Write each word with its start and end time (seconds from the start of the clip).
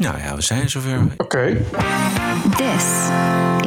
Nou 0.00 0.18
ja, 0.18 0.34
we 0.34 0.42
zijn 0.42 0.70
zover. 0.70 1.00
Oké. 1.16 1.56
This 2.56 2.84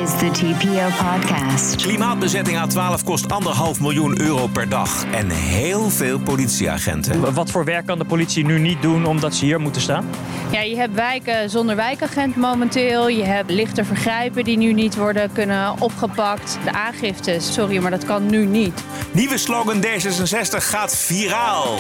is 0.04 0.10
the 0.17 0.29
TPO 0.32 0.88
podcast. 1.09 1.75
Klimaatbezetting 1.75 2.58
A12 2.58 3.04
kost 3.04 3.32
anderhalf 3.32 3.79
miljoen 3.79 4.21
euro 4.21 4.47
per 4.47 4.69
dag. 4.69 5.05
En 5.11 5.29
heel 5.29 5.89
veel 5.89 6.19
politieagenten. 6.19 7.33
Wat 7.33 7.51
voor 7.51 7.65
werk 7.65 7.85
kan 7.85 7.97
de 7.97 8.05
politie 8.05 8.46
nu 8.46 8.59
niet 8.59 8.81
doen 8.81 9.05
omdat 9.05 9.35
ze 9.35 9.46
hier 9.46 9.59
moeten 9.59 9.81
staan? 9.81 10.09
Ja, 10.51 10.61
je 10.61 10.75
hebt 10.75 10.93
wijken 10.93 11.49
zonder 11.49 11.75
wijkagent 11.75 12.36
momenteel. 12.36 13.07
Je 13.07 13.23
hebt 13.23 13.50
lichte 13.50 13.86
vergrijpen 13.86 14.43
die 14.43 14.57
nu 14.57 14.73
niet 14.73 14.95
worden 14.95 15.31
kunnen 15.31 15.81
opgepakt. 15.81 16.57
De 16.63 16.71
aangiftes, 16.71 17.54
sorry, 17.54 17.77
maar 17.77 17.91
dat 17.91 18.05
kan 18.05 18.25
nu 18.25 18.45
niet. 18.45 18.84
Nieuwe 19.11 19.38
slogan 19.38 19.84
D66 19.86 20.57
gaat 20.57 20.95
viraal. 20.95 21.77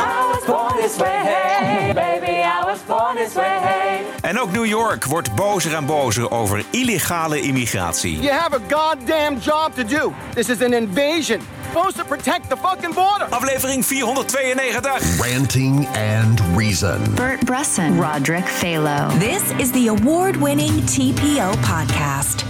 En 4.21 4.39
ook 4.39 4.42
New 4.51 4.65
York 4.65 5.05
wordt 5.05 5.35
bozer 5.35 5.75
en 5.75 5.85
bozer 5.85 6.31
over 6.31 6.63
illegale 6.71 7.41
immigratie. 7.41 8.19
You 8.19 8.31
have 8.31 8.55
a 8.55 8.59
goddamn 8.69 9.37
job 9.39 9.73
to 9.75 9.83
do. 9.83 10.13
This 10.33 10.49
is 10.49 10.61
an 10.61 10.73
invasion. 10.73 11.39
Supposed 11.71 11.95
to 11.95 12.05
protect 12.05 12.49
the 12.49 12.57
fucking 12.57 12.93
border. 12.93 13.27
Aflevering 13.29 13.85
492. 13.85 15.21
Ranting 15.21 15.87
and 15.87 16.41
Reason. 16.55 17.15
Bert 17.15 17.45
Bresson, 17.45 17.99
Roderick 17.99 18.45
Phalo. 18.45 19.19
This 19.19 19.43
is 19.57 19.71
the 19.71 19.87
award 19.87 20.35
winning 20.35 20.71
TPO 20.71 21.53
podcast. 21.61 22.43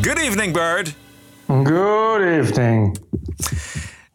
Good 0.00 0.18
evening, 0.18 0.52
Bird. 0.52 0.94
Good 1.46 2.20
evening. 2.20 2.98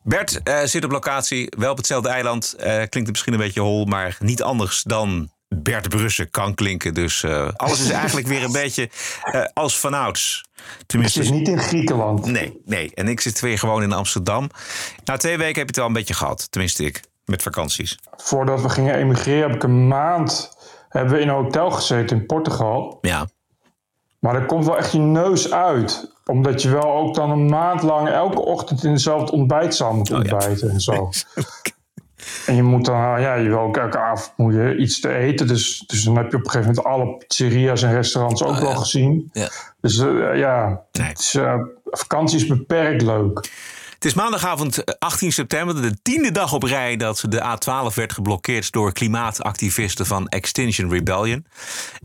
Bert 0.04 0.44
eh, 0.44 0.60
zit 0.64 0.84
op 0.84 0.91
locatie, 0.91 1.54
wel 1.58 1.72
op 1.72 1.77
hetzelfde 1.77 2.10
eiland. 2.10 2.54
Eh, 2.54 2.66
klinkt 2.66 2.94
het 2.94 3.10
misschien 3.10 3.34
een 3.34 3.40
beetje 3.40 3.62
hol, 3.62 3.86
maar 3.86 4.18
niet 4.20 4.44
anders 4.44 4.84
dan 4.84 5.30
Bert 5.48 5.90
Brussen 5.90 6.30
kan 6.30 6.54
klinken. 6.56 6.94
Dus 6.94 7.24
eh, 7.24 7.48
alles 7.55 7.80
is 7.80 7.90
eigenlijk 7.90 8.28
weer 8.28 8.44
een 8.44 8.52
beetje 8.64 8.90
eh, 9.22 9.42
als 9.54 9.80
vanouds. 9.80 10.46
Het 10.77 10.88
Tenminste, 10.88 11.20
is 11.20 11.30
niet 11.30 11.48
in 11.48 11.60
Griekenland. 11.60 12.26
nee, 12.26 12.62
nee. 12.66 12.91
En 12.94 13.08
ik 13.08 13.20
zit 13.20 13.40
weer 13.40 13.60
gewoon 13.60 13.84
in 13.84 13.91
Amsterdam. 13.94 14.49
Na 15.05 15.18
twee 15.18 15.38
weken 15.38 15.48
heb 15.48 15.55
je 15.55 15.66
het 15.66 15.76
wel 15.76 15.86
een 15.86 15.94
beetje 15.94 16.13
gehad. 16.13 16.52
Tenminste, 16.52 16.84
ik. 16.86 17.02
Met 17.26 17.41
vakanties. 17.41 17.98
Voordat 18.18 18.62
we 18.62 18.70
gingen 18.70 18.96
emigreren 18.96 19.41
heb 19.48 19.55
ik 19.55 19.63
een 19.63 19.88
maand 19.88 20.55
hebben 20.90 21.13
we 21.13 21.20
in 21.20 21.27
een 21.27 21.34
hotel 21.36 21.71
gezeten 21.71 22.18
in 22.18 22.26
Portugal. 22.26 22.98
Ja. 23.02 23.27
Maar 24.20 24.36
er 24.36 24.46
komt 24.46 24.66
wel 24.66 24.77
echt 24.77 24.91
je 24.91 24.99
neus 24.99 25.52
uit. 25.52 26.12
Omdat 26.26 26.62
je 26.62 26.70
wel 26.70 26.91
ook 26.93 27.16
dan 27.16 27.30
een 27.32 27.46
maand 27.46 27.82
lang 27.84 28.10
elke 28.10 28.40
ochtend 28.40 28.84
in 28.84 28.93
dezelfde 28.93 29.32
ontbijtzaal 29.32 29.93
moet 29.93 30.12
Oh 30.12 30.24
ja. 30.24 30.32
ontbijten 30.34 30.70
en 30.70 30.80
zo. 30.80 31.10
En 32.46 32.56
je 32.56 32.64
moet 32.64 32.86
dan, 32.86 32.96
ja, 32.96 33.34
je 33.34 33.50
wil 33.50 33.60
ook 33.60 33.78
elke 33.78 34.00
avond 34.00 34.34
moet 34.36 34.54
je 34.54 34.78
iets 34.78 35.00
te 35.00 35.14
eten. 35.14 35.48
Dus, 35.48 35.84
dus 35.88 36.04
dan 36.04 36.18
heb 36.18 36.32
je 36.32 36.38
op 36.38 36.44
een 36.46 36.50
gegeven 36.52 36.76
moment 36.76 36.94
alle 36.94 37.18
pizzeria's 37.18 37.84
en 37.84 37.94
restaurants 37.94 38.44
ook 38.44 38.60
wel 38.60 38.76
gezien. 38.76 39.30
ja. 39.34 39.50
Dus 39.82 39.98
eh, 40.00 40.38
ja, 40.38 40.82
Nee. 40.92 41.08
het 41.08 41.20
is, 41.20 41.36
eh, 41.36 41.55
vakantie 41.84 42.38
is 42.38 42.48
beperkt 42.48 43.02
leuk. 43.02 43.50
Het 43.94 44.05
is 44.05 44.14
maandagavond 44.14 44.84
eh, 44.84 44.96
18 45.00 45.32
september, 45.32 45.82
de 45.82 45.98
tiende 46.02 46.32
dag 46.32 46.54
op 46.54 46.64
rij 46.64 46.96
dat 46.96 47.24
de 47.30 47.42
A12 47.42 47.94
werd 47.96 48.14
geblokkeerd 48.14 48.72
door 48.72 48.92
klimaatactivisten 48.92 50.05
van 50.05 50.28
Extinction 50.28 50.90
Rebellion. 50.90 51.46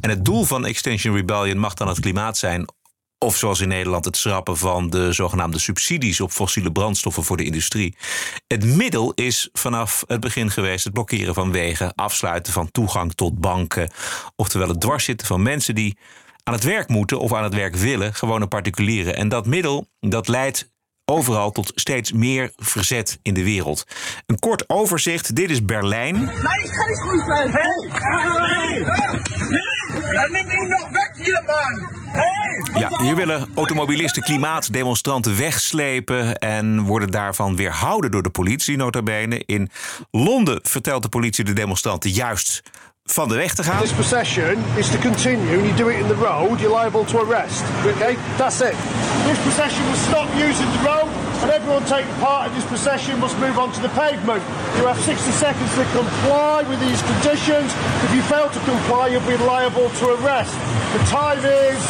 En 0.00 0.10
het 0.10 0.24
doel 0.24 0.44
van 0.44 0.66
Extinction 0.66 1.14
Rebellion 1.14 1.58
mag 1.58 1.74
dan 1.74 1.88
het 1.88 2.00
klimaat 2.00 2.36
zijn. 2.36 2.66
Of 3.22 3.36
zoals 3.36 3.60
in 3.60 3.68
Nederland 3.68 4.04
het 4.04 4.16
schrappen 4.16 4.56
van 4.56 4.90
de 4.90 5.12
zogenaamde 5.12 5.58
subsidies 5.58 6.20
op 6.20 6.30
fossiele 6.30 6.72
brandstoffen 6.72 7.24
voor 7.24 7.36
de 7.36 7.44
industrie. 7.44 7.96
Het 8.46 8.64
middel 8.64 9.12
is 9.14 9.48
vanaf 9.52 10.04
het 10.06 10.20
begin 10.20 10.50
geweest 10.50 10.84
het 10.84 10.92
blokkeren 10.92 11.34
van 11.34 11.52
wegen, 11.52 11.94
afsluiten 11.94 12.52
van 12.52 12.70
toegang 12.70 13.14
tot 13.14 13.40
banken. 13.40 13.90
Oftewel 14.36 14.68
het 14.68 14.80
dwarszitten 14.80 15.26
van 15.26 15.42
mensen 15.42 15.74
die 15.74 15.98
aan 16.42 16.54
het 16.54 16.64
werk 16.64 16.88
moeten 16.88 17.20
of 17.20 17.32
aan 17.32 17.44
het 17.44 17.54
werk 17.54 17.76
willen, 17.76 18.14
gewone 18.14 18.46
particulieren. 18.46 19.16
En 19.16 19.28
dat 19.28 19.46
middel 19.46 19.86
dat 20.00 20.28
leidt 20.28 20.70
overal 21.04 21.50
tot 21.50 21.72
steeds 21.74 22.12
meer 22.12 22.52
verzet 22.56 23.18
in 23.22 23.34
de 23.34 23.44
wereld. 23.44 23.84
Een 24.26 24.38
kort 24.38 24.68
overzicht. 24.68 25.36
Dit 25.36 25.50
is 25.50 25.64
Berlijn. 25.64 26.30
Ja, 32.78 32.90
hier 33.02 33.16
willen 33.16 33.48
automobilisten 33.54 34.22
klimaatdemonstranten 34.22 35.36
wegslepen 35.36 36.38
en 36.38 36.80
worden 36.80 37.10
daarvan 37.10 37.56
weerhouden 37.56 38.10
door 38.10 38.22
de 38.22 38.30
politie, 38.30 38.76
nota 38.76 39.02
bene. 39.02 39.42
In 39.46 39.70
Londen 40.10 40.60
vertelt 40.62 41.02
de 41.02 41.08
politie 41.08 41.44
de 41.44 41.52
demonstranten 41.52 42.10
juist 42.10 42.62
van 43.04 43.28
de 43.28 43.34
weg 43.34 43.54
te 43.54 43.62
gaan. 43.62 43.80
This 43.80 43.92
procession 43.92 44.64
is 44.76 44.90
to 44.90 44.98
continue 44.98 45.58
and 45.58 45.64
you 45.66 45.74
do 45.74 45.88
it 45.88 45.98
in 45.98 46.06
the 46.06 46.14
road, 46.14 46.60
you're 46.60 46.78
liable 46.78 47.04
to 47.04 47.18
arrest. 47.18 47.62
Okay? 47.94 48.16
That's 48.36 48.60
it. 48.60 48.74
This 49.26 49.38
procession 49.38 49.84
will 49.84 50.00
stop 50.08 50.28
using 50.34 50.70
the 50.72 50.82
road 50.84 51.31
and 51.42 51.50
everyone 51.50 51.84
taking 51.84 52.14
part 52.20 52.42
in 52.48 52.54
this 52.54 52.64
procession 52.64 53.18
must 53.18 53.36
move 53.38 53.56
on 53.58 53.70
to 53.72 53.80
the 53.80 53.88
pavement. 53.88 54.42
You 54.76 54.86
have 54.86 55.00
60 55.00 55.32
seconds 55.44 55.70
to 55.74 55.84
comply 55.98 56.64
with 56.70 56.80
these 56.86 57.02
conditions. 57.12 57.68
If 58.06 58.10
you 58.14 58.22
fail 58.22 58.48
to 58.56 58.60
comply, 58.72 59.04
you'll 59.10 59.30
be 59.36 59.44
liable 59.52 59.88
to 60.00 60.04
arrest. 60.16 60.52
The 60.96 61.02
time 61.18 61.42
is 61.70 61.82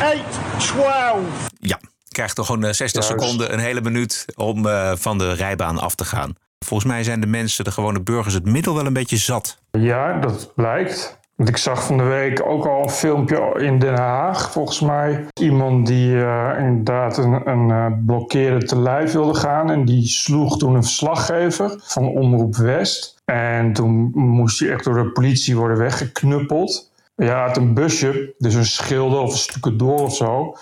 8.12. 0.00 1.50
Ja, 1.60 1.78
krijgt 2.08 2.34
toch 2.34 2.46
gewoon 2.46 2.64
eh, 2.64 2.72
60 2.72 3.04
Juist. 3.06 3.08
seconden, 3.22 3.52
een 3.52 3.58
hele 3.58 3.80
minuut 3.80 4.24
om 4.36 4.66
eh, 4.66 4.92
van 4.96 5.18
de 5.18 5.32
rijbaan 5.32 5.78
af 5.78 5.94
te 5.94 6.04
gaan. 6.04 6.34
Volgens 6.58 6.90
mij 6.90 7.02
zijn 7.02 7.20
de 7.20 7.26
mensen, 7.26 7.64
de 7.64 7.70
gewone 7.70 8.00
burgers, 8.02 8.34
het 8.34 8.44
middel 8.46 8.74
wel 8.74 8.86
een 8.86 8.92
beetje 8.92 9.16
zat. 9.16 9.58
Ja, 9.70 10.18
dat 10.20 10.52
blijkt. 10.54 11.17
Want 11.38 11.50
ik 11.50 11.56
zag 11.56 11.84
van 11.84 11.96
de 11.96 12.04
week 12.04 12.46
ook 12.46 12.66
al 12.66 12.82
een 12.82 12.90
filmpje 12.90 13.54
in 13.58 13.78
Den 13.78 13.98
Haag, 13.98 14.52
volgens 14.52 14.80
mij. 14.80 15.26
Iemand 15.40 15.86
die 15.86 16.22
eh, 16.22 16.54
inderdaad 16.58 17.18
een, 17.18 17.48
een 17.48 18.04
blokkeerde 18.06 18.66
te 18.66 18.78
lijf 18.78 19.12
wilde 19.12 19.34
gaan. 19.34 19.70
En 19.70 19.84
die 19.84 20.06
sloeg 20.06 20.58
toen 20.58 20.74
een 20.74 20.82
verslaggever 20.82 21.80
van 21.82 22.06
Omroep 22.08 22.56
West. 22.56 23.20
En 23.24 23.72
toen 23.72 24.10
moest 24.14 24.60
hij 24.60 24.70
echt 24.70 24.84
door 24.84 24.94
de 24.94 25.12
politie 25.12 25.56
worden 25.56 25.78
weggeknuppeld. 25.78 26.90
Ja, 27.16 27.46
had 27.46 27.56
een 27.56 27.74
busje, 27.74 28.34
dus 28.38 28.54
een 28.54 28.64
schilder 28.64 29.20
of 29.20 29.32
een 29.32 29.38
stucadoor 29.38 30.00
of 30.00 30.16
zo. 30.16 30.56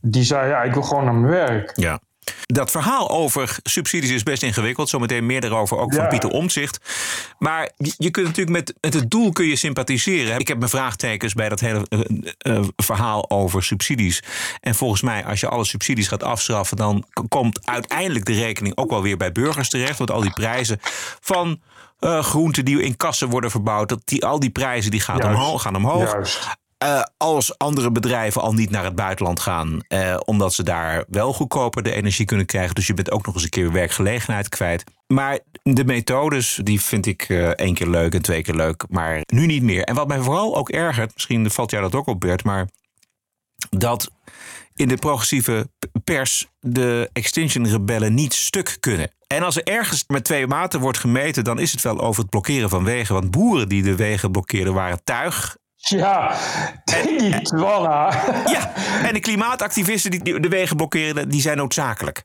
Die 0.00 0.22
zei, 0.22 0.48
ja, 0.48 0.62
ik 0.62 0.72
wil 0.72 0.82
gewoon 0.82 1.04
naar 1.04 1.14
mijn 1.14 1.32
werk. 1.32 1.72
Ja. 1.74 2.00
Dat 2.46 2.70
verhaal 2.70 3.10
over 3.10 3.58
subsidies 3.62 4.10
is 4.10 4.22
best 4.22 4.42
ingewikkeld. 4.42 4.88
Zometeen 4.88 5.26
meer 5.26 5.40
daarover 5.40 5.78
ook 5.78 5.94
van. 5.94 6.08
Pieter 6.08 6.30
Omtzigt. 6.30 6.80
Maar 7.38 7.70
je, 7.76 8.10
kunt 8.10 8.26
natuurlijk 8.26 8.56
met, 8.56 8.74
met 8.80 8.94
het 8.94 9.10
doel 9.10 9.32
kun 9.32 9.46
je 9.46 9.56
sympathiseren. 9.56 10.38
Ik 10.38 10.48
heb 10.48 10.58
mijn 10.58 10.70
vraagtekens 10.70 11.34
bij 11.34 11.48
dat 11.48 11.60
hele 11.60 11.86
eh, 11.88 12.56
eh, 12.56 12.64
verhaal 12.76 13.30
over 13.30 13.62
subsidies. 13.62 14.22
En 14.60 14.74
volgens 14.74 15.02
mij, 15.02 15.24
als 15.24 15.40
je 15.40 15.48
alle 15.48 15.64
subsidies 15.64 16.08
gaat 16.08 16.22
afstraffen... 16.22 16.76
dan 16.76 17.04
komt 17.28 17.66
uiteindelijk 17.66 18.24
de 18.24 18.32
rekening 18.32 18.76
ook 18.76 18.90
wel 18.90 19.02
weer 19.02 19.16
bij 19.16 19.32
burgers 19.32 19.68
terecht. 19.68 19.98
Want 19.98 20.10
al 20.10 20.20
die 20.20 20.32
prijzen 20.32 20.78
van 21.20 21.60
eh, 21.98 22.22
groenten 22.22 22.64
die 22.64 22.82
in 22.82 22.96
kassen 22.96 23.28
worden 23.28 23.50
verbouwd... 23.50 23.88
Dat 23.88 24.00
die, 24.04 24.24
al 24.24 24.40
die 24.40 24.50
prijzen 24.50 24.90
die 24.90 25.00
gaan, 25.00 25.16
Juist. 25.16 25.38
omhoog, 25.38 25.62
gaan 25.62 25.76
omhoog. 25.76 26.12
Juist. 26.12 26.58
Eh, 26.80 27.02
als 27.16 27.58
andere 27.58 27.92
bedrijven 27.92 28.42
al 28.42 28.52
niet 28.52 28.70
naar 28.70 28.84
het 28.84 28.94
buitenland 28.94 29.40
gaan, 29.40 29.80
eh, 29.88 30.16
omdat 30.24 30.52
ze 30.52 30.62
daar 30.62 31.04
wel 31.08 31.32
goedkoper 31.32 31.82
de 31.82 31.92
energie 31.92 32.24
kunnen 32.24 32.46
krijgen. 32.46 32.74
Dus 32.74 32.86
je 32.86 32.94
bent 32.94 33.10
ook 33.10 33.26
nog 33.26 33.34
eens 33.34 33.44
een 33.44 33.50
keer 33.50 33.72
werkgelegenheid 33.72 34.48
kwijt. 34.48 34.84
Maar 35.06 35.38
de 35.62 35.84
methodes, 35.84 36.60
die 36.62 36.80
vind 36.80 37.06
ik 37.06 37.22
eh, 37.28 37.48
één 37.48 37.74
keer 37.74 37.86
leuk 37.86 38.14
en 38.14 38.22
twee 38.22 38.42
keer 38.42 38.54
leuk, 38.54 38.84
maar 38.88 39.20
nu 39.26 39.46
niet 39.46 39.62
meer. 39.62 39.84
En 39.84 39.94
wat 39.94 40.08
mij 40.08 40.20
vooral 40.20 40.56
ook 40.56 40.68
ergert, 40.68 41.14
misschien 41.14 41.50
valt 41.50 41.70
jou 41.70 41.82
dat 41.82 41.94
ook 41.94 42.06
op, 42.06 42.20
Bert, 42.20 42.44
maar 42.44 42.68
dat 43.70 44.10
in 44.74 44.88
de 44.88 44.96
progressieve 44.96 45.70
pers 46.04 46.46
de 46.60 47.10
Extinction 47.12 47.68
Rebellen 47.68 48.14
niet 48.14 48.34
stuk 48.34 48.76
kunnen. 48.80 49.10
En 49.26 49.42
als 49.42 49.56
er 49.56 49.64
ergens 49.64 50.04
met 50.06 50.24
twee 50.24 50.46
maten 50.46 50.80
wordt 50.80 50.98
gemeten, 50.98 51.44
dan 51.44 51.58
is 51.58 51.72
het 51.72 51.82
wel 51.82 52.00
over 52.00 52.20
het 52.20 52.30
blokkeren 52.30 52.68
van 52.68 52.84
wegen. 52.84 53.14
Want 53.14 53.30
boeren 53.30 53.68
die 53.68 53.82
de 53.82 53.96
wegen 53.96 54.30
blokkeerden 54.30 54.74
waren 54.74 55.04
tuig 55.04 55.58
Ja, 55.88 56.36
die 56.84 57.42
Twanna. 57.42 58.10
Ja, 58.46 58.72
en 59.02 59.14
de 59.14 59.20
klimaatactivisten 59.20 60.10
die 60.10 60.22
die 60.22 60.40
de 60.40 60.48
wegen 60.48 60.76
blokkeren, 60.76 61.28
die 61.28 61.40
zijn 61.40 61.56
noodzakelijk. 61.56 62.24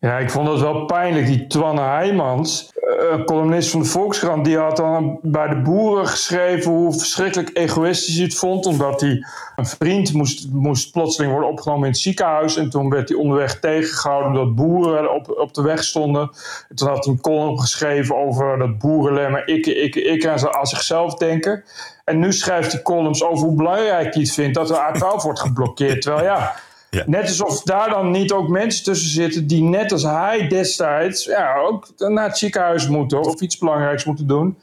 Ja, 0.00 0.18
ik 0.18 0.30
vond 0.30 0.48
het 0.48 0.60
wel 0.60 0.84
pijnlijk. 0.84 1.26
Die 1.26 1.46
Twanne 1.46 1.80
Heijmans, 1.80 2.72
eh, 2.74 3.24
columnist 3.24 3.70
van 3.70 3.80
de 3.80 3.86
Volkskrant, 3.86 4.44
die 4.44 4.58
had 4.58 4.76
dan 4.76 5.18
bij 5.22 5.48
de 5.48 5.60
boeren 5.62 6.06
geschreven 6.06 6.70
hoe 6.70 6.92
verschrikkelijk 6.92 7.50
egoïstisch 7.52 8.14
hij 8.14 8.24
het 8.24 8.34
vond. 8.34 8.66
Omdat 8.66 9.00
hij 9.00 9.24
een 9.56 9.66
vriend 9.66 10.12
moest, 10.12 10.48
moest 10.52 10.92
plotseling 10.92 11.32
worden 11.32 11.50
opgenomen 11.50 11.84
in 11.84 11.90
het 11.90 12.00
ziekenhuis. 12.00 12.56
En 12.56 12.70
toen 12.70 12.90
werd 12.90 13.08
hij 13.08 13.18
onderweg 13.18 13.60
tegengehouden 13.60 14.30
omdat 14.30 14.54
boeren 14.54 15.14
op, 15.14 15.30
op 15.38 15.54
de 15.54 15.62
weg 15.62 15.84
stonden. 15.84 16.30
En 16.68 16.76
toen 16.76 16.88
had 16.88 17.04
hij 17.04 17.14
een 17.14 17.20
column 17.20 17.60
geschreven 17.60 18.16
over 18.16 18.58
dat 18.58 18.78
boeren 18.78 19.32
maar 19.32 19.46
ikke, 19.46 19.74
ikke, 19.74 20.02
ikke 20.02 20.30
aan, 20.30 20.66
zichzelf 20.66 21.14
denken. 21.14 21.64
En 22.04 22.18
nu 22.18 22.32
schrijft 22.32 22.72
hij 22.72 22.82
columns 22.82 23.24
over 23.24 23.46
hoe 23.46 23.56
belangrijk 23.56 24.14
hij 24.14 24.22
het 24.22 24.32
vindt 24.32 24.54
dat 24.54 24.68
de 24.68 24.92
A12 24.92 25.22
wordt 25.22 25.40
geblokkeerd. 25.40 26.02
Terwijl 26.02 26.24
ja, 26.24 26.54
Net 26.90 27.22
alsof 27.22 27.62
daar 27.62 27.90
dan 27.90 28.10
niet 28.10 28.32
ook 28.32 28.48
mensen 28.48 28.84
tussen 28.84 29.10
zitten 29.10 29.46
die 29.46 29.62
net 29.62 29.92
als 29.92 30.02
hij 30.02 30.48
destijds 30.48 31.24
ja, 31.24 31.56
ook 31.56 31.92
naar 31.96 32.24
het 32.24 32.38
ziekenhuis 32.38 32.88
moeten 32.88 33.20
of 33.20 33.40
iets 33.40 33.58
belangrijks 33.58 34.04
moeten 34.04 34.26
doen. 34.26 34.58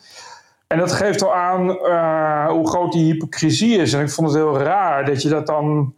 En 0.68 0.78
dat 0.78 0.92
geeft 0.92 1.24
al 1.24 1.36
aan 1.36 1.70
uh, 1.70 2.48
hoe 2.48 2.68
groot 2.68 2.92
die 2.92 3.12
hypocrisie 3.12 3.78
is. 3.78 3.94
En 3.94 4.02
ik 4.02 4.10
vond 4.10 4.28
het 4.28 4.38
heel 4.38 4.58
raar 4.58 5.06
dat 5.06 5.22
je 5.22 5.30
dat 5.30 5.48
dan 5.48 5.94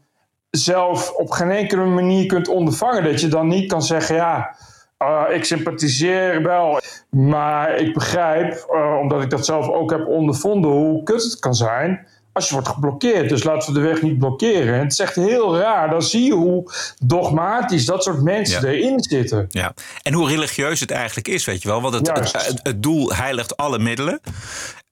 zelf 0.50 1.12
op 1.12 1.29
geen 1.29 1.51
enkele 1.51 1.85
manier 1.85 2.25
kunt 2.25 2.47
ondervangen. 2.47 3.03
Dat 3.03 3.21
je 3.21 3.27
dan 3.27 3.47
niet 3.47 3.69
kan 3.69 3.81
zeggen, 3.81 4.15
ja, 4.15 4.56
uh, 5.03 5.35
ik 5.35 5.44
sympathiseer 5.44 6.44
wel. 6.44 6.79
Maar 7.09 7.75
ik 7.75 7.94
begrijp, 7.94 8.68
uh, 8.71 8.97
omdat 9.01 9.21
ik 9.21 9.29
dat 9.29 9.45
zelf 9.45 9.69
ook 9.69 9.91
heb 9.91 10.07
ondervonden, 10.07 10.71
hoe 10.71 11.03
kut 11.03 11.24
het 11.24 11.39
kan 11.39 11.56
zijn 11.56 12.07
als 12.38 12.48
je 12.48 12.54
wordt 12.54 12.68
geblokkeerd. 12.69 13.30
Dus 13.30 13.44
laten 13.44 13.74
we 13.74 13.80
de 13.80 13.86
weg 13.88 14.01
niet 14.01 14.18
blokkeren. 14.19 14.74
En 14.74 14.80
het 14.80 14.92
is 14.92 15.00
echt 15.00 15.16
heel 15.16 15.57
raar. 15.57 15.89
Dan 15.89 16.01
zie 16.04 16.24
je 16.25 16.34
hoe 16.34 16.72
dogmatisch 17.04 17.86
dat 17.86 18.04
soort 18.04 18.22
mensen 18.22 18.62
Ja. 18.62 18.68
erin 18.74 19.04
zitten. 19.04 19.45
Ja, 19.50 19.74
en 20.01 20.13
hoe 20.13 20.30
religieus 20.30 20.80
het 20.80 20.92
eigenlijk 20.92 21.28
is, 21.28 21.45
weet 21.45 21.62
je 21.62 21.68
wel. 21.68 21.81
Want 21.81 21.94
het, 21.94 22.57
het 22.63 22.84
doel 22.84 23.13
heiligt 23.13 23.57
alle 23.57 23.80
middelen. 23.80 24.19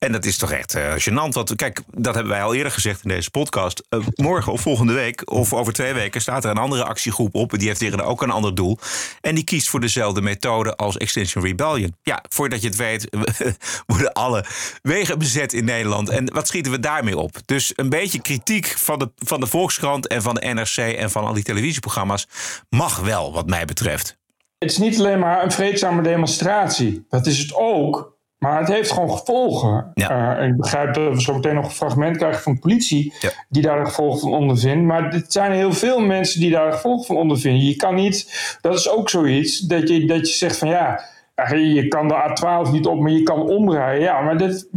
En 0.05 0.11
dat 0.11 0.25
is 0.25 0.37
toch 0.37 0.51
echt 0.51 0.75
eh, 0.75 0.93
gênant. 0.97 1.33
Want 1.33 1.55
kijk, 1.55 1.81
dat 1.91 2.13
hebben 2.15 2.33
wij 2.33 2.43
al 2.43 2.53
eerder 2.53 2.71
gezegd 2.71 3.03
in 3.03 3.09
deze 3.09 3.31
podcast. 3.31 3.83
Eh, 3.89 3.99
morgen 4.15 4.51
of 4.51 4.61
volgende 4.61 4.93
week 4.93 5.31
of 5.31 5.53
over 5.53 5.73
twee 5.73 5.93
weken 5.93 6.21
staat 6.21 6.43
er 6.43 6.49
een 6.49 6.57
andere 6.57 6.83
actiegroep 6.83 7.35
op. 7.35 7.59
Die 7.59 7.67
heeft 7.67 7.81
een, 7.81 8.01
ook 8.01 8.21
een 8.21 8.29
ander 8.29 8.55
doel. 8.55 8.77
En 9.21 9.35
die 9.35 9.43
kiest 9.43 9.69
voor 9.69 9.79
dezelfde 9.79 10.21
methode 10.21 10.75
als 10.75 10.97
Extinction 10.97 11.43
Rebellion. 11.43 11.95
Ja, 12.01 12.23
voordat 12.29 12.61
je 12.61 12.67
het 12.67 12.75
weet 12.75 13.07
worden 13.87 14.13
alle 14.13 14.45
wegen 14.81 15.19
bezet 15.19 15.53
in 15.53 15.65
Nederland. 15.65 16.09
En 16.09 16.33
wat 16.33 16.47
schieten 16.47 16.71
we 16.71 16.79
daarmee 16.79 17.17
op? 17.17 17.37
Dus 17.45 17.73
een 17.75 17.89
beetje 17.89 18.21
kritiek 18.21 18.67
van 18.67 18.99
de, 18.99 19.11
van 19.15 19.39
de 19.39 19.47
Volkskrant 19.47 20.07
en 20.07 20.21
van 20.21 20.35
de 20.35 20.53
NRC 20.53 20.77
en 20.77 21.11
van 21.11 21.25
al 21.25 21.33
die 21.33 21.43
televisieprogramma's 21.43 22.27
mag 22.69 22.99
wel, 22.99 23.33
wat 23.33 23.47
mij 23.47 23.65
betreft. 23.65 24.17
Het 24.57 24.71
is 24.71 24.77
niet 24.77 24.99
alleen 24.99 25.19
maar 25.19 25.43
een 25.43 25.51
vreedzame 25.51 26.01
demonstratie. 26.01 27.05
Dat 27.09 27.25
is 27.25 27.37
het 27.37 27.53
ook. 27.55 28.14
Maar 28.37 28.59
het 28.59 28.67
heeft 28.67 28.91
gewoon 28.91 29.17
gevolgen. 29.17 29.91
Ja. 29.93 30.37
Eh, 30.37 30.47
ik 30.47 30.57
begrijp 30.57 30.93
dat 30.93 31.13
we 31.13 31.21
zo 31.21 31.33
meteen 31.33 31.55
nog 31.55 31.65
een 31.65 31.71
fragment 31.71 32.17
krijgen 32.17 32.41
van 32.41 32.53
de 32.53 32.59
politie. 32.59 33.13
Ja. 33.19 33.29
die 33.49 33.61
daar 33.61 33.79
de 33.79 33.85
gevolgen 33.85 34.19
van 34.19 34.33
ondervindt. 34.33 34.85
Maar 34.85 35.13
het 35.13 35.31
zijn 35.31 35.51
heel 35.51 35.73
veel 35.73 35.99
mensen 35.99 36.39
die 36.39 36.51
daar 36.51 36.65
de 36.65 36.75
gevolgen 36.75 37.05
van 37.05 37.15
ondervinden. 37.15 37.65
Je 37.65 37.75
kan 37.75 37.95
niet, 37.95 38.57
dat 38.61 38.77
is 38.77 38.89
ook 38.89 39.09
zoiets, 39.09 39.59
dat 39.59 39.89
je, 39.89 40.05
dat 40.05 40.29
je 40.29 40.35
zegt 40.35 40.57
van 40.57 40.67
ja. 40.67 41.01
ja, 41.35 41.55
Je 41.55 41.87
kan 41.87 42.07
de 42.07 42.13
A12 42.13 42.71
niet 42.71 42.85
op, 42.85 42.99
maar 42.99 43.11
je 43.11 43.23
kan 43.23 43.49
omrijden. 43.49 44.03
Ja, 44.03 44.21
maar 44.21 44.37
dit, 44.37 44.67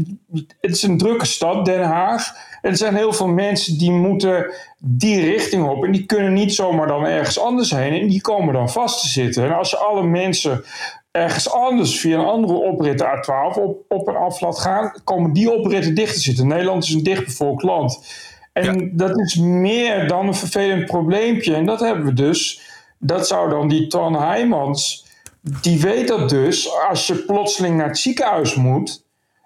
het 0.61 0.71
is 0.71 0.83
een 0.83 0.99
drukke 0.99 1.27
stad, 1.27 1.65
Den 1.65 1.83
Haag. 1.83 2.47
En 2.63 2.71
er 2.71 2.77
zijn 2.77 2.95
heel 2.95 3.13
veel 3.13 3.29
mensen 3.29 3.79
die 3.79 3.91
moeten 3.91 4.55
die 4.79 5.21
richting 5.21 5.69
op. 5.69 5.85
En 5.85 5.93
die 5.93 6.07
kunnen 6.07 6.33
niet 6.33 6.55
zomaar 6.55 6.87
dan 6.87 7.05
ergens 7.05 7.41
anders 7.41 7.71
heen. 7.71 8.01
En 8.01 8.09
die 8.09 8.21
komen 8.21 8.55
dan 8.55 8.71
vast 8.71 9.01
te 9.01 9.09
zitten. 9.09 9.45
En 9.45 9.57
als 9.57 9.71
je 9.71 9.77
alle 9.77 10.03
mensen 10.03 10.65
ergens 11.11 11.51
anders 11.51 12.01
via 12.01 12.19
een 12.19 12.25
andere 12.25 12.59
oprit 12.59 12.99
de 12.99 13.05
A12 13.05 13.59
op, 13.63 13.85
op 13.89 14.09
en 14.09 14.17
af 14.17 14.41
laat 14.41 14.59
gaan, 14.59 14.93
komen 15.05 15.33
die 15.33 15.53
opritten 15.53 15.95
dicht 15.95 16.15
te 16.15 16.21
zitten. 16.21 16.47
Nederland 16.47 16.85
is 16.85 16.91
een 16.91 17.03
dichtbevolkt 17.03 17.63
land. 17.63 18.07
En 18.53 18.81
Ja. 18.81 18.89
dat 18.93 19.19
is 19.19 19.35
meer 19.37 20.09
dan 20.09 20.27
een 20.27 20.35
vervelend 20.35 20.85
probleempje. 20.87 21.55
En 21.55 21.67
dat 21.67 21.81
hebben 21.81 22.05
we 22.05 22.13
dus. 22.13 22.61
Dat 22.99 23.27
zou 23.27 23.51
dan 23.51 23.69
die 23.69 23.87
Ton 23.87 24.15
Heijmans, 24.15 25.07
die 25.41 25.81
weet 25.81 26.09
dat 26.09 26.29
dus. 26.29 26.71
Als 26.89 27.07
je 27.07 27.15
plotseling 27.15 27.77
naar 27.77 27.87
het 27.87 27.99
ziekenhuis 27.99 28.55
moet, 28.55 29.05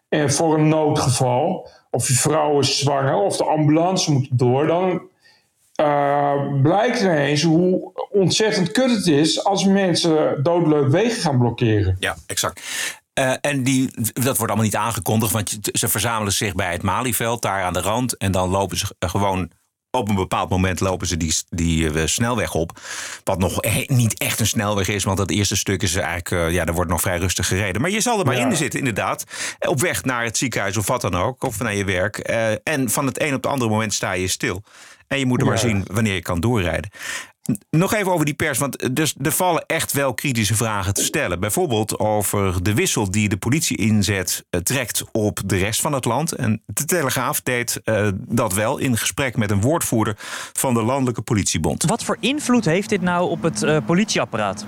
eh, 0.09 0.29
voor 0.29 0.55
een 0.59 0.69
noodgeval, 0.69 1.69
of 1.91 2.09
je 2.09 2.15
vrouw 2.15 2.59
is 2.59 2.79
zwanger, 2.79 3.15
of 3.15 3.37
de 3.37 3.45
ambulance 3.45 4.13
moet 4.13 4.29
door, 4.31 4.67
dan 4.67 5.03
eh, 5.83 6.61
blijkt 6.63 7.01
ineens 7.01 7.43
hoe 7.43 7.93
ontzettend 8.11 8.71
kut 8.73 8.91
het 8.91 9.07
is 9.07 9.45
als 9.45 9.65
mensen 9.65 10.43
doodleuk 10.43 10.89
wegen 10.89 11.23
gaan 11.23 11.39
blokkeren. 11.39 11.97
Ja, 11.99 12.17
exact. 12.27 12.61
Eh, 13.13 13.33
en 13.41 13.63
die, 13.63 13.91
dat 14.13 14.25
wordt 14.25 14.41
allemaal 14.41 14.65
niet 14.65 14.77
aangekondigd, 14.77 15.33
want 15.33 15.59
ze 15.73 15.89
verzamelen 15.89 16.33
zich 16.33 16.55
bij 16.55 16.73
het 16.73 16.83
Malieveld, 16.83 17.43
daar 17.43 17.63
aan 17.63 17.73
de 17.73 17.81
rand. 17.81 18.17
En 18.17 18.33
dan 18.33 18.49
lopen 18.51 18.77
ze 18.77 18.95
eh, 18.99 19.11
gewoon 19.11 19.51
op 19.91 20.09
een 20.09 20.15
bepaald 20.15 20.49
moment 20.51 20.81
lopen 20.81 21.07
ze 21.07 21.17
die, 21.17 21.35
die 21.49 22.07
snelweg 22.07 22.55
op. 22.55 22.81
Wat 23.25 23.39
nog 23.39 23.57
he- 23.61 23.85
niet 23.87 24.19
echt 24.19 24.41
een 24.41 24.47
snelweg 24.47 24.89
is, 24.89 25.05
want 25.05 25.19
dat 25.19 25.31
eerste 25.31 25.57
stuk 25.57 25.83
is 25.83 25.95
eigenlijk, 25.95 26.53
ja, 26.53 26.65
er 26.65 26.75
wordt 26.75 26.91
nog 26.91 27.01
vrij 27.01 27.19
rustig 27.19 27.47
gereden. 27.47 27.81
Maar 27.83 27.91
je 27.91 28.01
zal 28.01 28.19
er 28.19 28.25
maar 28.27 28.37
Ja. 28.37 28.47
in 28.47 28.57
zitten, 28.57 28.79
inderdaad. 28.79 29.25
Op 29.59 29.81
weg 29.81 30.05
naar 30.05 30.25
het 30.25 30.37
ziekenhuis 30.37 30.77
of 30.77 30.87
wat 30.87 31.01
dan 31.01 31.15
ook, 31.15 31.43
of 31.43 31.59
naar 31.59 31.75
je 31.75 31.85
werk. 31.85 32.19
En 32.63 32.91
van 32.91 33.07
het 33.07 33.21
een 33.21 33.35
op 33.35 33.43
het 33.43 33.53
andere 33.53 33.71
moment 33.71 33.95
sta 33.95 34.13
je 34.13 34.29
stil. 34.29 34.63
En 35.13 35.19
je 35.19 35.27
moet 35.27 35.41
er 35.41 35.47
maar 35.47 35.59
zien 35.59 35.85
wanneer 35.93 36.15
je 36.15 36.23
kan 36.23 36.41
doorrijden. 36.41 36.91
Nog 37.71 37.95
even 37.95 38.13
over 38.13 38.25
die 38.25 38.35
pers, 38.35 38.59
want 38.59 38.97
dus 38.97 39.15
er 39.23 39.33
vallen 39.33 39.65
echt 39.67 39.93
wel 39.93 40.15
kritische 40.15 40.55
vragen 40.55 40.95
te 40.95 41.03
stellen. 41.03 41.41
Bijvoorbeeld 41.41 41.99
over 41.99 42.63
de 42.63 42.75
wissel 42.75 43.11
die 43.11 43.29
de 43.29 43.37
politie 43.37 43.77
inzet 43.77 44.45
eh, 44.51 44.61
trekt 44.61 45.05
op 45.13 45.41
de 45.47 45.57
rest 45.57 45.81
van 45.81 45.93
het 45.93 46.05
land. 46.05 46.33
En 46.33 46.63
de 46.67 46.85
Telegraaf 46.85 47.41
deed 47.41 47.81
eh, 47.85 48.09
dat 48.15 48.55
wel 48.55 48.79
in 48.79 48.97
gesprek 48.97 49.37
met 49.37 49.51
een 49.51 49.61
woordvoerder 49.61 50.15
van 50.53 50.75
de 50.75 50.83
Landelijke 50.83 51.23
Politiebond. 51.23 51.85
Wat 51.85 52.05
voor 52.05 52.17
invloed 52.21 52.65
heeft 52.65 52.89
dit 52.89 53.01
nou 53.01 53.31
op 53.31 53.43
het 53.43 53.63
eh, 53.63 53.77
politieapparaat? 53.87 54.65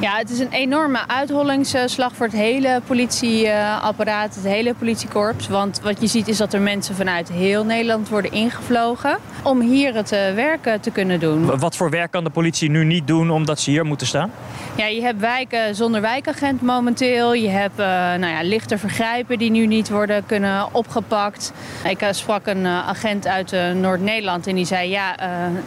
Ja, 0.00 0.16
het 0.16 0.30
is 0.30 0.38
een 0.38 0.52
enorme 0.52 1.08
uithollingsslag 1.08 2.14
voor 2.14 2.26
het 2.26 2.34
hele 2.34 2.82
politieapparaat, 2.86 4.34
het 4.34 4.44
hele 4.44 4.74
politiekorps. 4.74 5.48
Want 5.48 5.80
wat 5.80 6.00
je 6.00 6.06
ziet 6.06 6.28
is 6.28 6.36
dat 6.36 6.52
er 6.52 6.60
mensen 6.60 6.94
vanuit 6.94 7.28
heel 7.28 7.64
Nederland 7.64 8.08
worden 8.08 8.32
ingevlogen 8.32 9.18
om 9.42 9.60
hier 9.60 9.94
het 9.94 10.12
eh, 10.12 10.34
werk 10.34 10.66
eh, 10.66 10.74
te 10.74 10.90
kunnen 10.90 11.20
doen. 11.20 11.58
Wat 11.58 11.76
voor 11.76 11.90
werk 11.90 12.03
kan 12.08 12.24
de 12.24 12.30
politie 12.30 12.70
nu 12.70 12.84
niet 12.84 13.06
doen 13.06 13.30
omdat 13.30 13.60
ze 13.60 13.70
hier 13.70 13.86
moeten 13.86 14.06
staan? 14.06 14.30
Ja, 14.76 14.86
je 14.86 15.02
hebt 15.02 15.20
wijken 15.20 15.74
zonder 15.74 16.00
wijkagent 16.00 16.62
momenteel. 16.62 17.34
Je 17.34 17.48
hebt 17.48 17.78
eh, 17.78 17.86
nou 17.86 18.26
ja, 18.26 18.42
lichte 18.42 18.78
vergrijpen 18.78 19.38
die 19.38 19.50
nu 19.50 19.66
niet 19.66 19.90
worden 19.90 20.26
kunnen 20.26 20.74
opgepakt. 20.74 21.52
Ik 21.88 22.00
eh, 22.00 22.08
sprak 22.12 22.46
een 22.46 22.66
eh, 22.66 22.88
agent 22.88 23.26
uit 23.26 23.56
Noord-Nederland 23.74 24.46
en 24.46 24.54
die 24.54 24.64
zei... 24.64 24.90
ja, 24.90 25.14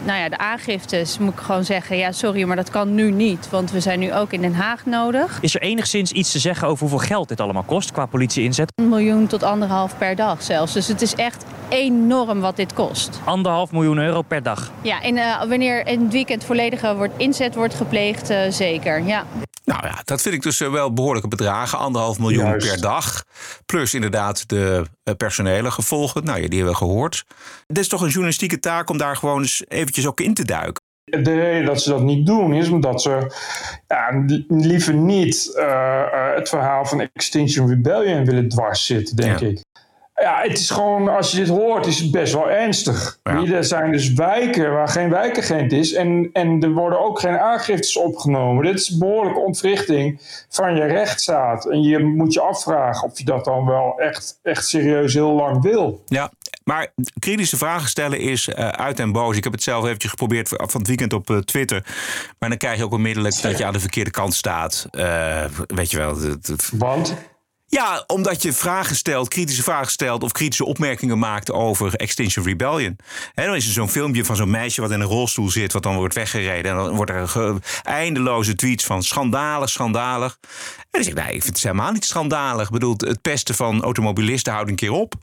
nou 0.04 0.18
ja, 0.18 0.28
de 0.28 0.38
aangiftes 0.38 1.18
moet 1.18 1.32
ik 1.32 1.38
gewoon 1.38 1.64
zeggen... 1.64 1.96
ja, 1.96 2.12
sorry, 2.12 2.42
maar 2.42 2.56
dat 2.56 2.70
kan 2.70 2.94
nu 2.94 3.10
niet. 3.10 3.50
Want 3.50 3.70
we 3.70 3.80
zijn 3.80 3.98
nu 3.98 4.14
ook 4.14 4.32
in 4.32 4.40
Den 4.40 4.54
Haag 4.54 4.86
nodig. 4.86 5.38
Is 5.40 5.54
er 5.54 5.60
enigszins 5.60 6.12
iets 6.12 6.32
te 6.32 6.38
zeggen 6.38 6.68
over 6.68 6.80
hoeveel 6.80 7.06
geld 7.06 7.28
dit 7.28 7.40
allemaal 7.40 7.62
kost 7.62 7.92
qua 7.92 8.06
politie-inzet? 8.06 8.72
Een 8.74 8.88
miljoen 8.88 9.26
tot 9.26 9.42
anderhalf 9.42 9.98
per 9.98 10.16
dag 10.16 10.42
zelfs. 10.42 10.72
Dus 10.72 10.88
het 10.88 11.02
is 11.02 11.14
echt 11.14 11.44
enorm 11.68 12.40
wat 12.40 12.56
dit 12.56 12.72
kost. 12.72 13.20
Anderhalf 13.24 13.72
miljoen 13.72 13.98
euro 13.98 14.22
per 14.22 14.42
dag. 14.42 14.70
Ja, 14.82 15.02
en 15.02 15.16
eh, 15.16 15.44
wanneer 15.48 15.86
in 15.86 16.00
het 16.02 16.12
weekend 16.12 16.44
volledige 16.44 16.96
wordt, 16.96 17.14
inzet 17.16 17.54
wordt 17.54 17.74
gepleegd, 17.74 18.30
eh, 18.30 18.38
zeker. 18.50 19.02
Ja. 19.02 19.26
Nou 19.64 19.86
ja, 19.86 19.98
dat 20.04 20.22
vind 20.22 20.34
ik 20.34 20.42
dus 20.42 20.60
eh, 20.60 20.70
wel 20.70 20.92
behoorlijke 20.92 21.28
bedragen. 21.28 21.78
Anderhalf 21.78 22.18
miljoen 22.18 22.44
Juist. 22.44 22.68
per 22.68 22.80
dag. 22.80 23.24
Plus 23.66 23.94
inderdaad 23.94 24.48
de 24.48 24.84
eh, 25.02 25.14
personele 25.14 25.70
gevolgen. 25.70 26.24
Nou 26.24 26.40
ja, 26.42 26.48
die 26.48 26.56
hebben 26.58 26.78
we 26.78 26.84
gehoord. 26.84 27.24
Het 27.66 27.78
is 27.78 27.88
toch 27.88 28.00
een 28.00 28.08
journalistieke 28.08 28.58
taak 28.58 28.90
om 28.90 28.98
daar 28.98 29.16
gewoon 29.16 29.40
eens 29.40 29.62
eventjes 29.68 30.06
ook 30.06 30.20
in 30.20 30.34
te 30.34 30.44
duiken. 30.44 30.82
De 31.04 31.34
reden 31.34 31.64
dat 31.64 31.82
ze 31.82 31.88
dat 31.90 32.02
niet 32.02 32.26
doen 32.26 32.54
is 32.54 32.68
omdat 32.68 33.02
ze 33.02 33.32
ja, 33.86 34.22
li- 34.26 34.44
liever 34.48 34.94
niet 34.94 35.52
eh, 35.56 35.64
eh, 36.00 36.34
het 36.36 36.48
verhaal 36.48 36.84
van 36.84 37.08
Extinction 37.14 37.68
Rebellion 37.68 38.24
willen 38.24 38.48
dwars 38.48 38.86
zitten, 38.86 39.16
denk 39.16 39.38
Ja. 39.38 39.46
ik. 39.46 39.60
Ja, 40.20 40.40
het 40.42 40.58
is 40.58 40.70
gewoon, 40.70 41.08
als 41.08 41.30
je 41.30 41.36
dit 41.36 41.48
hoort, 41.48 41.86
is 41.86 41.98
het 41.98 42.10
best 42.10 42.32
wel 42.32 42.50
ernstig. 42.50 43.18
Ja. 43.22 43.44
Er 43.44 43.64
zijn 43.64 43.92
dus 43.92 44.12
wijken 44.12 44.72
waar 44.72 44.88
geen 44.88 45.10
wijkagent 45.10 45.72
is 45.72 45.92
en, 45.92 46.30
en 46.32 46.62
er 46.62 46.72
worden 46.72 47.00
ook 47.00 47.20
geen 47.20 47.38
aangiftes 47.38 47.96
opgenomen. 47.96 48.64
Dit 48.64 48.74
is 48.74 48.98
behoorlijke 48.98 49.40
ontwrichting 49.40 50.20
van 50.48 50.74
je 50.74 50.84
rechtsstaat. 50.84 51.66
En 51.66 51.82
je 51.82 51.98
moet 51.98 52.32
je 52.32 52.40
afvragen 52.40 53.08
of 53.08 53.18
je 53.18 53.24
dat 53.24 53.44
dan 53.44 53.66
wel 53.66 53.98
echt, 53.98 54.38
echt 54.42 54.68
serieus 54.68 55.14
heel 55.14 55.32
lang 55.32 55.62
wil. 55.62 56.02
Ja, 56.06 56.30
maar 56.68 56.92
kritische 57.18 57.56
vragen 57.56 57.88
stellen 57.88 58.20
is 58.20 58.48
eh, 58.48 58.68
uit 58.68 59.00
en 59.00 59.12
boos. 59.12 59.36
Ik 59.36 59.44
heb 59.44 59.52
het 59.52 59.62
zelf 59.62 59.84
eventjes 59.84 60.10
geprobeerd 60.10 60.48
van 60.48 60.80
het 60.80 60.86
weekend 60.86 61.12
op 61.12 61.30
eh, 61.30 61.36
Twitter. 61.36 61.84
Maar 62.38 62.48
dan 62.48 62.58
krijg 62.58 62.78
je 62.78 62.84
ook 62.84 62.92
onmiddellijk 62.92 63.42
dat 63.42 63.58
je 63.58 63.64
aan 63.64 63.72
de 63.72 63.80
verkeerde 63.80 64.10
kant 64.10 64.34
staat. 64.34 64.86
Eh, 64.90 65.44
weet 65.66 65.90
je 65.90 65.96
wel. 65.96 66.16
Want 66.72 67.14
Ja, 67.70 68.04
omdat 68.06 68.42
je 68.42 68.52
vragen 68.52 68.96
stelt, 68.96 69.28
kritische 69.28 69.62
vragen 69.62 69.90
stelt 69.90 70.22
of 70.22 70.32
kritische 70.32 70.64
opmerkingen 70.64 71.18
maakt 71.18 71.52
over 71.52 71.94
Extinction 71.94 72.44
Rebellion. 72.44 72.96
Hè, 73.34 73.44
dan 73.44 73.54
is 73.54 73.66
er 73.66 73.72
zo'n 73.72 73.88
filmpje 73.88 74.24
van 74.24 74.36
zo'n 74.36 74.50
meisje 74.50 74.80
wat 74.80 74.90
in 74.90 75.00
een 75.00 75.06
rolstoel 75.06 75.50
zit, 75.50 75.72
wat 75.72 75.82
dan 75.82 75.96
wordt 75.96 76.14
weggereden. 76.14 76.70
En 76.70 76.76
dan 76.76 76.94
wordt 76.94 77.10
er 77.10 77.56
eindeloze 77.82 78.54
tweets 78.54 78.84
van 78.84 79.02
schandalig, 79.02 79.68
schandalig. 79.68 80.38
En 80.42 80.86
dan 80.90 81.02
zeg 81.02 81.12
ik, 81.12 81.24
nee, 81.24 81.34
ik 81.34 81.42
vind 81.42 81.54
het 81.54 81.64
helemaal 81.64 81.92
niet 81.92 82.04
schandalig. 82.04 82.66
Ik 82.66 82.72
bedoel, 82.72 82.94
het 82.96 83.22
pesten 83.22 83.54
van 83.54 83.82
automobilisten 83.82 84.52
houdt 84.52 84.70
een 84.70 84.76
keer 84.76 84.92
op. 84.92 85.14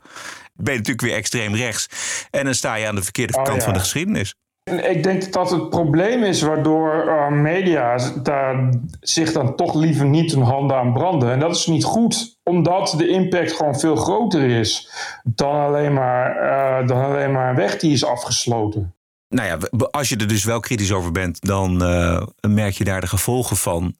Ben 0.54 0.72
je 0.72 0.78
natuurlijk 0.78 1.06
weer 1.06 1.16
extreem 1.16 1.54
rechts. 1.54 1.86
En 2.30 2.44
dan 2.44 2.54
sta 2.54 2.74
je 2.74 2.86
aan 2.86 2.94
de 2.94 3.02
verkeerde 3.02 3.38
Oh, 3.38 3.44
kant 3.44 3.58
ja. 3.58 3.64
van 3.64 3.72
de 3.72 3.80
geschiedenis. 3.80 4.34
Ik 4.70 5.02
denk 5.02 5.32
dat 5.32 5.50
het 5.50 5.70
probleem 5.70 6.22
is 6.22 6.42
waardoor 6.42 7.04
uh, 7.06 7.28
media 7.28 7.98
daar 8.22 8.68
zich 9.00 9.32
dan 9.32 9.56
toch 9.56 9.74
liever 9.74 10.06
niet 10.06 10.32
hun 10.32 10.42
handen 10.42 10.76
aan 10.76 10.92
branden. 10.92 11.30
En 11.30 11.38
dat 11.38 11.56
is 11.56 11.66
niet 11.66 11.84
goed, 11.84 12.38
omdat 12.42 12.94
de 12.96 13.08
impact 13.08 13.52
gewoon 13.52 13.78
veel 13.78 13.96
groter 13.96 14.42
is 14.42 14.90
dan 15.24 15.54
alleen 15.54 15.92
maar, 15.92 16.36
uh, 16.36 16.88
dan 16.88 17.04
alleen 17.04 17.32
maar 17.32 17.50
een 17.50 17.56
weg 17.56 17.78
die 17.78 17.92
is 17.92 18.04
afgesloten. 18.04 18.94
Nou 19.28 19.48
ja, 19.48 19.86
als 19.90 20.08
je 20.08 20.16
er 20.16 20.28
dus 20.28 20.44
wel 20.44 20.60
kritisch 20.60 20.92
over 20.92 21.12
bent, 21.12 21.40
dan 21.40 21.82
uh, 21.82 22.22
merk 22.48 22.74
je 22.74 22.84
daar 22.84 23.00
de 23.00 23.06
gevolgen 23.06 23.56
van 23.56 23.96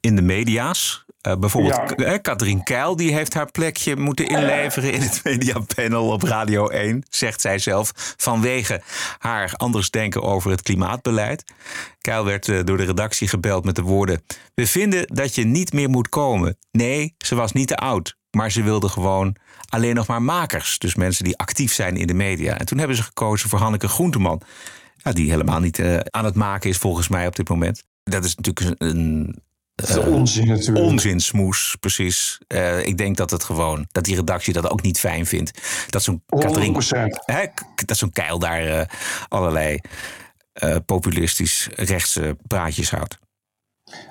in 0.00 0.16
de 0.16 0.22
media's. 0.22 1.03
Uh, 1.26 1.34
bijvoorbeeld 1.36 1.74
Ja. 1.74 2.04
eh, 2.04 2.18
Katrien 2.22 2.62
Keil, 2.62 2.96
die 2.96 3.12
heeft 3.14 3.34
haar 3.34 3.50
plekje 3.50 3.96
moeten 3.96 4.26
inleveren 4.26 4.92
in 4.92 5.00
het 5.00 5.20
mediapanel 5.24 6.06
op 6.10 6.22
Radio 6.22 6.68
1, 6.68 7.02
zegt 7.08 7.40
zij 7.40 7.58
zelf, 7.58 7.92
vanwege 8.16 8.82
haar 9.18 9.52
anders 9.56 9.90
denken 9.90 10.22
over 10.22 10.50
het 10.50 10.62
klimaatbeleid. 10.62 11.44
Keil 12.00 12.24
werd 12.24 12.48
eh, 12.48 12.60
door 12.64 12.76
de 12.76 12.84
redactie 12.84 13.28
gebeld 13.28 13.64
met 13.64 13.76
de 13.76 13.82
woorden: 13.82 14.22
We 14.54 14.66
vinden 14.66 15.06
dat 15.06 15.34
je 15.34 15.44
niet 15.44 15.72
meer 15.72 15.90
moet 15.90 16.08
komen. 16.08 16.56
Nee, 16.70 17.14
ze 17.18 17.34
was 17.34 17.52
niet 17.52 17.68
te 17.68 17.76
oud, 17.76 18.16
maar 18.30 18.50
ze 18.50 18.62
wilde 18.62 18.88
gewoon 18.88 19.36
alleen 19.68 19.94
nog 19.94 20.06
maar 20.06 20.22
makers. 20.22 20.78
Dus 20.78 20.94
mensen 20.94 21.24
die 21.24 21.36
actief 21.38 21.72
zijn 21.72 21.96
in 21.96 22.06
de 22.06 22.14
media. 22.14 22.58
En 22.58 22.66
toen 22.66 22.78
hebben 22.78 22.96
ze 22.96 23.02
gekozen 23.02 23.48
voor 23.48 23.58
Hanneke 23.58 23.88
Groenteman. 23.88 24.40
Ja, 24.96 25.12
die 25.12 25.30
helemaal 25.30 25.60
niet 25.60 25.78
eh, 25.78 25.96
aan 26.10 26.24
het 26.24 26.34
maken 26.34 26.70
is 26.70 26.76
volgens 26.78 27.08
mij 27.08 27.26
op 27.26 27.36
dit 27.36 27.48
moment. 27.48 27.82
Dat 28.02 28.24
is 28.24 28.34
natuurlijk 28.34 28.80
een, 28.80 29.36
Is 29.82 29.96
onzin 29.96 30.46
natuurlijk. 30.46 30.86
onzinsmoes, 30.86 31.76
precies. 31.80 32.38
Eh, 32.46 32.86
ik 32.86 32.98
denk 32.98 33.16
dat 33.16 33.30
het 33.30 33.44
gewoon, 33.44 33.86
dat 33.92 34.04
die 34.04 34.16
redactie 34.16 34.52
dat 34.52 34.68
ook 34.70 34.82
niet 34.82 34.98
fijn 34.98 35.26
vindt. 35.26 35.60
Dat 35.88 36.02
zo'n 36.02 36.22
Katrien, 36.26 36.72
100%. 36.72 37.22
hè, 37.24 37.46
k- 37.46 37.86
dat 37.86 37.96
zo'n 37.96 38.12
keil 38.12 38.38
daar 38.38 38.66
eh, 38.66 38.86
allerlei 39.28 39.78
eh, 40.52 40.76
populistisch 40.86 41.68
rechtse 41.74 42.36
praatjes 42.46 42.90
houdt. 42.90 43.18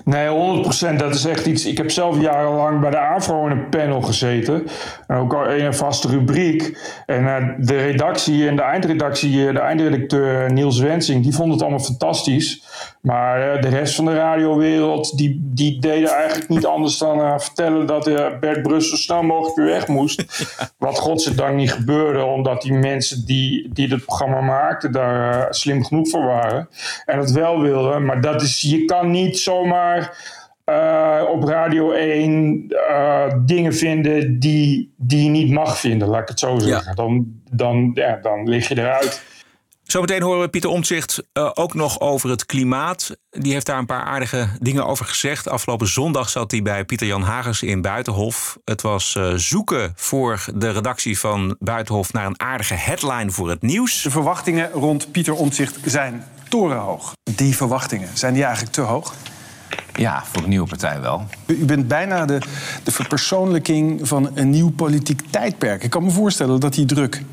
Nee, 0.05 0.27
100%. 0.27 0.95
Dat 0.95 1.15
is 1.15 1.25
echt 1.25 1.45
iets. 1.45 1.65
Ik 1.65 1.77
heb 1.77 1.91
zelf 1.91 2.21
jarenlang 2.21 2.81
bij 2.81 2.89
de 2.89 2.97
AVRO 2.97 3.45
in 3.45 3.51
een 3.51 3.69
panel 3.69 4.01
gezeten. 4.01 4.67
En 5.07 5.17
ook 5.17 5.33
al 5.33 5.49
in 5.49 5.65
een 5.65 5.73
vaste 5.73 6.07
rubriek. 6.07 6.77
En 7.05 7.27
eh, 7.27 7.49
de 7.57 7.77
redactie 7.77 8.47
en 8.47 8.55
de 8.55 8.61
eindredactie, 8.61 9.47
eh, 9.47 9.53
de 9.53 9.59
eindredacteur 9.59 10.53
Niels 10.53 10.79
Wensing, 10.79 11.23
die 11.23 11.33
vonden 11.33 11.53
het 11.53 11.61
allemaal 11.61 11.85
fantastisch. 11.85 12.63
Maar 13.03 13.53
eh, 13.53 13.61
de 13.61 13.69
rest 13.69 13.95
van 13.95 14.05
de 14.05 14.13
radiowereld, 14.13 15.17
die, 15.17 15.39
die 15.41 15.79
deden 15.79 16.09
eigenlijk 16.09 16.49
niet 16.49 16.65
anders 16.65 16.97
dan 16.97 17.21
eh, 17.21 17.39
vertellen 17.39 17.85
dat 17.85 18.07
eh, 18.07 18.39
Bert 18.39 18.61
Brussel 18.61 18.97
snel 18.97 19.23
mogelijk 19.23 19.55
weer 19.55 19.65
weg 19.65 19.87
moest. 19.87 20.23
Wat 20.77 20.99
godzijdank 20.99 21.55
niet 21.55 21.71
gebeurde, 21.71 22.23
omdat 22.23 22.61
die 22.61 22.73
mensen 22.73 23.25
die, 23.25 23.69
die 23.73 23.87
het 23.87 24.05
programma 24.05 24.41
maakten 24.41 24.91
daar 24.91 25.39
eh, 25.39 25.51
slim 25.51 25.83
genoeg 25.83 26.09
voor 26.09 26.25
waren. 26.25 26.69
En 27.05 27.19
het 27.19 27.31
wel 27.31 27.61
wilden. 27.61 28.05
Maar 28.05 28.21
dat 28.21 28.41
is, 28.41 28.61
je 28.61 28.85
kan 28.85 29.11
niet 29.11 29.39
zomaar 29.39 29.72
eh, 30.63 31.23
op 31.29 31.43
Radio 31.43 31.91
1 31.91 32.65
eh, 32.67 33.33
dingen 33.45 33.73
vinden 33.73 34.39
die, 34.39 34.93
die 34.97 35.23
je 35.23 35.29
niet 35.29 35.51
mag 35.51 35.79
vinden, 35.79 36.07
laat 36.07 36.21
ik 36.21 36.27
het 36.27 36.39
zo 36.39 36.59
zeggen. 36.59 36.95
Dan, 36.95 37.25
dan, 37.51 37.91
ja, 37.93 38.19
dan 38.21 38.49
lig 38.49 38.67
je 38.67 38.77
eruit. 38.77 39.31
Zometeen 39.83 40.21
horen 40.21 40.41
we 40.41 40.47
Pieter 40.47 40.69
Omtzigt 40.69 41.23
eh, 41.33 41.51
ook 41.53 41.73
nog 41.73 41.99
over 41.99 42.29
het 42.29 42.45
klimaat. 42.45 43.17
Die 43.29 43.53
heeft 43.53 43.65
daar 43.65 43.77
een 43.77 43.85
paar 43.85 44.03
aardige 44.03 44.47
dingen 44.59 44.85
over 44.85 45.05
gezegd. 45.05 45.49
Afgelopen 45.49 45.87
zondag 45.87 46.29
zat 46.29 46.51
hij 46.51 46.61
bij 46.61 46.85
Pieter 46.85 47.07
Jan 47.07 47.21
Hagers 47.21 47.61
in 47.61 47.81
Buitenhof. 47.81 48.57
Het 48.63 48.81
was 48.81 49.15
eh, 49.15 49.33
zoeken 49.35 49.93
voor 49.95 50.45
de 50.55 50.71
redactie 50.71 51.19
van 51.19 51.55
Buitenhof 51.59 52.13
naar 52.13 52.25
een 52.25 52.39
aardige 52.39 52.73
headline 52.73 53.31
voor 53.31 53.49
het 53.49 53.61
nieuws. 53.61 54.01
De 54.01 54.11
verwachtingen 54.11 54.71
rond 54.71 55.11
Pieter 55.11 55.33
Omtzigt 55.33 55.77
zijn 55.85 56.25
torenhoog. 56.49 57.13
Die 57.35 57.55
verwachtingen, 57.55 58.09
zijn 58.13 58.33
die 58.33 58.43
eigenlijk 58.43 58.73
te 58.73 58.81
hoog? 58.81 59.13
Ja, 59.95 60.23
voor 60.31 60.43
een 60.43 60.49
nieuwe 60.49 60.67
partij 60.67 61.01
wel. 61.01 61.25
U 61.45 61.65
bent 61.65 61.87
bijna 61.87 62.25
de, 62.25 62.39
de 62.83 62.91
verpersoonlijking 62.91 64.07
van 64.07 64.29
een 64.33 64.49
nieuw 64.49 64.71
politiek 64.71 65.21
tijdperk. 65.29 65.83
Ik 65.83 65.89
kan 65.89 66.03
me 66.03 66.09
voorstellen 66.09 66.59
dat 66.59 66.73
die 66.73 66.85
druk 66.85 67.23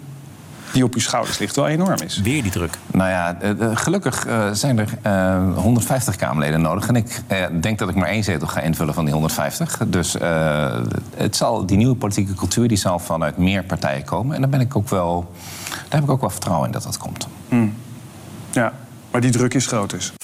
die 0.72 0.84
op 0.84 0.94
uw 0.94 1.00
schouders 1.00 1.38
ligt 1.38 1.56
wel 1.56 1.66
enorm 1.68 2.00
is. 2.04 2.20
Weer 2.20 2.42
die 2.42 2.50
druk. 2.50 2.74
Nou 2.92 3.10
ja, 3.10 3.36
eh, 3.40 3.50
eh, 3.50 3.76
gelukkig 3.76 4.26
eh, 4.26 4.50
zijn 4.52 4.78
er 4.78 4.88
eh, 5.02 5.56
150 5.56 6.16
Kamerleden 6.16 6.60
nodig. 6.60 6.88
En 6.88 6.96
ik 6.96 7.22
eh, 7.26 7.44
denk 7.60 7.78
dat 7.78 7.88
ik 7.88 7.94
maar 7.94 8.08
één 8.08 8.24
zetel 8.24 8.46
ga 8.46 8.60
invullen 8.60 8.94
van 8.94 9.04
die 9.04 9.12
150. 9.12 9.78
Dus 9.86 10.18
eh, 10.18 10.76
het 11.16 11.36
zal, 11.36 11.66
die 11.66 11.76
nieuwe 11.76 11.96
politieke 11.96 12.34
cultuur 12.34 12.68
die 12.68 12.76
zal 12.76 12.98
vanuit 12.98 13.36
meer 13.36 13.64
partijen 13.64 14.04
komen. 14.04 14.34
En 14.34 14.40
daar, 14.40 14.50
ben 14.50 14.60
ik 14.60 14.76
ook 14.76 14.88
wel, 14.88 15.30
daar 15.70 15.84
heb 15.88 16.02
ik 16.02 16.10
ook 16.10 16.20
wel 16.20 16.30
vertrouwen 16.30 16.66
in 16.66 16.72
dat 16.72 16.82
dat 16.82 16.98
komt. 16.98 17.28
Ja, 18.50 18.72
maar 19.10 19.20
die 19.20 19.30
druk 19.30 19.54
is 19.54 19.66
groot 19.66 19.90
dus. 19.90 20.12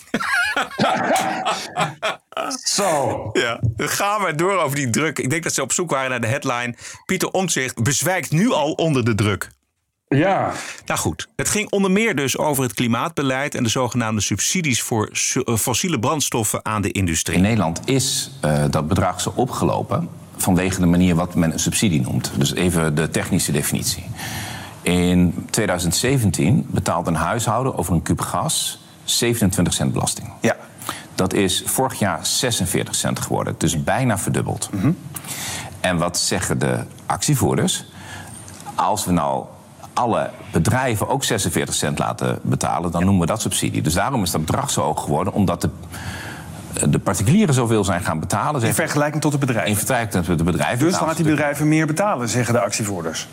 Zo. 2.64 3.28
Ja, 3.32 3.60
dan 3.76 3.88
gaan 3.88 4.22
we 4.22 4.34
door 4.34 4.56
over 4.58 4.76
die 4.76 4.90
druk. 4.90 5.18
Ik 5.18 5.30
denk 5.30 5.42
dat 5.42 5.54
ze 5.54 5.62
op 5.62 5.72
zoek 5.72 5.90
waren 5.90 6.10
naar 6.10 6.20
de 6.20 6.26
headline. 6.26 6.74
Pieter 7.06 7.30
Omtzigt 7.30 7.82
bezwijkt 7.82 8.30
nu 8.30 8.50
al 8.52 8.72
onder 8.72 9.04
de 9.04 9.14
druk. 9.14 9.48
Ja. 10.08 10.52
Nou 10.86 11.00
goed, 11.00 11.28
het 11.36 11.48
ging 11.48 11.70
onder 11.70 11.90
meer 11.90 12.14
dus 12.16 12.38
over 12.38 12.62
het 12.62 12.74
klimaatbeleid... 12.74 13.54
en 13.54 13.62
de 13.62 13.68
zogenaamde 13.68 14.20
subsidies 14.20 14.82
voor 14.82 15.08
su- 15.12 15.40
eh, 15.40 15.56
fossiele 15.56 15.98
brandstoffen 15.98 16.64
aan 16.64 16.82
de 16.82 16.92
industrie. 16.92 17.36
In 17.36 17.42
Nederland 17.42 17.80
is 17.84 18.30
eh, 18.40 18.64
dat 18.70 18.88
bedrag 18.88 19.20
zo 19.20 19.32
opgelopen 19.34 20.08
vanwege 20.36 20.80
de 20.80 20.86
manier 20.86 21.14
wat 21.14 21.34
men 21.34 21.52
een 21.52 21.58
subsidie 21.58 22.00
noemt. 22.00 22.30
Dus 22.36 22.54
even 22.54 22.94
de 22.94 23.10
technische 23.10 23.52
definitie. 23.52 24.04
In 24.86 25.46
2017 25.50 26.66
betaalt 26.68 27.06
een 27.06 27.14
huishouden 27.14 27.76
over 27.78 27.94
een 27.94 28.02
kuub 28.02 28.20
gas 28.20 28.84
27 29.04 29.74
cent 29.74 29.92
belasting. 29.92 30.28
Ja. 30.40 30.56
Dat 31.14 31.32
is 31.32 31.62
vorig 31.66 31.98
jaar 31.98 32.26
46 32.26 32.94
cent 32.94 33.20
geworden, 33.20 33.54
dus 33.58 33.84
bijna 33.84 34.18
verdubbeld. 34.18 34.70
En 35.80 35.98
wat 35.98 36.18
zeggen 36.18 36.58
de 36.58 36.78
actievoerders? 37.06 37.84
Als 38.74 39.04
we 39.04 39.12
nou 39.12 39.44
alle 39.92 40.30
bedrijven 40.52 41.08
ook 41.08 41.24
46 41.24 41.74
cent 41.74 41.98
laten 41.98 42.38
betalen, 42.42 42.90
dan 42.90 43.04
noemen 43.04 43.20
we 43.20 43.26
dat 43.26 43.40
subsidie. 43.40 43.82
Dus 43.82 43.94
daarom 43.94 44.22
is 44.22 44.30
dat 44.30 44.44
bedrag 44.44 44.70
zo 44.70 44.82
hoog 44.82 45.02
geworden, 45.02 45.32
omdat 45.32 45.60
de, 45.60 45.70
de 46.90 46.98
particulieren 46.98 47.54
zoveel 47.54 47.84
zijn 47.84 48.02
gaan 48.02 48.20
betalen. 48.20 48.62
In 48.62 48.74
vergelijking 48.74 49.22
tot 49.22 49.32
de 49.32 49.38
bedrijven. 49.38 49.70
in 49.70 49.76
vergelijking 49.76 50.26
de 50.26 50.44
bedrijven. 50.44 50.78
Dus 50.78 51.00
laat 51.00 51.16
die 51.16 51.24
bedrijven 51.24 51.68
meer 51.68 51.86
betalen, 51.86 52.28
zeggen 52.28 52.54
de 52.54 52.60
actievoerders. 52.60 53.28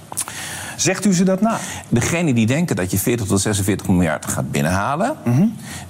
Zegt 0.75 1.05
u 1.05 1.13
ze 1.13 1.23
dat 1.23 1.41
na? 1.41 1.57
Degenen 1.89 2.35
die 2.35 2.45
denken 2.45 2.75
dat 2.75 2.91
je 2.91 2.97
40 2.97 3.27
tot 3.27 3.41
46 3.41 3.87
miljard 3.87 4.25
gaat 4.25 4.51
binnenhalen, 4.51 5.15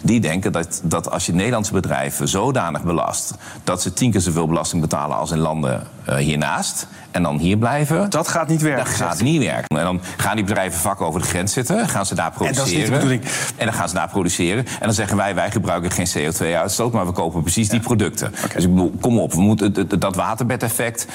die 0.02 0.20
denken 0.20 0.52
dat, 0.52 0.82
dat 0.84 1.12
als 1.12 1.25
je 1.25 1.34
Nederlandse 1.34 1.74
bedrijven 1.74 2.28
zodanig 2.28 2.84
belast 2.84 3.34
dat 3.63 3.82
ze 3.82 3.94
tien 3.94 4.12
keer 4.12 4.22
zoveel 4.22 4.48
belasting 4.48 4.82
betalen 4.82 5.18
als 5.18 5.32
in 5.32 5.38
landen 5.38 5.84
eh, 6.06 6.16
hiernaast. 6.16 6.88
En 7.12 7.24
dan 7.24 7.38
hier 7.38 7.58
blijven. 7.58 8.10
Dat 8.10 8.28
gaat 8.28 8.48
niet 8.48 8.62
werken. 8.62 8.86
Dat 8.86 8.94
gaat 8.94 9.22
niet 9.22 9.44
werken. 9.44 9.78
En 9.78 9.84
dan 9.84 10.02
gaan 10.18 10.36
die 10.36 10.46
bedrijven 10.46 10.80
vak 10.80 11.02
over 11.02 11.22
de 11.22 11.28
grens 11.28 11.54
zitten. 11.54 11.90
Gaan 11.90 12.06
ze 12.06 12.16
daar 12.16 12.34
dat 12.38 12.42
is 12.42 12.48
produceren. 12.48 12.80
niet 12.80 12.86
de 12.86 12.94
bedoeling. 12.94 13.24
En 13.56 13.66
dan 13.66 13.74
gaan 13.74 13.90
ze 13.90 13.96
daar 13.96 14.10
produceren. 14.10 14.66
En 14.66 14.80
dan 14.80 14.94
zeggen 14.94 15.18
wij, 15.18 15.36
wij 15.36 15.52
gebruiken 15.52 15.92
geen 15.92 16.08
CO2-uitstoot, 16.08 16.94
maar 16.94 17.06
we 17.06 17.12
kopen 17.12 17.42
precies 17.42 17.70
die 17.70 17.80
producten. 17.80 18.32
Dus 18.32 18.64
ik 18.64 18.70
bedoel, 18.70 18.94
kom 19.02 19.20
op, 19.20 19.34
we 19.34 19.42
moeten 19.42 20.00
dat 20.00 20.16
waterbedeffect, 20.16 21.08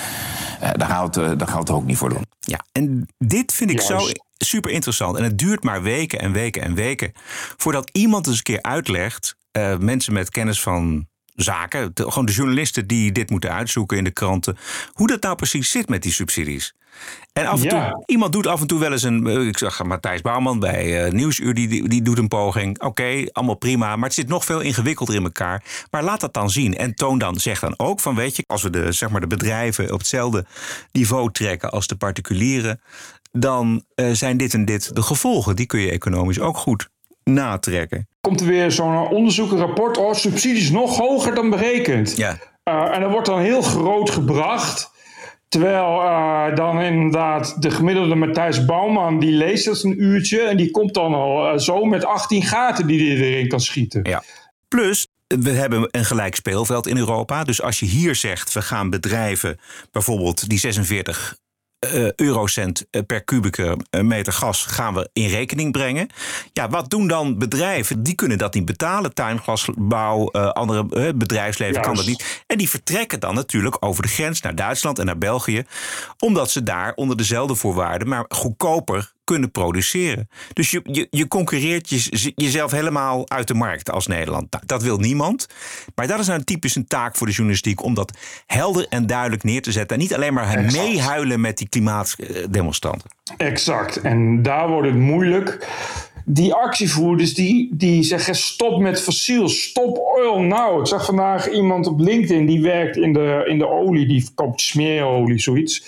eh, 0.60 0.70
daar, 0.72 0.88
gaan 0.88 1.00
we 1.00 1.20
het, 1.20 1.30
eh, 1.30 1.38
daar 1.38 1.48
gaan 1.48 1.56
we 1.56 1.62
het 1.62 1.70
ook 1.70 1.84
niet 1.84 1.96
voor 1.96 2.08
doen. 2.08 2.26
Ja, 2.40 2.64
en 2.72 3.08
dit 3.18 3.52
vind 3.52 3.70
ik 3.70 3.80
zo 3.80 3.98
super 4.38 4.70
interessant. 4.70 5.16
En 5.16 5.24
het 5.24 5.38
duurt 5.38 5.62
maar 5.62 5.82
weken 5.82 6.18
en 6.18 6.32
weken 6.32 6.62
en 6.62 6.74
weken 6.74 7.12
voordat 7.56 7.90
iemand 7.92 8.26
eens 8.26 8.36
een 8.36 8.42
keer 8.42 8.62
uitlegt, 8.62 9.36
eh, 9.50 9.76
mensen 9.76 10.12
met 10.12 10.30
kennis 10.30 10.60
van 10.60 11.07
zaken, 11.42 11.90
de- 11.94 12.02
gewoon 12.10 12.26
de 12.26 12.32
journalisten 12.32 12.86
die 12.86 13.12
dit 13.12 13.30
moeten 13.30 13.52
uitzoeken 13.52 13.96
in 13.96 14.04
de 14.04 14.10
kranten, 14.10 14.56
hoe 14.92 15.06
dat 15.06 15.22
nou 15.22 15.36
precies 15.36 15.70
zit 15.70 15.88
met 15.88 16.02
die 16.02 16.12
subsidies. 16.12 16.74
En 17.32 17.46
af 17.46 17.58
en 17.62 17.64
Ja. 17.70 17.90
toe, 17.90 18.02
iemand 18.06 18.32
doet 18.32 18.46
af 18.46 18.60
en 18.60 18.66
toe 18.66 18.78
wel 18.78 18.92
eens 18.92 19.02
een. 19.02 19.26
eh, 19.26 19.46
Ik 19.46 19.58
zag 19.58 19.82
Matthijs 19.84 20.20
Bouwman 20.20 20.58
bij 20.58 21.04
eh, 21.04 21.12
Nieuwsuur, 21.12 21.54
die, 21.54 21.68
die, 21.68 21.88
die 21.88 22.02
doet 22.02 22.18
een 22.18 22.28
poging. 22.28 22.80
Oké, 22.82 23.24
allemaal 23.32 23.54
prima, 23.56 23.96
maar 23.96 24.04
het 24.04 24.14
zit 24.14 24.28
nog 24.28 24.44
veel 24.44 24.60
ingewikkelder 24.60 25.14
in 25.14 25.22
elkaar. 25.22 25.64
Maar 25.90 26.02
laat 26.02 26.20
dat 26.20 26.34
dan 26.34 26.50
zien 26.50 26.76
en 26.76 26.94
toon 26.94 27.18
dan, 27.18 27.36
zeg 27.36 27.60
dan 27.60 27.74
ook 27.78 28.00
van: 28.00 28.14
weet 28.14 28.36
je, 28.36 28.44
als 28.46 28.62
we 28.62 28.70
de, 28.70 28.92
zeg 28.92 29.08
maar, 29.10 29.20
de 29.20 29.26
bedrijven 29.26 29.92
op 29.92 29.98
hetzelfde 29.98 30.44
niveau 30.92 31.32
trekken 31.32 31.70
als 31.70 31.86
de 31.86 31.96
particulieren, 31.96 32.80
dan 33.32 33.84
eh, 33.94 34.10
zijn 34.12 34.36
dit 34.36 34.54
en 34.54 34.64
dit 34.64 34.94
de 34.94 35.02
gevolgen. 35.02 35.56
Die 35.56 35.66
kun 35.66 35.80
je 35.80 35.90
economisch 35.90 36.40
ook 36.40 36.56
goed 36.56 36.88
natrekken. 37.24 38.08
Komt 38.28 38.40
er 38.40 38.46
weer 38.46 38.72
zo'n 38.72 39.08
onderzoek, 39.08 39.52
een 39.52 39.58
rapport. 39.58 39.96
Oh, 39.96 40.14
subsidies 40.14 40.70
nog 40.70 40.96
hoger 40.96 41.34
dan 41.34 41.50
berekend. 41.50 42.16
Ja. 42.16 42.38
Eh, 42.62 42.94
en 42.94 43.00
dat 43.00 43.10
wordt 43.10 43.26
dan 43.26 43.40
heel 43.40 43.62
groot 43.62 44.10
gebracht. 44.10 44.90
Terwijl 45.48 46.02
eh, 46.02 46.54
dan 46.56 46.80
inderdaad 46.80 47.62
de 47.62 47.70
gemiddelde 47.70 48.14
Matthijs 48.14 48.64
Bouwman, 48.64 49.18
die 49.18 49.30
leest 49.30 49.64
dat 49.64 49.82
een 49.82 50.02
uurtje. 50.02 50.40
En 50.40 50.56
die 50.56 50.70
komt 50.70 50.94
dan 50.94 51.14
al 51.14 51.48
eh, 51.48 51.58
zo 51.58 51.84
met 51.84 52.04
18 52.04 52.42
gaten 52.42 52.86
die 52.86 53.16
hij 53.16 53.26
erin 53.26 53.48
kan 53.48 53.60
schieten. 53.60 54.00
Ja. 54.04 54.22
Plus, 54.68 55.06
we 55.26 55.50
hebben 55.50 55.88
een 55.90 56.04
gelijk 56.04 56.34
speelveld 56.34 56.86
in 56.86 56.96
Europa. 56.96 57.44
Dus 57.44 57.62
als 57.62 57.80
je 57.80 57.86
hier 57.86 58.14
zegt, 58.14 58.52
we 58.52 58.62
gaan 58.62 58.90
bedrijven 58.90 59.58
bijvoorbeeld 59.90 60.48
die 60.48 60.58
46 60.58 61.36
eh, 61.78 62.12
eurocent 62.12 62.86
eh, 62.90 63.02
per 63.06 63.24
kubieke 63.24 63.76
eh, 63.90 64.00
meter 64.00 64.32
gas 64.32 64.64
gaan 64.64 64.94
we 64.94 65.10
in 65.12 65.28
rekening 65.28 65.72
brengen. 65.72 66.08
Ja, 66.52 66.68
wat 66.68 66.90
doen 66.90 67.08
dan 67.08 67.38
bedrijven? 67.38 68.02
Die 68.02 68.14
kunnen 68.14 68.38
dat 68.38 68.54
niet 68.54 68.64
betalen. 68.64 69.14
Tuinglasbouw, 69.14 70.30
andere 70.30 71.14
bedrijfsleven 71.14 71.82
kan 71.82 71.94
dat 71.94 72.06
niet. 72.06 72.42
En 72.46 72.58
die 72.58 72.68
vertrekken 72.68 73.20
dan 73.20 73.34
natuurlijk 73.34 73.76
over 73.80 74.02
de 74.02 74.08
grens 74.08 74.40
naar 74.40 74.54
Duitsland 74.54 74.98
en 74.98 75.06
naar 75.06 75.18
België. 75.18 75.64
Omdat 76.18 76.50
ze 76.50 76.62
daar 76.62 76.92
onder 76.94 77.16
dezelfde 77.16 77.54
voorwaarden, 77.54 78.08
maar 78.08 78.24
goedkoper 78.28 79.12
kunnen 79.28 79.50
produceren. 79.50 80.28
Dus 80.52 80.70
je, 80.70 80.80
je, 80.84 81.06
je 81.10 81.28
concurreert 81.28 81.88
je, 81.88 82.32
jezelf 82.34 82.70
helemaal 82.70 83.30
uit 83.30 83.48
de 83.48 83.54
markt 83.54 83.90
als 83.90 84.06
Nederland. 84.06 84.56
Dat 84.66 84.82
wil 84.82 84.98
niemand. 84.98 85.46
Maar 85.94 86.06
dat 86.06 86.18
is 86.18 86.26
nou 86.26 86.44
typisch 86.44 86.74
een 86.74 86.86
taak 86.86 87.16
voor 87.16 87.26
de 87.26 87.32
journalistiek 87.32 87.82
om 87.82 87.94
dat 87.94 88.18
helder 88.46 88.86
en 88.88 89.06
duidelijk 89.06 89.42
neer 89.42 89.62
te 89.62 89.72
zetten. 89.72 89.96
En 89.96 90.02
niet 90.02 90.14
alleen 90.14 90.34
maar 90.34 90.64
meehuilen 90.72 91.40
met 91.40 91.58
die 91.58 91.68
klimaatdemonstranten. 91.68 93.10
Exact. 93.36 94.00
En 94.00 94.42
daar 94.42 94.68
wordt 94.68 94.88
het 94.88 94.96
moeilijk 94.96 95.66
die 96.30 96.54
actievoerders 96.54 97.34
die, 97.34 97.68
die 97.72 98.02
zeggen 98.02 98.34
stop 98.34 98.80
met 98.80 99.00
fossiel, 99.00 99.48
stop 99.48 99.98
oil 99.98 100.40
nou. 100.40 100.80
Ik 100.80 100.86
zag 100.86 101.04
vandaag 101.04 101.50
iemand 101.50 101.86
op 101.86 102.00
LinkedIn 102.00 102.46
die 102.46 102.62
werkt 102.62 102.96
in 102.96 103.12
de, 103.12 103.44
in 103.46 103.58
de 103.58 103.68
olie, 103.68 104.06
die 104.06 104.24
verkoopt 104.24 104.60
smeerolie, 104.60 105.38
zoiets. 105.38 105.86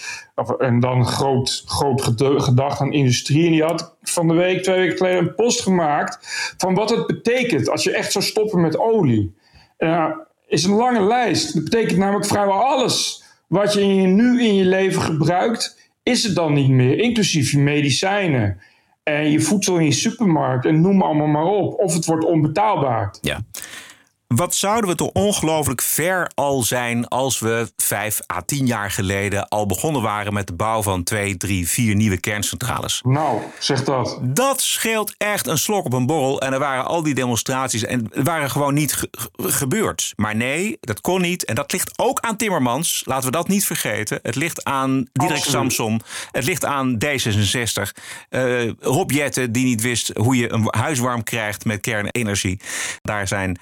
En 0.59 0.81
dan 0.81 1.07
groot, 1.07 1.63
groot 1.67 2.03
gedacht 2.43 2.81
aan 2.81 2.93
industrie. 2.93 3.45
En 3.45 3.53
die 3.53 3.63
had 3.63 3.97
van 4.03 4.29
de 4.29 4.35
week, 4.35 4.63
twee 4.63 4.79
weken 4.79 4.97
geleden, 4.97 5.19
een 5.19 5.35
post 5.35 5.61
gemaakt 5.61 6.19
van 6.57 6.75
wat 6.75 6.91
het 6.91 7.07
betekent 7.07 7.69
als 7.69 7.83
je 7.83 7.93
echt 7.93 8.13
zou 8.13 8.25
stoppen 8.25 8.61
met 8.61 8.79
olie. 8.79 9.35
Uh, 9.79 10.07
is 10.49 10.65
een 10.65 10.75
lange 10.75 11.03
lijst. 11.03 11.55
Dat 11.55 11.65
betekent 11.65 11.99
namelijk 11.99 12.27
vrijwel 12.27 12.65
alles 12.65 13.25
wat 13.47 13.73
je 13.73 13.81
nu 13.85 14.43
in 14.43 14.55
je 14.55 14.65
leven 14.65 15.03
gebruikt, 15.03 15.91
is 16.03 16.23
het 16.23 16.35
dan 16.35 16.53
niet 16.53 16.69
meer, 16.69 16.99
inclusief 16.99 17.51
je 17.51 17.59
medicijnen 17.59 18.61
en 19.03 19.31
je 19.31 19.41
voedsel 19.41 19.79
in 19.79 19.85
je 19.85 19.93
supermarkt 19.93 20.65
en 20.65 20.81
noem 20.81 21.03
allemaal 21.03 21.27
maar 21.27 21.45
op. 21.45 21.79
Of 21.79 21.95
het 21.95 22.07
wordt 22.07 22.25
onbetaalbaar. 22.25 23.15
Ja. 23.21 23.41
Wat 24.35 24.55
zouden 24.55 24.91
we 24.91 24.97
toch 24.97 25.11
ongelooflijk 25.13 25.83
ver 25.83 26.31
al 26.35 26.63
zijn 26.63 27.09
als 27.09 27.39
we 27.39 27.73
vijf 27.77 28.21
à 28.33 28.43
tien 28.43 28.67
jaar 28.67 28.91
geleden 28.91 29.49
al 29.49 29.67
begonnen 29.67 30.03
waren 30.03 30.33
met 30.33 30.47
de 30.47 30.53
bouw 30.53 30.83
van 30.83 31.03
twee, 31.03 31.37
drie, 31.37 31.69
vier 31.69 31.95
nieuwe 31.95 32.21
kerncentrales? 32.21 33.01
Nou, 33.05 33.41
zeg 33.59 33.85
dat. 33.85 34.19
Dat 34.23 34.61
scheelt 34.61 35.15
echt 35.19 35.47
een 35.47 35.59
slok 35.59 35.85
op 35.85 35.93
een 35.93 36.07
borrel. 36.07 36.41
En 36.41 36.53
er 36.53 36.59
waren 36.59 36.85
al 36.85 37.03
die 37.03 37.15
demonstraties 37.15 37.85
en 37.85 38.11
waren 38.25 38.51
gewoon 38.51 38.75
niet 38.75 39.09
gebeurd. 39.37 40.13
Maar 40.17 40.37
nee, 40.37 40.77
dat 40.81 41.01
kon 41.01 41.21
niet. 41.21 41.45
En 41.45 41.55
dat 41.55 41.73
ligt 41.73 41.93
ook 41.97 42.21
aan 42.21 42.37
Timmermans. 42.37 43.03
Laten 43.07 43.25
we 43.25 43.37
dat 43.37 43.49
niet 43.49 43.67
vergeten. 43.67 44.19
Het 44.23 44.35
ligt 44.35 44.65
aan 44.65 45.07
Dirk 45.13 45.45
Samson. 45.45 46.01
Het 46.33 46.45
ligt 46.45 46.65
aan 46.65 46.99
D66. 47.05 47.93
Uh, 48.31 48.63
eh, 48.63 48.73
Rob 48.81 49.11
Jetten, 49.11 49.53
die 49.53 49.65
niet 49.65 49.83
wist 49.83 50.11
hoe 50.17 50.37
je 50.37 50.53
een 50.53 50.67
huis 50.71 50.99
warm 50.99 51.23
krijgt 51.23 51.65
met 51.65 51.81
kernenergie. 51.81 52.61
Daar 53.03 53.29
zijn 53.29 53.59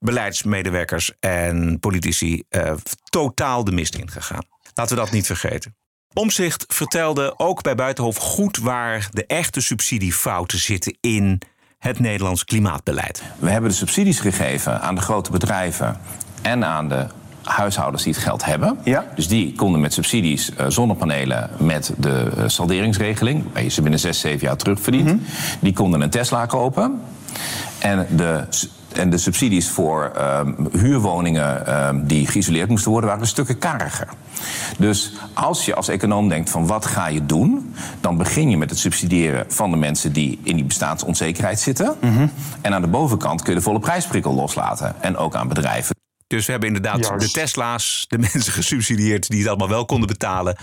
beleidsmedewerkers 0.00 1.12
en 1.20 1.78
politici 1.80 2.42
uh, 2.50 2.72
totaal 3.04 3.64
de 3.64 3.72
mist 3.72 3.94
in 3.94 4.10
gegaan. 4.10 4.44
Laten 4.74 4.96
we 4.96 5.02
dat 5.02 5.12
niet 5.12 5.26
vergeten. 5.26 5.74
Omzicht 6.12 6.64
vertelde 6.68 7.34
ook 7.36 7.62
bij 7.62 7.74
Buitenhof 7.74 8.16
goed 8.16 8.58
waar 8.58 9.08
de 9.10 9.26
echte 9.26 9.60
subsidiefouten 9.60 10.58
zitten 10.58 10.96
in 11.00 11.40
het 11.78 11.98
Nederlands 11.98 12.44
klimaatbeleid. 12.44 13.22
We 13.38 13.50
hebben 13.50 13.70
de 13.70 13.76
subsidies 13.76 14.20
gegeven 14.20 14.80
aan 14.80 14.94
de 14.94 15.00
grote 15.00 15.30
bedrijven 15.30 16.00
en 16.42 16.64
aan 16.64 16.88
de 16.88 17.06
huishoudens 17.42 18.02
die 18.02 18.12
het 18.12 18.22
geld 18.22 18.44
hebben. 18.44 18.78
Ja. 18.84 19.06
Dus 19.14 19.28
die 19.28 19.54
konden 19.54 19.80
met 19.80 19.92
subsidies 19.92 20.50
uh, 20.50 20.66
zonnepanelen 20.68 21.50
met 21.58 21.92
de 21.98 22.30
uh, 22.36 22.44
salderingsregeling, 22.46 23.44
waar 23.52 23.62
je 23.62 23.68
ze 23.68 23.82
binnen 23.82 24.00
6, 24.00 24.20
7 24.20 24.46
jaar 24.46 24.56
terugverdient, 24.56 25.06
mm 25.06 25.20
die 25.60 25.72
konden 25.72 26.00
een 26.00 26.10
Tesla 26.10 26.46
kopen. 26.46 27.00
En 27.78 28.06
de 28.16 28.44
en 28.92 29.10
de 29.10 29.18
subsidies 29.18 29.70
voor 29.70 30.12
um, 30.18 30.68
huurwoningen 30.72 31.86
um, 31.88 32.06
die 32.06 32.26
geïsoleerd 32.26 32.68
moesten 32.68 32.90
worden, 32.90 33.10
waren 33.10 33.26
stukken 33.26 33.58
kariger. 33.58 34.08
Dus 34.78 35.12
als 35.34 35.64
je 35.64 35.74
als 35.74 35.88
econoom 35.88 36.28
denkt 36.28 36.50
van 36.50 36.66
wat 36.66 36.86
ga 36.86 37.08
je 37.08 37.26
doen, 37.26 37.74
dan 38.00 38.16
begin 38.16 38.50
je 38.50 38.56
met 38.56 38.70
het 38.70 38.78
subsidiëren 38.78 39.44
van 39.48 39.70
de 39.70 39.76
mensen 39.76 40.12
die 40.12 40.38
in 40.42 40.56
die 40.56 40.64
bestaansonzekerheid 40.64 41.60
zitten. 41.60 41.96
Mm 42.00 42.16
-hmm. 42.16 42.30
En 42.60 42.74
aan 42.74 42.82
de 42.82 42.88
bovenkant 42.88 43.42
kun 43.42 43.52
je 43.52 43.58
de 43.58 43.64
volle 43.64 43.78
prijsprikkel 43.78 44.34
loslaten. 44.34 45.02
En 45.02 45.16
ook 45.16 45.34
aan 45.34 45.48
bedrijven. 45.48 45.96
Dus 46.26 46.46
we 46.46 46.50
hebben 46.50 46.68
inderdaad 46.68 47.20
de 47.20 47.30
Tesla's, 47.30 48.04
de 48.08 48.18
mensen 48.18 48.52
gesubsidieerd 48.52 49.28
die 49.28 49.38
het 49.38 49.48
allemaal 49.48 49.68
wel 49.68 49.84
konden 49.84 50.08
betalen. 50.08 50.56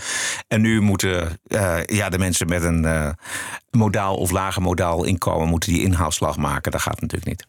En 0.46 0.60
nu 0.60 0.80
moeten 0.80 1.38
uh, 1.46 1.84
ja, 1.84 2.08
de 2.08 2.18
mensen 2.18 2.48
met 2.48 2.62
een 2.62 2.84
uh, 2.84 3.08
modaal 3.70 4.16
of 4.16 4.30
lager 4.30 4.62
modaal 4.62 5.04
inkomen 5.04 5.48
moeten 5.48 5.72
die 5.72 5.82
inhaalslag 5.82 6.36
maken. 6.36 6.72
Dat 6.72 6.80
gaat 6.80 7.00
natuurlijk 7.00 7.30
niet. 7.30 7.46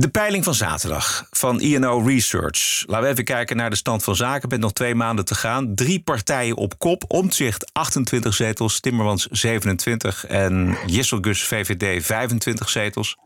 De 0.00 0.08
peiling 0.08 0.44
van 0.44 0.54
zaterdag 0.54 1.26
van 1.30 1.60
INO 1.60 1.98
Research. 1.98 2.84
Laten 2.86 3.04
we 3.04 3.12
even 3.12 3.24
kijken 3.24 3.56
naar 3.56 3.70
de 3.70 3.76
stand 3.76 4.04
van 4.04 4.16
zaken. 4.16 4.48
Met 4.48 4.60
nog 4.60 4.72
twee 4.72 4.94
maanden 4.94 5.24
te 5.24 5.34
gaan. 5.34 5.74
Drie 5.74 6.00
partijen 6.00 6.56
op 6.56 6.78
kop. 6.78 7.04
Omtzigt 7.08 7.72
28 7.72 8.34
zetels, 8.34 8.80
Timmermans 8.80 9.26
27 9.30 10.26
en 10.26 10.76
Jesselgus 10.86 11.44
VVD 11.44 12.04
25 12.04 12.68
zetels. 12.68 13.16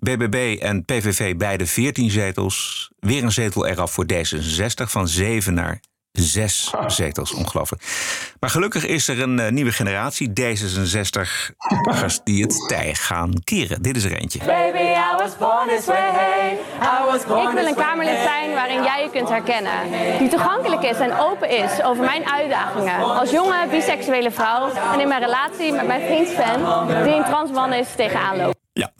BBB 0.00 0.56
en 0.60 0.84
PVV 0.84 1.36
beide 1.36 1.66
14 1.66 2.10
zetels. 2.10 2.88
Weer 2.98 3.22
een 3.22 3.32
zetel 3.32 3.66
eraf 3.66 3.92
voor 3.92 4.06
D66 4.12 4.90
van 4.90 5.08
7 5.08 5.54
naar 5.54 5.80
Zes 6.12 6.74
zetels, 6.86 7.32
ongelooflijk. 7.32 7.82
Maar 8.40 8.50
gelukkig 8.50 8.86
is 8.86 9.08
er 9.08 9.20
een 9.20 9.38
uh, 9.38 9.48
nieuwe 9.48 9.72
generatie, 9.72 10.28
D66-ers, 10.28 12.20
die 12.24 12.42
het 12.42 12.68
tij 12.68 12.94
gaan 12.94 13.32
keren. 13.44 13.82
Dit 13.82 13.96
is 13.96 14.04
er 14.04 14.12
eentje. 14.12 14.38
Baby, 14.38 14.87
was 15.18 15.36
born 15.36 15.68
this 15.68 15.86
way. 15.86 16.58
I 16.80 17.04
was 17.10 17.24
born 17.26 17.48
Ik 17.48 17.54
wil 17.54 17.66
een 17.66 17.74
Kamerlid 17.74 18.22
zijn 18.22 18.54
waarin 18.54 18.82
jij 18.82 19.02
je 19.02 19.10
kunt 19.10 19.28
herkennen. 19.28 19.90
Die 20.18 20.28
toegankelijk 20.28 20.82
is 20.82 20.98
en 20.98 21.18
open 21.18 21.50
is 21.50 21.82
over 21.82 22.04
mijn 22.04 22.26
uitdagingen. 22.26 22.98
Als 22.98 23.30
jonge, 23.30 23.66
biseksuele 23.70 24.30
vrouw 24.30 24.70
en 24.92 25.00
in 25.00 25.08
mijn 25.08 25.22
relatie 25.22 25.72
met 25.72 25.86
mijn 25.86 26.06
vriend 26.06 26.28
Sven, 26.28 27.04
die 27.04 27.14
een 27.14 27.24
transman 27.24 27.72
is, 27.72 27.88
tegenaan 27.96 28.36
loopt. 28.36 28.58
Ja, 28.72 28.92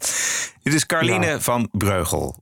dit 0.63 0.75
is 0.75 0.87
Carline 0.87 1.41
van 1.41 1.69
Breugel. 1.73 2.37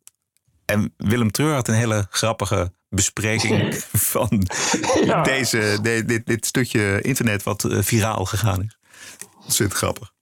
En 0.64 0.94
Willem 0.96 1.30
Treur 1.30 1.54
had 1.54 1.68
een 1.68 1.74
hele 1.74 2.06
grappige 2.10 2.72
bespreking 2.88 3.74
van 4.12 4.46
deze, 5.22 5.78
dit, 5.82 6.26
dit 6.26 6.46
stukje 6.46 7.00
internet 7.00 7.42
wat 7.42 7.64
uh, 7.64 7.78
viraal 7.82 8.24
gegaan 8.24 8.62
is. 8.62 8.78
Ontzettend 9.42 9.78
grappig, 9.78 10.12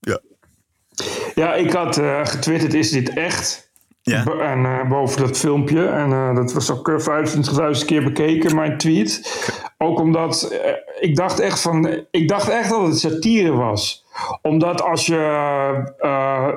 ja. 1.35 1.54
Ik 1.54 1.72
had 1.72 1.98
uh, 1.98 2.20
getwitterd, 2.24 2.74
is 2.74 2.90
dit 2.90 3.12
echt? 3.12 3.72
Ja. 4.02 4.24
En 4.24 4.59
uh, 4.59 4.88
boven 4.88 5.20
dat 5.20 5.38
filmpje. 5.38 5.87
En 5.87 6.35
dat 6.35 6.52
was 6.52 6.70
ook 6.70 6.90
25.000 7.78 7.85
keer 7.85 8.04
bekeken, 8.04 8.54
mijn 8.54 8.78
tweet. 8.78 9.42
Ook 9.78 10.00
omdat 10.00 10.54
ik 11.00 11.16
dacht 11.16 11.40
echt 11.40 11.61
van, 11.61 12.04
ik 12.11 12.28
dacht 12.28 12.48
echt 12.48 12.70
dat 12.70 12.87
het 12.87 12.98
satire 12.98 13.52
was 13.52 14.04
omdat 14.42 14.83
als 14.83 15.07
je 15.07 15.92
uh, 16.00 16.48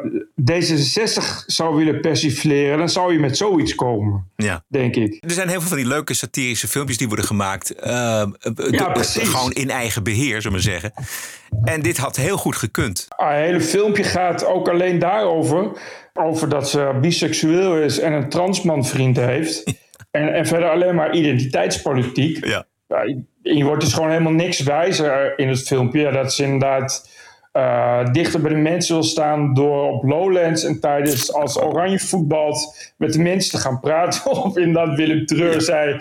D66 0.52 1.46
zou 1.46 1.76
willen 1.76 2.02
persifleren, 2.02 2.78
dan 2.78 2.90
zou 2.90 3.14
je 3.14 3.20
met 3.20 3.38
zoiets 3.38 3.76
komen. 3.76 4.32
Ja. 4.36 4.64
Denk 4.68 4.96
ik. 4.96 5.18
Er 5.20 5.32
zijn 5.32 5.48
heel 5.48 5.60
veel 5.60 5.70
van 5.70 5.78
die 5.78 5.88
leuke 5.88 6.14
satirische 6.14 6.68
filmpjes 6.68 6.98
die 6.98 7.08
worden 7.08 7.26
gemaakt. 7.26 7.76
Uh, 7.86 8.24
ja, 8.70 8.90
precies. 8.90 9.30
Gewoon 9.30 9.52
in 9.52 9.70
eigen 9.70 10.04
beheer, 10.04 10.42
zullen 10.42 10.58
we 10.58 10.64
zeggen. 10.64 10.94
En 11.64 11.82
dit 11.82 11.98
had 11.98 12.16
heel 12.16 12.38
goed 12.38 12.56
gekund. 12.56 13.06
Het 13.10 13.36
hele 13.36 13.62
filmpje 13.62 14.04
gaat 14.04 14.46
ook 14.46 14.70
alleen 14.70 15.00
daarover. 15.00 15.72
Over 16.14 16.50
dat 16.50 16.70
ze 16.70 16.98
biseksueel 17.02 17.78
is 17.78 18.00
en 18.00 18.14
een 18.14 18.30
transman 18.30 18.86
vriend 18.86 19.18
heeft. 19.18 19.64
en, 20.12 20.34
en 20.34 20.46
verder 20.46 20.70
alleen 20.70 20.96
maar 20.96 21.16
identiteitspolitiek. 21.16 22.46
Ja. 22.46 22.66
ja 22.88 23.16
je 23.42 23.64
wordt 23.64 23.84
dus 23.84 23.94
gewoon 23.94 24.10
helemaal 24.10 24.32
niks 24.32 24.60
wijzer 24.60 25.40
in 25.40 25.48
het 25.50 25.68
filmpje. 25.68 26.02
Ja, 26.02 26.12
dat 26.12 26.32
is 26.32 26.40
inderdaad 26.40 27.10
uh, 27.58 28.12
dichter 28.12 28.42
bij 28.42 28.52
de 28.52 28.58
mensen 28.58 28.94
wil 28.94 29.04
staan 29.04 29.54
door 29.54 29.92
op 29.92 30.04
Lowlands 30.04 30.64
en 30.64 30.80
tijdens 30.80 31.34
als 31.34 31.62
Oranje 31.62 32.00
voetbalt 32.00 32.92
met 32.98 33.14
de 33.14 33.20
mensen 33.20 33.52
te 33.52 33.58
gaan 33.58 33.80
praten. 33.80 34.32
Of 34.44 34.58
inderdaad 34.58 34.98
Willem 34.98 35.26
Treur 35.26 35.62
zei, 35.62 36.00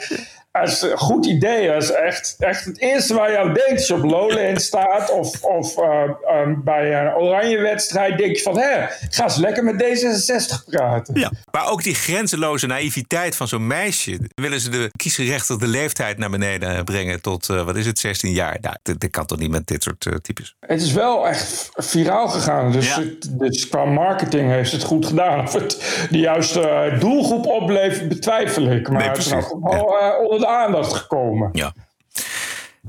is 0.62 0.82
een 0.82 0.98
goed 0.98 1.26
idee. 1.26 1.76
Is 1.76 1.90
echt, 1.90 2.36
echt 2.38 2.64
het 2.64 2.80
eerste 2.80 3.14
waar 3.14 3.30
je 3.30 3.38
aan 3.38 3.54
denkt 3.54 3.72
als 3.72 3.86
je 3.86 3.94
op 3.94 4.02
Lowland 4.02 4.62
staat 4.62 5.10
of, 5.10 5.42
of 5.42 5.78
uh, 5.78 6.02
um, 6.42 6.62
bij 6.64 7.00
een 7.00 7.14
oranje 7.14 7.58
wedstrijd. 7.58 8.18
Denk 8.18 8.36
je 8.36 8.42
van, 8.42 8.58
hè, 8.58 8.86
ga 9.10 9.24
eens 9.24 9.36
lekker 9.36 9.64
met 9.64 9.84
D66 9.84 10.64
praten. 10.70 11.20
Ja, 11.20 11.32
maar 11.50 11.70
ook 11.70 11.82
die 11.82 11.94
grenzeloze 11.94 12.66
naïviteit 12.66 13.36
van 13.36 13.48
zo'n 13.48 13.66
meisje. 13.66 14.18
Willen 14.34 14.60
ze 14.60 14.70
de 14.70 14.90
kiesgerechtigde 14.96 15.66
leeftijd 15.66 16.18
naar 16.18 16.30
beneden 16.30 16.84
brengen 16.84 17.22
tot, 17.22 17.48
uh, 17.48 17.64
wat 17.64 17.76
is 17.76 17.86
het, 17.86 17.98
16 17.98 18.32
jaar? 18.32 18.58
Nou, 18.60 18.76
dat, 18.82 19.10
kan 19.10 19.26
toch 19.26 19.38
niet 19.38 19.50
met 19.50 19.66
dit 19.66 19.82
soort 19.82 20.04
uh, 20.04 20.14
types? 20.14 20.54
Het 20.60 20.82
is 20.82 20.92
wel 20.92 21.28
echt 21.28 21.70
viraal 21.72 22.28
gegaan. 22.28 22.72
Dus, 22.72 22.94
het, 22.94 23.38
dus 23.38 23.68
qua 23.68 23.84
marketing 23.84 24.50
heeft 24.50 24.72
het 24.72 24.82
goed 24.82 25.06
gedaan. 25.06 25.40
Of 25.40 25.52
het 25.52 26.06
de 26.10 26.18
juiste 26.18 26.96
doelgroep 26.98 27.46
oplevert, 27.46 28.08
betwijfel 28.08 28.70
ik. 28.70 28.88
Maar 28.88 28.98
nee, 28.98 29.08
het 29.08 29.18
is 29.18 29.28
wel 29.28 29.60
ja. 29.70 30.18
onder 30.18 30.45
de 30.46 30.52
aandacht 30.52 30.92
gekomen. 30.92 31.48
Ja. 31.52 31.72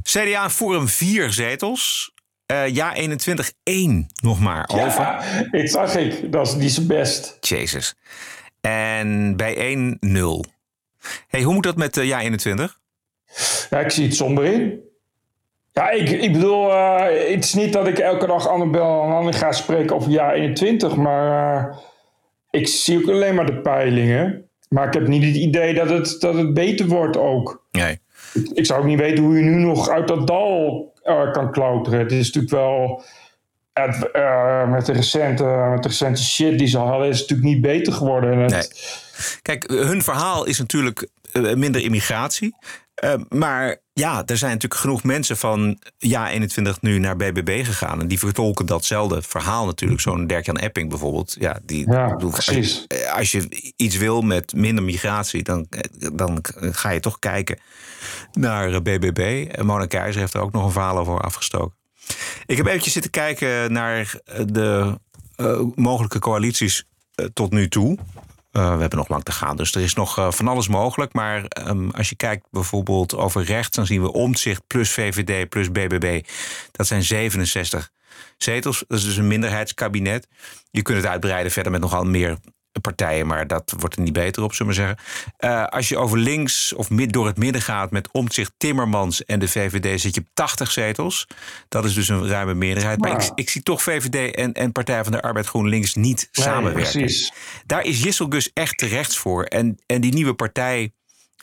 CDA 0.03 0.49
Forum 0.49 0.87
vier 0.87 1.31
zetels. 1.31 2.13
Uh, 2.51 2.67
ja, 2.67 2.93
21 2.93 3.51
1 3.63 4.07
nog 4.21 4.39
maar 4.39 4.69
ja, 4.75 4.85
over. 4.85 5.23
Ik 5.61 5.69
zag 5.69 5.95
ik. 5.95 6.31
Dat 6.31 6.47
is 6.47 6.55
niet 6.55 6.71
zo 6.71 6.81
best. 6.81 7.37
Jezus. 7.39 7.95
En 8.61 9.35
bij 9.35 9.57
1 9.57 9.97
0. 9.99 10.45
Hey, 11.27 11.41
hoe 11.41 11.53
moet 11.53 11.63
dat 11.63 11.75
met 11.75 11.97
uh, 11.97 12.05
ja 12.05 12.19
21? 12.19 12.79
Ja, 13.69 13.79
ik 13.79 13.91
zie 13.91 14.05
het 14.05 14.15
somber 14.15 14.43
in. 14.43 14.79
Ja, 15.71 15.89
ik, 15.89 16.09
ik 16.09 16.33
bedoel, 16.33 16.69
uh, 16.69 17.01
het 17.03 17.43
is 17.43 17.53
niet 17.53 17.73
dat 17.73 17.87
ik 17.87 17.97
elke 17.97 18.27
dag 18.27 18.47
Annabel 18.47 19.03
en 19.03 19.11
Anne 19.11 19.33
ga 19.33 19.51
spreken 19.51 19.95
over 19.95 20.11
jaar 20.11 20.33
21, 20.33 20.95
maar 20.95 21.75
ik 22.49 22.67
zie 22.67 22.97
ook 22.97 23.09
alleen 23.09 23.35
maar 23.35 23.45
de 23.45 23.61
peilingen. 23.61 24.46
Maar 24.69 24.87
ik 24.87 24.93
heb 24.93 25.07
niet 25.07 25.23
het 25.23 25.35
idee 25.35 25.73
dat 25.73 25.89
het, 25.89 26.15
dat 26.19 26.33
het 26.33 26.53
beter 26.53 26.87
wordt 26.87 27.17
ook. 27.17 27.65
Nee. 27.71 27.99
Ik, 28.53 28.65
zou 28.65 28.79
ook 28.79 28.85
niet 28.85 28.99
weten 28.99 29.23
hoe 29.23 29.35
je 29.35 29.43
nu 29.43 29.55
nog 29.55 29.89
uit 29.89 30.07
dat 30.07 30.27
dal 30.27 30.93
uh, 31.03 31.31
kan 31.31 31.51
klauteren. 31.51 31.99
Het 31.99 32.11
is 32.11 32.25
natuurlijk 32.25 32.53
wel. 32.53 33.03
met, 34.67 34.85
de 34.85 34.93
recente, 34.93 35.43
met 35.43 35.83
de 35.83 35.89
recente 35.89 36.23
shit 36.23 36.57
die 36.57 36.67
ze 36.67 36.77
hadden, 36.77 37.07
is 37.07 37.19
het 37.19 37.29
natuurlijk 37.29 37.55
niet 37.55 37.73
beter 37.73 37.93
geworden. 37.93 38.37
Nee. 38.37 38.67
Kijk, 39.41 39.69
hun 39.69 40.01
verhaal 40.01 40.45
is 40.45 40.59
natuurlijk 40.59 41.07
minder 41.55 41.81
immigratie. 41.81 42.55
Uh, 43.03 43.13
maar 43.29 43.81
ja, 43.93 44.23
er 44.25 44.37
zijn 44.37 44.51
natuurlijk 44.51 44.81
genoeg 44.81 45.03
mensen 45.03 45.37
van 45.37 45.79
ja 45.97 46.29
21 46.29 46.81
nu 46.81 46.99
naar 46.99 47.15
BBB 47.15 47.65
gegaan. 47.65 48.01
En 48.01 48.07
die 48.07 48.19
vertolken 48.19 48.65
datzelfde 48.65 49.21
verhaal 49.21 49.65
natuurlijk. 49.65 50.01
Zo'n 50.01 50.27
Dirk-Jan 50.27 50.57
Epping 50.57 50.89
bijvoorbeeld. 50.89 51.35
Ja, 51.39 51.59
die, 51.65 51.91
ja 51.91 52.13
bedoel, 52.13 52.29
precies. 52.29 52.85
Als, 52.87 53.13
als, 53.13 53.31
je 53.31 53.73
iets 53.75 53.97
wil 53.97 54.21
met 54.21 54.53
minder 54.53 54.83
migratie, 54.83 55.43
dan, 55.43 55.67
dan 56.13 56.39
ga 56.51 56.89
je 56.89 56.99
toch 56.99 57.19
kijken 57.19 57.59
naar 58.33 58.81
BBB. 58.81 59.51
Mona 59.61 59.85
Keizer 59.85 60.21
heeft 60.21 60.33
er 60.33 60.41
ook 60.41 60.51
nog 60.51 60.65
een 60.65 60.71
verhaal 60.71 60.97
over 60.97 61.21
afgestoken. 61.21 61.77
Ik 62.45 62.57
heb 62.57 62.65
eventjes 62.65 62.93
zitten 62.93 63.11
kijken 63.11 63.71
naar 63.71 64.13
de 64.45 64.99
uh, 65.37 65.61
mogelijke 65.75 66.19
coalities 66.19 66.83
uh, 67.15 67.25
tot 67.33 67.51
nu 67.51 67.67
toe. 67.67 67.97
Uh, 68.51 68.73
we 68.73 68.79
hebben 68.79 68.97
nog 68.97 69.09
lang 69.09 69.23
te 69.23 69.31
gaan, 69.31 69.57
dus 69.57 69.75
er 69.75 69.81
is 69.81 69.93
nog 69.93 70.19
uh, 70.19 70.31
van 70.31 70.47
alles 70.47 70.67
mogelijk. 70.67 71.13
Maar 71.13 71.45
um, 71.67 71.91
als 71.91 72.09
je 72.09 72.15
kijkt 72.15 72.47
bijvoorbeeld 72.51 73.15
over 73.15 73.43
rechts, 73.43 73.75
dan 73.75 73.85
zien 73.85 74.01
we 74.01 74.11
Omtzigt 74.11 74.67
plus 74.67 74.91
VVD 74.91 75.49
plus 75.49 75.71
BBB. 75.71 76.21
Dat 76.71 76.87
zijn 76.87 77.03
67 77.03 77.89
zetels. 78.37 78.83
Dat 78.87 78.97
is 78.97 79.05
dus 79.05 79.17
een 79.17 79.27
minderheidskabinet. 79.27 80.27
Je 80.71 80.81
kunt 80.81 80.97
het 80.97 81.07
uitbreiden 81.07 81.51
verder 81.51 81.71
met 81.71 81.81
nogal 81.81 82.03
meer 82.03 82.37
partijen, 82.79 83.27
maar 83.27 83.47
dat 83.47 83.73
wordt 83.77 83.95
er 83.95 84.01
niet 84.01 84.13
beter 84.13 84.43
op, 84.43 84.53
zullen 84.53 84.71
we 84.71 84.77
zeggen. 84.77 84.97
Uh, 85.39 85.65
als 85.65 85.89
je 85.89 85.97
over 85.97 86.17
links 86.17 86.73
of 86.73 86.89
mid, 86.89 87.13
door 87.13 87.25
het 87.25 87.37
midden 87.37 87.61
gaat 87.61 87.91
met 87.91 88.11
Omtzigt, 88.11 88.53
Timmermans 88.57 89.25
en 89.25 89.39
de 89.39 89.47
VVD, 89.47 90.01
zit 90.01 90.15
je 90.15 90.21
op 90.21 90.27
80 90.33 90.71
zetels. 90.71 91.27
Dat 91.69 91.85
is 91.85 91.93
dus 91.93 92.07
een 92.07 92.27
ruime 92.27 92.53
meerderheid. 92.53 92.99
Maar 92.99 93.11
ik, 93.11 93.31
ik, 93.35 93.49
zie 93.49 93.63
toch 93.63 93.83
VVD 93.83 94.35
en, 94.35 94.53
en 94.53 94.71
Partij 94.71 95.03
van 95.03 95.11
de 95.11 95.21
Arbeid 95.21 95.47
GroenLinks 95.47 95.95
niet 95.95 96.29
nee, 96.31 96.45
samenwerken. 96.45 96.99
Precies. 97.01 97.33
Daar 97.65 97.83
is 97.83 98.03
Jisselgus 98.03 98.53
echt 98.53 98.77
te 98.77 98.85
rechts 98.85 99.17
voor. 99.17 99.43
En, 99.43 99.79
en 99.85 100.01
die 100.01 100.13
nieuwe 100.13 100.33
partij 100.33 100.91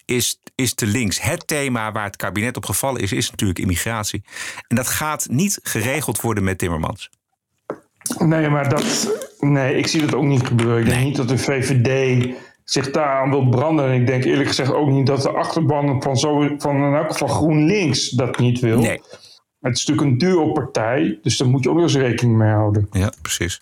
is, 0.05 0.39
is 0.55 0.75
te 0.75 0.87
links. 0.87 1.21
Het 1.21 1.47
thema 1.47 1.93
waar 1.93 2.05
het 2.05 2.17
kabinet 2.17 2.57
op 2.57 2.65
gevallen 2.65 3.01
is, 3.01 3.13
is 3.13 3.31
natuurlijk 3.31 3.59
immigratie. 3.59 4.25
En 4.69 4.77
dat 4.77 4.89
gaat 4.89 5.27
niet 5.31 5.59
geregeld 5.63 6.21
worden 6.21 6.45
met 6.45 6.59
Timmermans. 6.59 7.11
Nee, 8.19 8.49
maar 8.49 8.69
dat. 8.69 9.15
Nee, 9.41 9.77
ik 9.77 9.87
zie 9.87 10.01
dat 10.01 10.15
ook 10.15 10.25
niet 10.25 10.47
gebeuren. 10.47 10.81
Ik 10.81 10.89
denk 10.89 11.05
niet 11.05 11.17
dat 11.17 11.29
de 11.29 11.39
VVD 11.39 12.35
zich 12.65 12.91
daaraan 12.91 13.31
wil 13.31 13.49
branden. 13.49 13.87
En 13.87 14.01
ik 14.01 14.07
denk 14.07 14.25
eerlijk 14.25 14.49
gezegd 14.49 14.73
ook 14.73 14.89
niet 14.89 15.07
dat 15.07 15.23
de 15.23 15.31
achterban 15.31 16.03
van, 16.03 16.17
zo, 16.17 16.55
van 16.59 16.77
in 16.77 16.95
elk 16.95 17.13
geval 17.13 17.29
GroenLinks 17.29 18.11
dat 18.11 18.39
niet 18.39 18.61
wil. 18.61 18.79
Nee. 18.79 19.01
Het 19.61 19.77
is 19.77 19.87
natuurlijk 19.87 20.13
een 20.13 20.29
duo-partij, 20.29 21.19
dus 21.23 21.37
daar 21.37 21.49
moet 21.49 21.65
je 21.65 21.71
ook 21.71 21.79
eens 21.79 21.97
rekening 21.97 22.37
mee 22.37 22.53
houden. 22.53 22.89
Ja, 22.91 23.13
precies. 23.23 23.61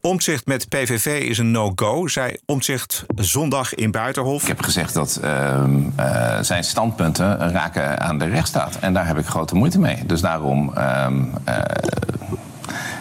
Omtzigt 0.00 0.46
met 0.46 0.68
PVV 0.68 1.06
is 1.06 1.38
een 1.38 1.50
no-go, 1.50 2.06
zei 2.06 2.36
Omtzigt 2.46 3.04
zondag 3.14 3.74
in 3.74 3.90
Buitenhof. 3.90 4.42
Ik 4.42 4.48
heb 4.48 4.62
gezegd 4.62 4.94
dat 4.94 5.20
uh, 5.24 5.62
uh, 5.98 6.38
zijn 6.40 6.64
standpunten 6.64 7.50
raken 7.52 8.00
aan 8.00 8.18
de 8.18 8.24
rechtsstaat. 8.24 8.78
En 8.80 8.92
daar 8.92 9.06
heb 9.06 9.18
ik 9.18 9.26
grote 9.26 9.54
moeite 9.54 9.80
mee. 9.80 10.06
Dus 10.06 10.20
daarom 10.20 10.72
uh, 10.76 11.06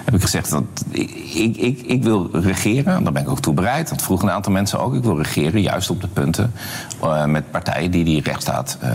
heb 0.06 0.14
ik 0.14 0.22
gezegd 0.22 0.50
dat 0.50 0.64
ik, 0.90 1.12
ik, 1.58 1.82
ik, 1.82 2.04
wil 2.04 2.30
regeren. 2.32 3.04
Daar 3.04 3.14
ben 3.14 3.22
ik 3.22 3.30
ook 3.30 3.40
toe 3.40 3.54
bereid. 3.54 3.90
Dat 3.90 4.02
vroegen 4.02 4.28
een 4.28 4.34
aantal 4.34 4.52
mensen 4.52 4.80
ook. 4.80 4.94
Ik 4.94 5.04
wil 5.04 5.18
regeren 5.18 5.62
juist 5.62 5.90
op 5.90 6.02
de 6.02 6.08
punten 6.08 6.54
uh, 7.04 7.26
met 7.26 7.52
partijen 7.52 7.92
die 7.92 8.04
die 8.04 8.22
rechtsstaat 8.22 8.78
uh, 8.84 8.90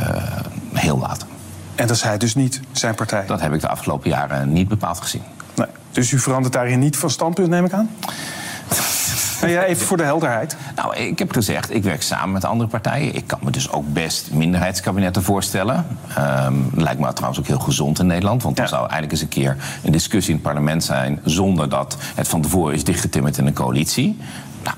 heel 0.73 0.99
laten. 0.99 1.29
En 1.75 1.87
dat 1.87 1.97
is 1.97 2.03
hij 2.03 2.19
dus 2.19 2.35
niet, 2.35 2.61
zijn 2.73 2.95
partij? 2.95 3.27
Dat 3.27 3.41
heb 3.41 3.53
ik 3.53 3.61
de 3.61 3.69
afgelopen 3.69 4.11
jaren 4.11 4.53
niet 4.53 4.69
bepaald 4.69 5.01
gezien. 5.01 5.23
Nee. 5.55 5.67
Dus 5.91 6.11
u 6.11 6.19
verandert 6.19 6.53
daarin 6.53 6.79
niet 6.79 6.97
van 6.97 7.11
standpunt, 7.11 7.49
neem 7.49 7.65
ik 7.65 7.73
aan? 7.73 7.91
Ja, 9.51 9.65
even 9.65 9.87
voor 9.87 9.97
de 9.97 10.03
helderheid. 10.03 10.57
Nou, 10.77 10.97
ik 10.97 11.19
heb 11.19 11.33
gezegd, 11.33 11.75
ik 11.75 11.83
werk 11.83 12.03
samen 12.03 12.33
met 12.33 12.45
andere 12.45 12.71
partijen. 12.71 13.15
Ik 13.15 13.27
kan 13.27 13.39
me 13.43 13.51
dus 13.51 13.71
ook 13.71 13.93
best 13.93 14.33
minderheidskabinetten 14.33 15.23
voorstellen. 15.23 15.87
Um, 16.19 16.71
lijkt 16.75 17.01
me 17.01 17.13
trouwens 17.13 17.41
ook 17.41 17.47
heel 17.47 17.59
gezond 17.59 17.99
in 17.99 18.07
Nederland. 18.07 18.43
Want 18.43 18.59
er 18.59 18.65
ja. 18.65 18.71
zou 18.71 18.81
eigenlijk 18.81 19.13
eens 19.13 19.21
een 19.21 19.29
keer 19.29 19.57
een 19.83 19.93
discussie 19.93 20.35
in 20.35 20.41
het 20.41 20.45
parlement 20.53 20.85
zijn... 20.85 21.21
zonder 21.25 21.69
dat 21.69 21.97
het 22.15 22.29
van 22.29 22.41
tevoren 22.41 22.75
is 22.75 22.85
dichtgetimmerd 22.85 23.39
in 23.39 23.47
een 23.47 23.53
coalitie. 23.53 24.19
Nou, 24.63 24.77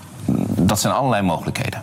dat 0.48 0.80
zijn 0.80 0.94
allerlei 0.94 1.22
mogelijkheden. 1.22 1.82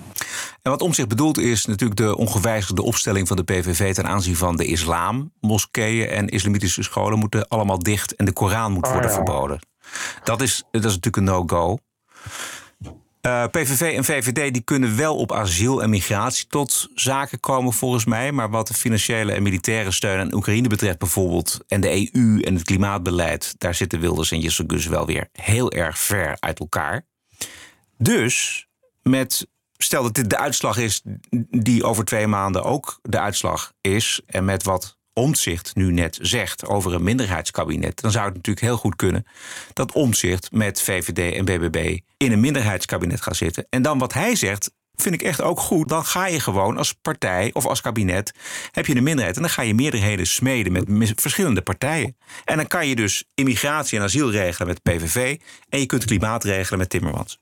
En 0.61 0.71
wat 0.71 0.81
om 0.81 0.93
zich 0.93 1.07
bedoelt 1.07 1.37
is 1.37 1.65
natuurlijk 1.65 1.99
de 1.99 2.17
ongewijzigde 2.17 2.83
opstelling 2.83 3.27
van 3.27 3.37
de 3.37 3.43
PVV 3.43 3.93
ten 3.93 4.07
aanzien 4.07 4.35
van 4.35 4.55
de 4.55 4.65
islam. 4.65 5.31
Moskeeën 5.39 6.07
en 6.07 6.27
islamitische 6.27 6.83
scholen 6.83 7.19
moeten 7.19 7.47
allemaal 7.47 7.79
dicht 7.79 8.15
en 8.15 8.25
de 8.25 8.33
Koran 8.33 8.71
moet 8.71 8.85
Oh, 8.85 8.91
worden 8.91 9.09
ja. 9.09 9.15
verboden. 9.15 9.59
Dat 10.23 10.41
is, 10.41 10.63
dat 10.71 10.85
is 10.85 10.95
natuurlijk 10.95 11.17
een 11.17 11.23
no-go. 11.23 11.77
Uh, 13.21 13.43
PVV 13.51 13.95
en 13.97 14.03
VVD 14.03 14.53
die 14.53 14.61
kunnen 14.61 14.97
wel 14.97 15.15
op 15.15 15.31
asiel 15.31 15.83
en 15.83 15.89
migratie 15.89 16.47
tot 16.47 16.89
zaken 16.95 17.39
komen 17.39 17.73
volgens 17.73 18.05
mij. 18.05 18.31
Maar 18.31 18.49
wat 18.49 18.67
de 18.67 18.73
financiële 18.73 19.33
en 19.33 19.43
militaire 19.43 19.91
steun 19.91 20.19
aan 20.19 20.33
Oekraïne 20.33 20.67
betreft 20.67 20.97
bijvoorbeeld... 20.97 21.59
en 21.67 21.81
de 21.81 21.89
EU 22.13 22.41
en 22.41 22.53
het 22.53 22.63
klimaatbeleid... 22.63 23.55
daar 23.57 23.75
zitten 23.75 23.99
Wilders 23.99 24.31
en 24.31 24.39
Jesselgus 24.39 24.85
wel 24.85 25.05
weer 25.05 25.29
heel 25.31 25.71
erg 25.71 25.99
ver 25.99 26.37
uit 26.39 26.59
elkaar. 26.59 27.05
Dus 27.97 28.67
met, 29.01 29.47
stel 29.77 30.03
dat 30.03 30.13
dit 30.13 30.29
de 30.29 30.37
uitslag 30.37 30.77
is 30.77 31.01
die 31.49 31.83
over 31.83 32.05
twee 32.05 32.27
maanden 32.27 32.63
ook 32.63 32.99
de 33.01 33.19
uitslag 33.19 33.73
is... 33.81 34.21
en 34.25 34.45
met 34.45 34.63
wat 34.63 34.97
Omtzigt 35.21 35.75
nu 35.75 35.91
net 35.91 36.17
zegt 36.21 36.65
over 36.65 36.93
een 36.93 37.03
minderheidskabinet... 37.03 38.01
dan 38.01 38.11
zou 38.11 38.25
het 38.25 38.35
natuurlijk 38.35 38.65
heel 38.65 38.77
goed 38.77 38.95
kunnen 38.95 39.25
dat 39.73 39.91
Omtzigt 39.91 40.51
met 40.51 40.81
VVD 40.81 41.35
en 41.35 41.45
BBB... 41.45 41.99
in 42.17 42.31
een 42.31 42.39
minderheidskabinet 42.39 43.21
gaat 43.21 43.35
zitten. 43.35 43.65
En 43.69 43.81
dan 43.81 43.97
wat 43.97 44.13
hij 44.13 44.35
zegt, 44.35 44.71
vind 44.95 45.15
ik 45.15 45.21
echt 45.21 45.41
ook 45.41 45.59
goed. 45.59 45.89
Dan 45.89 46.05
ga 46.05 46.27
je 46.27 46.39
gewoon 46.39 46.77
als 46.77 46.93
partij 46.93 47.49
of 47.53 47.65
als 47.65 47.81
kabinet... 47.81 48.33
heb 48.71 48.85
je 48.85 48.95
een 48.95 49.03
minderheid 49.03 49.35
en 49.35 49.41
dan 49.41 49.51
ga 49.51 49.61
je 49.61 49.73
meerderheden 49.73 50.27
smeden... 50.27 50.97
met 50.97 51.11
verschillende 51.15 51.61
partijen. 51.61 52.17
En 52.45 52.55
dan 52.55 52.67
kan 52.67 52.87
je 52.87 52.95
dus 52.95 53.23
immigratie 53.35 53.97
en 53.97 54.03
asiel 54.03 54.31
regelen 54.31 54.67
met 54.67 54.81
PVV... 54.81 55.37
en 55.69 55.79
je 55.79 55.85
kunt 55.85 56.05
klimaat 56.05 56.43
regelen 56.43 56.79
met 56.79 56.89
Timmermans. 56.89 57.39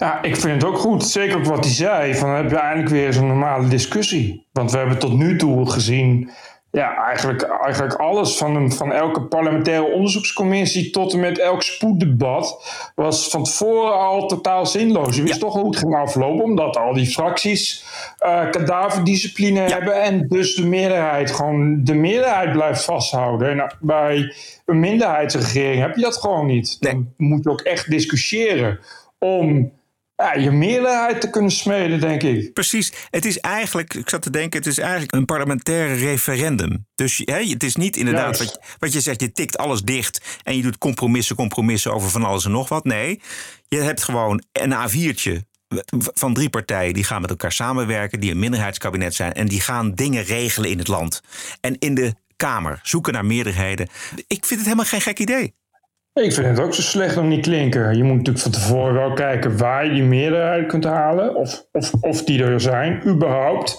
Ja, 0.00 0.22
ik 0.22 0.36
vind 0.36 0.62
het 0.62 0.64
ook 0.64 0.78
goed. 0.78 1.04
Zeker 1.04 1.36
ook 1.36 1.44
wat 1.44 1.64
hij 1.64 1.74
zei. 1.74 2.14
Van 2.14 2.30
heb 2.30 2.50
je 2.50 2.56
eindelijk 2.56 2.90
weer 2.90 3.12
zo'n 3.12 3.26
normale 3.26 3.68
discussie. 3.68 4.46
Want 4.52 4.70
we 4.70 4.78
hebben 4.78 4.98
tot 4.98 5.12
nu 5.12 5.38
toe 5.38 5.70
gezien. 5.70 6.30
Ja, 6.72 7.06
eigenlijk, 7.06 7.42
eigenlijk 7.42 7.94
alles 7.94 8.36
van, 8.36 8.56
een, 8.56 8.72
van 8.72 8.92
elke 8.92 9.22
parlementaire 9.22 9.84
onderzoekscommissie 9.92 10.90
tot 10.90 11.12
en 11.12 11.20
met 11.20 11.38
elk 11.38 11.62
spoeddebat 11.62 12.64
was 12.94 13.28
van 13.28 13.44
tevoren 13.44 13.98
al 13.98 14.26
totaal 14.26 14.66
zinloos. 14.66 15.16
Je 15.16 15.22
wist 15.22 15.34
Ja. 15.34 15.40
toch 15.40 15.54
hoe 15.54 15.66
het 15.66 15.76
ging 15.76 15.94
aflopen, 15.94 16.44
omdat 16.44 16.76
al 16.76 16.92
die 16.94 17.06
fracties 17.06 17.84
eh 18.18 18.50
kadaverdiscipline 18.50 19.60
hebben 19.60 20.02
en 20.02 20.28
dus 20.28 20.54
de 20.54 20.66
meerderheid 20.66 21.30
gewoon 21.30 21.84
de 21.84 21.94
meerderheid 21.94 22.52
blijft 22.52 22.84
vasthouden. 22.84 23.50
En 23.50 23.56
nou, 23.56 23.70
bij 23.80 24.34
een 24.66 24.80
minderheidsregering 24.80 25.82
heb 25.82 25.96
je 25.96 26.02
dat 26.02 26.16
gewoon 26.16 26.46
niet. 26.46 26.76
Dan 26.80 27.12
moet 27.16 27.44
je 27.44 27.50
ook 27.50 27.60
echt 27.60 27.90
discussiëren 27.90 28.78
om 29.18 29.72
ja, 30.20 30.34
je 30.34 30.50
meerderheid 30.50 31.20
te 31.20 31.30
kunnen 31.30 31.50
smeden, 31.50 32.00
denk 32.00 32.22
ik. 32.22 32.52
Precies. 32.52 32.92
Het 33.10 33.24
is 33.24 33.38
eigenlijk, 33.38 33.94
ik 33.94 34.08
zat 34.08 34.22
te 34.22 34.30
denken, 34.30 34.58
het 34.58 34.68
is 34.68 34.78
eigenlijk 34.78 35.12
een 35.12 35.24
parlementair 35.24 35.96
referendum. 35.96 36.86
Dus 36.94 37.22
hè, 37.24 37.44
het 37.44 37.62
is 37.62 37.76
niet 37.76 37.96
inderdaad 37.96 38.38
wat, 38.38 38.60
wat 38.78 38.92
je 38.92 39.00
zegt, 39.00 39.20
je 39.20 39.32
tikt 39.32 39.58
alles 39.58 39.82
dicht 39.82 40.40
en 40.42 40.56
je 40.56 40.62
doet 40.62 40.78
compromissen, 40.78 41.36
compromissen 41.36 41.92
over 41.92 42.10
van 42.10 42.24
alles 42.24 42.44
en 42.44 42.50
nog 42.50 42.68
wat. 42.68 42.84
Nee, 42.84 43.20
je 43.68 43.80
hebt 43.80 44.02
gewoon 44.02 44.42
een 44.52 44.74
A4'tje 44.74 45.48
van 45.96 46.34
drie 46.34 46.50
partijen 46.50 46.94
die 46.94 47.04
gaan 47.04 47.20
met 47.20 47.30
elkaar 47.30 47.52
samenwerken, 47.52 48.20
die 48.20 48.30
een 48.30 48.38
minderheidskabinet 48.38 49.14
zijn 49.14 49.32
en 49.32 49.46
die 49.46 49.60
gaan 49.60 49.94
dingen 49.94 50.24
regelen 50.24 50.70
in 50.70 50.78
het 50.78 50.88
land. 50.88 51.20
En 51.60 51.78
in 51.78 51.94
de 51.94 52.14
Kamer 52.36 52.80
zoeken 52.82 53.12
naar 53.12 53.24
meerderheden. 53.24 53.88
Ik 54.26 54.44
vind 54.46 54.50
het 54.50 54.64
helemaal 54.64 54.84
geen 54.84 55.00
gek 55.00 55.18
idee. 55.18 55.54
Ik 56.14 56.32
vind 56.32 56.46
het 56.46 56.60
ook 56.60 56.74
zo 56.74 56.82
slecht 56.82 57.16
om 57.16 57.28
niet 57.28 57.42
klinken. 57.42 57.96
Je 57.96 58.02
moet 58.02 58.16
natuurlijk 58.16 58.44
van 58.44 58.52
tevoren 58.52 58.94
wel 58.94 59.12
kijken 59.12 59.56
waar 59.56 59.86
je 59.86 59.92
die 59.92 60.02
meerderheid 60.02 60.66
kunt 60.66 60.84
halen. 60.84 61.34
Of, 61.34 61.66
of, 61.72 61.92
of 62.00 62.24
die 62.24 62.42
er 62.42 62.60
zijn, 62.60 63.02
überhaupt. 63.06 63.78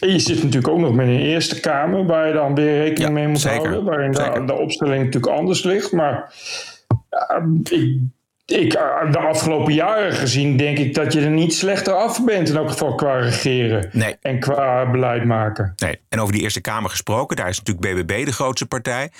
En 0.00 0.12
je 0.12 0.18
zit 0.18 0.36
natuurlijk 0.36 0.68
ook 0.68 0.78
nog 0.78 0.94
met 0.94 1.06
een 1.06 1.20
Eerste 1.20 1.60
Kamer... 1.60 2.06
waar 2.06 2.26
je 2.26 2.32
dan 2.32 2.54
weer 2.54 2.76
rekening 2.76 3.08
Ja, 3.08 3.10
mee 3.10 3.28
moet 3.28 3.40
zeker. 3.40 3.58
houden. 3.58 3.84
Waarin 3.84 4.46
de, 4.46 4.54
opstelling 4.54 5.04
natuurlijk 5.04 5.32
anders 5.32 5.62
ligt. 5.62 5.92
Maar 5.92 6.34
ja, 7.10 7.46
ik, 7.70 7.98
ik, 8.52 8.72
eh, 8.72 9.12
de 9.12 9.18
afgelopen 9.18 9.74
jaren 9.74 10.12
gezien 10.12 10.56
denk 10.56 10.78
ik 10.78 10.94
dat 10.94 11.12
je 11.12 11.20
er 11.20 11.30
niet 11.30 11.54
slechter 11.54 11.94
af 11.94 12.24
bent. 12.24 12.48
In 12.48 12.56
elk 12.56 12.70
geval 12.70 12.94
qua 12.94 13.18
regeren 13.18 13.88
Nee. 13.92 14.16
en 14.20 14.40
qua 14.40 14.90
beleid 14.90 15.24
maken. 15.24 15.72
Nee. 15.76 16.00
En 16.08 16.20
over 16.20 16.32
die 16.32 16.42
Eerste 16.42 16.60
Kamer 16.60 16.90
gesproken, 16.90 17.36
daar 17.36 17.48
is 17.48 17.62
natuurlijk 17.62 18.06
BBB 18.06 18.24
de 18.24 18.32
grootste 18.32 18.66
partij. 18.66 19.10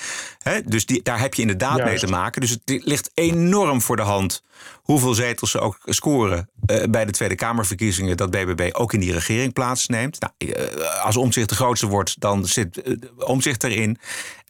Dus 0.65 0.87
die, 0.87 1.03
daar 1.03 1.21
heb 1.21 1.35
je 1.35 1.43
inderdaad 1.43 1.85
mee 1.85 1.99
te 1.99 2.07
maken. 2.07 2.41
Dus 2.41 2.51
het 2.51 2.61
ligt 2.85 3.11
enorm 3.15 3.81
voor 3.83 3.97
de 3.97 4.03
hand 4.03 4.43
hoeveel 4.83 5.15
zetels 5.15 5.51
ze 5.51 5.59
ook 5.59 5.79
scoren 5.85 6.49
eh, 6.67 6.83
bij 6.91 7.05
de 7.05 7.13
Tweede 7.13 7.35
Kamerverkiezingen, 7.35 8.17
dat 8.17 8.31
BBB 8.31 8.69
ook 8.73 8.93
in 8.93 9.01
die 9.01 9.13
regering 9.13 9.53
plaatsneemt. 9.53 10.19
Nou, 10.21 10.53
eh, 10.53 11.05
als 11.05 11.17
Omzicht 11.17 11.49
de 11.49 11.55
grootste 11.55 11.87
wordt, 11.87 12.21
dan 12.21 12.47
zit 12.47 12.83
Omzicht 13.19 13.65
erin. 13.65 13.99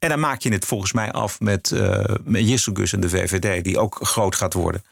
En 0.02 0.08
dan 0.08 0.20
maak 0.20 0.40
je 0.40 0.52
het 0.52 0.64
volgens 0.64 0.92
mij 0.92 1.12
af 1.12 1.40
met, 1.40 1.72
eh 1.72 2.04
met 2.24 2.48
Jisselgus 2.48 2.92
en 2.92 3.00
de 3.00 3.08
VVD, 3.08 3.64
die 3.64 3.78
ook 3.78 3.98
groot 4.02 4.34
gaat 4.34 4.52
worden. 4.52 4.84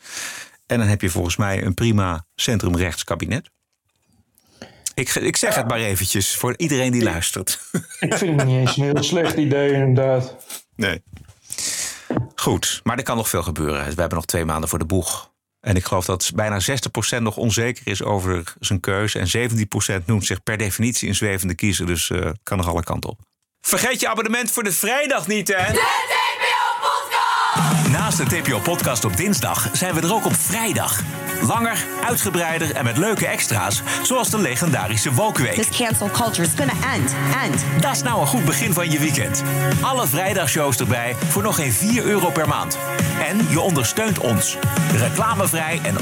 En 0.66 0.78
dan 0.78 0.86
heb 0.86 1.00
je 1.00 1.10
volgens 1.10 1.36
mij 1.36 1.64
een 1.64 1.74
prima 1.74 2.26
centrumrechts 2.34 3.04
kabinet. 3.04 3.50
Ik, 4.94 5.14
ik 5.14 5.36
zeg 5.36 5.54
het 5.54 5.68
maar 5.68 5.78
eventjes 5.78 6.36
voor 6.36 6.54
iedereen 6.56 6.92
die 6.92 7.02
luistert. 7.02 7.60
Ik 8.00 8.14
vind 8.14 8.40
het 8.40 8.48
niet 8.48 8.58
eens 8.58 8.76
een 8.76 8.84
heel 8.84 9.02
slecht 9.02 9.36
idee 9.36 9.72
inderdaad. 9.72 10.36
Nee. 10.76 11.02
Goed, 12.34 12.80
maar 12.84 12.96
er 12.96 13.02
kan 13.02 13.16
nog 13.16 13.28
veel 13.28 13.42
gebeuren. 13.42 13.84
We 13.84 14.00
hebben 14.00 14.18
nog 14.18 14.26
twee 14.26 14.44
maanden 14.44 14.68
voor 14.68 14.78
de 14.78 14.84
boeg. 14.84 15.32
En 15.60 15.76
ik 15.76 15.84
geloof 15.84 16.04
dat 16.04 16.32
bijna 16.34 16.60
60% 17.18 17.22
nog 17.22 17.36
onzeker 17.36 17.86
is 17.86 18.02
over 18.02 18.54
zijn 18.60 18.80
keuze. 18.80 19.18
En 19.18 19.50
17% 20.00 20.04
noemt 20.04 20.26
zich 20.26 20.42
per 20.42 20.56
definitie 20.56 21.08
een 21.08 21.14
zwevende 21.14 21.54
kiezer. 21.54 21.86
Dus 21.86 22.10
eh 22.10 22.30
kan 22.42 22.56
nog 22.56 22.68
alle 22.68 22.84
kanten 22.84 23.10
op. 23.10 23.28
Vergeet 23.60 24.00
je 24.00 24.08
abonnement 24.08 24.50
voor 24.50 24.62
de 24.62 24.72
vrijdag 24.72 25.26
niet, 25.26 25.48
hè? 25.56 25.72
Naast 27.90 28.16
de 28.16 28.24
TPO-podcast 28.24 29.04
op 29.04 29.16
dinsdag 29.16 29.68
zijn 29.72 29.94
we 29.94 30.00
er 30.00 30.14
ook 30.14 30.24
op 30.24 30.36
vrijdag. 30.36 31.00
Langer, 31.46 31.84
uitgebreider 32.04 32.74
en 32.74 32.84
met 32.84 32.96
leuke 32.96 33.26
extra's, 33.26 33.82
zoals 34.02 34.30
de 34.30 34.38
legendarische 34.38 35.12
Wokweek. 35.12 35.54
This 35.54 35.76
cancel 35.76 36.10
culture 36.10 36.42
is 36.42 36.52
gonna 36.56 36.94
end. 36.94 37.14
End. 37.44 37.82
Dat 37.82 37.92
is 37.92 38.02
nou 38.02 38.20
een 38.20 38.26
goed 38.26 38.44
begin 38.44 38.72
van 38.72 38.90
je 38.90 38.98
weekend. 38.98 39.42
Alle 39.80 40.06
vrijdagshows 40.06 40.76
erbij 40.76 41.16
voor 41.28 41.42
nog 41.42 41.54
geen 41.56 41.72
4 41.72 42.04
euro 42.04 42.30
per 42.30 42.48
maand. 42.48 42.78
En 43.28 43.46
je 43.50 43.60
ondersteunt 43.60 44.18
ons. 44.18 44.56
Reclamevrij 44.96 45.80
en 45.82 45.94
100% 45.96 45.98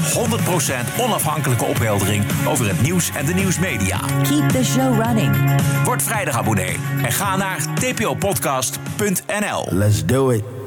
onafhankelijke 0.99 1.65
opheldering 1.65 2.25
over 2.47 2.67
het 2.67 2.81
nieuws 2.81 3.11
en 3.11 3.25
de 3.25 3.33
nieuwsmedia. 3.33 3.99
Keep 4.23 4.49
the 4.49 4.65
show 4.65 5.01
running. 5.01 5.61
Word 5.83 6.03
vrijdag 6.03 6.37
abonnee 6.37 6.79
en 7.03 7.11
ga 7.11 7.35
naar 7.35 7.57
tpopodcast.nl. 7.73 9.67
Let's 9.69 10.05
do 10.05 10.29
it. 10.29 10.58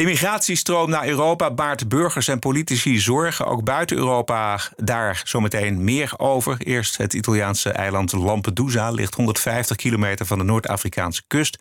Immigratiestroom 0.00 0.90
naar 0.90 1.06
Europa 1.06 1.50
baart 1.50 1.88
burgers 1.88 2.28
en 2.28 2.38
politici 2.38 2.98
zorgen. 2.98 3.46
Ook 3.46 3.64
buiten 3.64 3.96
Europa 3.96 4.60
daar 4.76 5.22
zometeen 5.24 5.84
meer 5.84 6.12
over. 6.16 6.56
Eerst 6.58 6.96
het 6.96 7.14
Italiaanse 7.14 7.70
eiland 7.70 8.12
Lampedusa 8.12 8.90
ligt 8.90 9.14
150 9.14 9.76
kilometer 9.76 10.26
van 10.26 10.38
de 10.38 10.44
Noord-Afrikaanse 10.44 11.22
kust. 11.26 11.58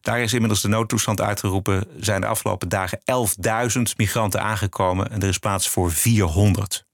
Daar 0.00 0.20
is 0.20 0.32
inmiddels 0.32 0.62
de 0.62 0.68
noodtoestand 0.68 1.20
uitgeroepen. 1.20 1.84
Zijn 2.00 2.20
de 2.20 2.26
afgelopen 2.26 2.68
dagen 2.68 2.98
11.000 2.98 3.82
migranten 3.96 4.42
aangekomen 4.42 5.10
en 5.10 5.22
er 5.22 5.28
is 5.28 5.38
plaats 5.38 5.68
voor 5.68 5.92
400. 5.92 6.84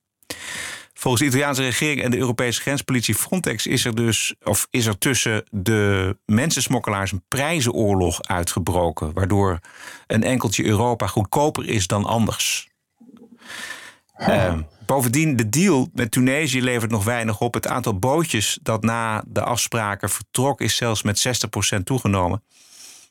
Volgens 1.02 1.22
de 1.22 1.28
Italiaanse 1.28 1.62
regering 1.62 2.02
en 2.02 2.10
de 2.10 2.16
Europese 2.16 2.60
grenspolitie 2.60 3.14
Frontex 3.14 3.66
is 3.66 3.84
er 3.84 3.94
dus, 3.94 4.34
of 4.42 4.66
is 4.70 4.86
er 4.86 4.98
tussen 4.98 5.44
de 5.50 6.16
mensensmokkelaars 6.26 7.12
een 7.12 7.24
prijzenoorlog 7.28 8.22
uitgebroken, 8.22 9.12
waardoor 9.12 9.58
een 10.06 10.22
enkeltje 10.22 10.64
Europa 10.64 11.06
goedkoper 11.06 11.68
is 11.68 11.86
dan 11.86 12.04
anders. 12.04 12.68
Eh, 14.14 14.58
bovendien, 14.86 15.36
de 15.36 15.48
deal 15.48 15.88
met 15.94 16.10
Tunesië 16.10 16.62
levert 16.62 16.90
nog 16.90 17.04
weinig 17.04 17.40
op. 17.40 17.54
Het 17.54 17.66
aantal 17.66 17.98
bootjes 17.98 18.58
dat 18.62 18.82
na 18.82 19.24
de 19.26 19.42
afspraken 19.42 20.10
vertrok 20.10 20.60
is 20.60 20.76
zelfs 20.76 21.02
met 21.02 21.18
60% 21.78 21.84
toegenomen. 21.84 22.42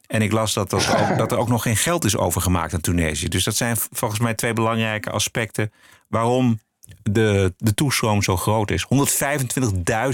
En 0.07 0.21
ik 0.21 0.31
las 0.31 0.53
dat, 0.53 0.69
dat, 0.69 0.95
ook, 0.95 1.17
dat 1.17 1.31
er 1.31 1.37
ook 1.37 1.49
nog 1.49 1.61
geen 1.61 1.77
geld 1.77 2.05
is 2.05 2.17
overgemaakt 2.17 2.73
aan 2.73 2.81
Tunesië. 2.81 3.27
Dus 3.27 3.43
dat 3.43 3.55
zijn 3.55 3.77
volgens 3.91 4.19
mij 4.19 4.33
twee 4.33 4.53
belangrijke 4.53 5.09
aspecten 5.09 5.71
waarom 6.07 6.59
de, 7.03 7.53
de 7.57 7.73
toestroom 7.73 8.21
zo 8.21 8.37
groot 8.37 8.71
is. 8.71 8.85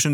125.000 0.08 0.14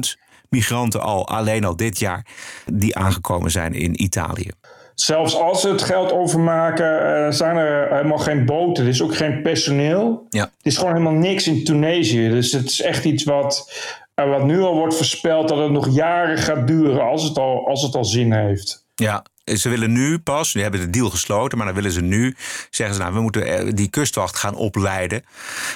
migranten 0.49 1.01
al, 1.01 1.27
alleen 1.27 1.65
al 1.65 1.75
dit 1.75 1.99
jaar, 1.99 2.25
die 2.65 2.95
aangekomen 2.95 3.51
zijn 3.51 3.73
in 3.73 4.03
Italië. 4.03 4.49
Zelfs 4.95 5.35
als 5.35 5.61
ze 5.61 5.69
het 5.69 5.81
geld 5.81 6.11
overmaken, 6.11 7.25
eh, 7.25 7.31
zijn 7.31 7.55
er 7.55 7.95
helemaal 7.95 8.17
geen 8.17 8.45
boten. 8.45 8.83
Er 8.83 8.89
is 8.89 9.01
ook 9.01 9.15
geen 9.15 9.41
personeel. 9.41 10.25
Ja. 10.29 10.43
Het 10.43 10.65
is 10.65 10.77
gewoon 10.77 10.93
helemaal 10.93 11.19
niks 11.19 11.47
in 11.47 11.63
Tunesië. 11.63 12.29
Dus 12.29 12.51
het 12.51 12.65
is 12.65 12.81
echt 12.81 13.05
iets 13.05 13.23
wat, 13.23 13.71
eh, 14.13 14.29
wat 14.29 14.43
nu 14.43 14.61
al 14.61 14.75
wordt 14.75 14.95
voorspeld 14.95 15.47
dat 15.47 15.57
het 15.57 15.71
nog 15.71 15.95
jaren 15.95 16.37
gaat 16.37 16.67
duren 16.67 17.01
als 17.01 17.23
het 17.23 17.37
al, 17.37 17.67
als 17.67 17.81
het 17.81 17.95
al 17.95 18.05
zin 18.05 18.33
heeft. 18.33 18.85
Ja, 18.95 19.23
ze 19.43 19.69
willen 19.69 19.91
nu 19.91 20.19
pas, 20.19 20.53
die 20.53 20.61
hebben 20.61 20.79
de 20.79 20.89
deal 20.89 21.09
gesloten, 21.09 21.57
maar 21.57 21.67
dan 21.67 21.75
willen 21.75 21.91
ze 21.91 22.01
nu, 22.01 22.35
zeggen 22.69 22.95
ze 22.95 23.01
nou, 23.01 23.13
we 23.13 23.21
moeten 23.21 23.45
eh, 23.45 23.71
die 23.73 23.89
kustwacht 23.89 24.35
gaan 24.35 24.55
opleiden. 24.55 25.23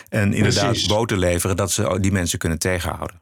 En 0.10 0.34
inderdaad 0.34 0.65
Precies. 0.65 0.88
boten 0.88 1.19
leveren 1.19 1.56
dat 1.56 1.71
ze 1.71 1.97
die 1.99 2.12
mensen 2.12 2.39
kunnen 2.39 2.60
tegenhouden. 2.60 3.21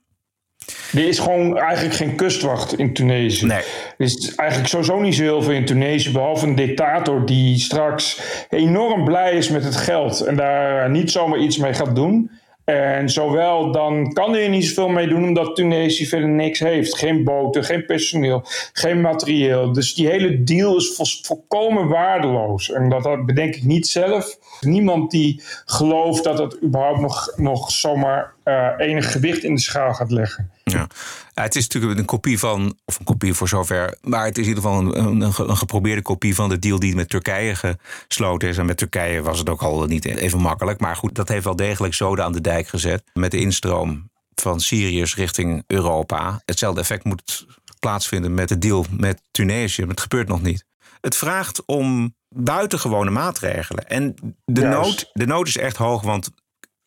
Er 0.93 1.07
is 1.07 1.19
gewoon 1.19 1.57
eigenlijk 1.57 1.95
geen 1.95 2.15
kustwacht 2.15 2.77
in 2.77 2.93
Tunesië. 2.93 3.45
Nee. 3.45 3.57
Er 3.57 4.05
is 4.05 4.35
eigenlijk 4.35 4.69
sowieso 4.69 4.99
niet 4.99 5.15
zo 5.15 5.21
heel 5.21 5.41
veel 5.41 5.53
in 5.53 5.65
Tunesië, 5.65 6.11
behalve 6.11 6.47
een 6.47 6.55
dictator 6.55 7.25
die 7.25 7.59
straks 7.59 8.21
enorm 8.49 9.05
blij 9.05 9.31
is 9.31 9.49
met 9.49 9.63
het 9.63 9.75
geld 9.75 10.21
en 10.21 10.35
daar 10.35 10.89
niet 10.89 11.11
zomaar 11.11 11.39
iets 11.39 11.57
mee 11.57 11.73
gaat 11.73 11.95
doen. 11.95 12.31
En 12.65 13.09
zowel 13.09 13.71
dan 13.71 14.13
kan 14.13 14.31
hij 14.31 14.43
er 14.43 14.49
niet 14.49 14.65
zoveel 14.65 14.87
mee 14.87 15.07
doen, 15.07 15.23
omdat 15.23 15.55
Tunesië 15.55 16.07
verder 16.07 16.29
niks 16.29 16.59
heeft. 16.59 16.97
Geen 16.97 17.23
boten, 17.23 17.63
geen 17.63 17.85
personeel, 17.85 18.41
geen 18.73 19.01
materieel. 19.01 19.73
Dus 19.73 19.93
die 19.93 20.07
hele 20.07 20.43
deal 20.43 20.77
is 20.77 20.93
vol- 20.95 21.05
volkomen 21.21 21.87
waardeloos. 21.87 22.71
En 22.71 22.89
dat, 22.89 23.03
dat 23.03 23.25
bedenk 23.25 23.55
ik 23.55 23.63
niet 23.63 23.87
zelf. 23.87 24.37
Niemand 24.59 25.11
die 25.11 25.41
gelooft 25.65 26.23
dat 26.23 26.39
het 26.39 26.63
überhaupt 26.63 26.99
nog, 27.01 27.33
nog 27.35 27.71
zomaar 27.71 28.33
eh, 28.43 28.69
enig 28.77 29.11
gewicht 29.11 29.43
in 29.43 29.55
de 29.55 29.61
schaal 29.61 29.93
gaat 29.93 30.11
leggen. 30.11 30.51
Ja. 30.71 30.87
Het 31.33 31.55
is 31.55 31.67
natuurlijk 31.67 31.99
een 31.99 32.05
kopie 32.05 32.39
van, 32.39 32.77
of 32.85 32.99
een 32.99 33.05
kopie 33.05 33.33
voor 33.33 33.47
zover, 33.47 33.97
maar 34.01 34.25
het 34.25 34.37
is 34.37 34.47
in 34.47 34.49
ieder 34.49 34.63
geval 34.63 34.79
een, 34.79 35.21
een, 35.21 35.49
een 35.49 35.57
geprobeerde 35.57 36.01
kopie 36.01 36.35
van 36.35 36.49
de 36.49 36.59
deal 36.59 36.79
die 36.79 36.95
met 36.95 37.09
Turkije 37.09 37.77
gesloten 38.07 38.49
is. 38.49 38.57
En 38.57 38.65
met 38.65 38.77
Turkije 38.77 39.21
was 39.21 39.39
het 39.39 39.49
ook 39.49 39.61
al 39.61 39.85
niet 39.85 40.05
even 40.05 40.39
makkelijk. 40.39 40.79
Maar 40.79 40.95
goed, 40.95 41.15
dat 41.15 41.27
heeft 41.27 41.43
wel 41.43 41.55
degelijk 41.55 41.93
zoden 41.93 42.25
aan 42.25 42.31
de 42.31 42.41
dijk 42.41 42.67
gezet. 42.67 43.03
Met 43.13 43.31
de 43.31 43.39
instroom 43.39 44.09
van 44.35 44.59
Syriërs 44.59 45.15
richting 45.15 45.63
Europa. 45.67 46.41
Hetzelfde 46.45 46.81
effect 46.81 47.03
moet 47.03 47.45
plaatsvinden 47.79 48.33
met 48.33 48.49
de 48.49 48.57
deal 48.57 48.85
met 48.89 49.21
Tunesië. 49.31 49.81
Maar 49.81 49.89
het 49.89 50.01
gebeurt 50.01 50.27
nog 50.27 50.41
niet. 50.41 50.65
Het 51.01 51.15
vraagt 51.15 51.65
om 51.65 52.15
buitengewone 52.29 53.11
maatregelen. 53.11 53.87
En 53.87 54.15
de, 54.45 54.61
Juist. 54.61 54.77
nood, 54.77 55.09
de 55.13 55.25
nood 55.25 55.47
is 55.47 55.57
echt 55.57 55.77
hoog, 55.77 56.01
want 56.01 56.31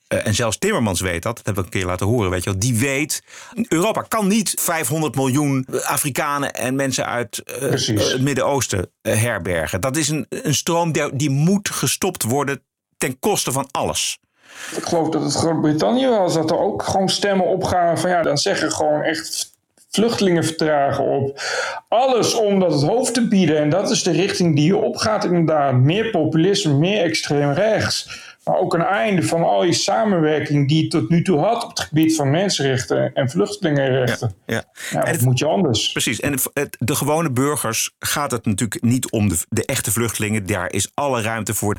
eh, 0.08 0.26
en 0.26 0.34
zelfs 0.34 0.58
Timmermans 0.58 1.00
weet 1.00 1.22
dat. 1.22 1.36
Dat 1.36 1.46
hebben 1.46 1.64
we 1.64 1.70
een 1.70 1.80
keer 1.80 1.88
laten 1.88 2.06
horen. 2.06 2.30
Weet 2.30 2.44
je 2.44 2.50
wel. 2.50 2.58
Die 2.58 2.78
weet. 2.78 3.22
Europa 3.68 4.02
kan 4.02 4.26
niet 4.26 4.54
500 4.58 5.14
miljoen 5.14 5.66
Afrikanen 5.82 6.52
en 6.52 6.74
mensen 6.74 7.06
uit 7.06 7.38
eh, 7.38 7.68
Precies. 7.68 8.12
het 8.12 8.20
Midden-Oosten 8.20 8.90
eh, 9.02 9.20
herbergen. 9.20 9.80
Dat 9.80 9.96
is 9.96 10.08
een, 10.08 10.26
een 10.28 10.54
stroom 10.54 10.92
die, 10.92 11.16
die 11.16 11.30
moet 11.30 11.70
gestopt 11.70 12.22
worden 12.22 12.62
ten 12.96 13.18
koste 13.18 13.52
van 13.52 13.68
alles. 13.70 14.18
Ik 14.76 14.84
geloof 14.84 15.08
dat 15.08 15.22
het 15.22 15.34
Groot-Brittannië 15.34 16.06
was, 16.06 16.34
dat 16.34 16.50
er 16.50 16.58
ook 16.58 16.82
gewoon 16.82 17.08
stemmen 17.08 17.46
opgaan 17.46 17.98
van 17.98 18.10
ja, 18.10 18.22
dan 18.22 18.38
zeggen 18.38 18.72
gewoon 18.72 19.02
echt 19.02 19.56
vluchtelingen 19.90 20.44
vertragen 20.44 21.04
op. 21.04 21.42
Alles 21.88 22.34
om 22.34 22.60
dat 22.60 22.72
het 22.72 22.82
hoofd 22.82 23.14
te 23.14 23.28
bieden. 23.28 23.58
En 23.58 23.70
dat 23.70 23.90
is 23.90 24.02
de 24.02 24.10
richting 24.10 24.56
die 24.56 24.66
je 24.66 24.76
opgaat 24.76 25.24
inderdaad. 25.24 25.74
Meer 25.74 26.10
populisme, 26.10 26.72
meer 26.72 27.02
extreem 27.02 27.52
rechts. 27.52 28.26
Maar 28.48 28.58
ook 28.58 28.74
een 28.74 28.82
einde 28.82 29.22
van 29.22 29.42
al 29.42 29.64
je 29.64 29.72
samenwerking 29.72 30.68
die 30.68 30.82
je 30.82 30.88
tot 30.88 31.08
nu 31.08 31.22
toe 31.22 31.38
had 31.38 31.62
op 31.64 31.68
het 31.68 31.80
gebied 31.80 32.16
van 32.16 32.30
mensenrechten 32.30 33.14
en 33.14 33.30
vluchtelingenrechten. 33.30 34.34
Ja. 34.46 34.64
Ja, 34.90 35.04
En 35.04 35.12
dat 35.12 35.22
moet 35.22 35.38
je 35.38 35.44
anders. 35.46 35.92
Precies. 35.92 36.20
En 36.20 36.32
het- 36.52 36.76
de 36.78 36.94
gewone 36.94 37.30
burgers 37.32 37.94
gaat 37.98 38.30
het 38.30 38.44
natuurlijk 38.44 38.82
niet 38.82 39.10
om 39.10 39.28
de, 39.28 39.36
de 39.48 39.64
echte 39.64 39.90
vluchtelingen. 39.92 40.46
Daar 40.46 40.72
is 40.72 40.90
alle 40.94 41.22
ruimte 41.22 41.54
voor. 41.54 41.76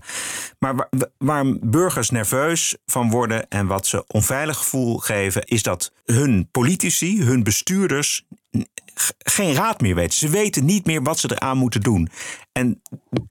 Maar 0.59 0.75
waar, 0.75 0.89
waar 1.17 1.45
burgers 1.59 2.09
nerveus 2.09 2.77
van 2.85 3.09
worden 3.09 3.47
en 3.47 3.67
wat 3.67 3.87
ze 3.87 4.03
onveilig 4.07 4.57
gevoel 4.57 4.97
geven, 4.97 5.43
is 5.43 5.63
dat 5.63 5.91
hun 6.05 6.47
politici, 6.51 7.23
hun 7.23 7.43
bestuurders 7.43 8.25
geen 9.17 9.53
raad 9.53 9.81
meer 9.81 9.95
weten. 9.95 10.17
Ze 10.17 10.29
weten 10.29 10.65
niet 10.65 10.85
meer 10.85 11.01
wat 11.03 11.19
ze 11.19 11.31
eraan 11.31 11.57
moeten 11.57 11.81
doen. 11.81 12.09
En 12.51 12.81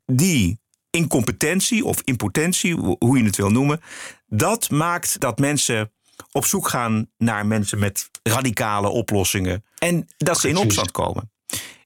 die 0.06 0.58
incompetentie 1.02 1.84
of 1.84 2.00
impotentie, 2.04 2.74
ho- 2.74 2.96
hoe 2.98 3.18
je 3.18 3.24
het 3.24 3.36
wil 3.36 3.50
noemen, 3.50 3.80
dat 4.26 4.70
maakt 4.70 5.20
dat 5.20 5.38
mensen 5.38 5.92
op 6.32 6.44
zoek 6.44 6.68
gaan 6.68 7.06
naar 7.18 7.46
mensen 7.46 7.78
met 7.78 8.10
radicale 8.22 8.88
oplossingen. 8.88 9.64
En 9.78 10.06
dat 10.16 10.40
ze 10.40 10.48
in 10.48 10.56
opstand 10.56 10.90
komen. 10.90 11.30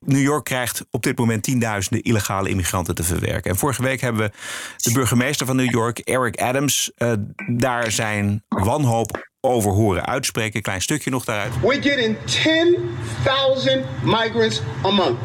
New 0.05 0.23
York 0.23 0.45
krijgt 0.45 0.85
op 0.91 1.03
dit 1.03 1.19
moment 1.19 1.43
tienduizenden 1.43 2.03
illegale 2.03 2.49
immigranten 2.49 2.95
te 2.95 3.03
verwerken. 3.05 3.51
En 3.51 3.57
vorige 3.57 3.83
week 3.83 4.01
hebben 4.01 4.23
we 4.23 4.31
de 4.77 4.93
burgemeester 4.93 5.47
van 5.47 5.57
New 5.57 5.71
York, 5.71 5.99
Eric 5.99 6.41
Adams, 6.41 6.91
uh, 6.99 7.13
daar 7.47 7.91
zijn 7.93 8.45
wanhoop 8.49 9.31
over 9.41 9.71
horen 9.71 10.07
uitspreken. 10.07 10.63
Klein 10.63 10.83
stukje 10.83 11.11
nog 11.11 11.25
daaruit. 11.25 11.61
We're 11.61 11.83
getting 11.83 12.17
10,000 12.25 13.85
migrants 14.03 14.61
a 14.85 14.91
month. 14.91 15.19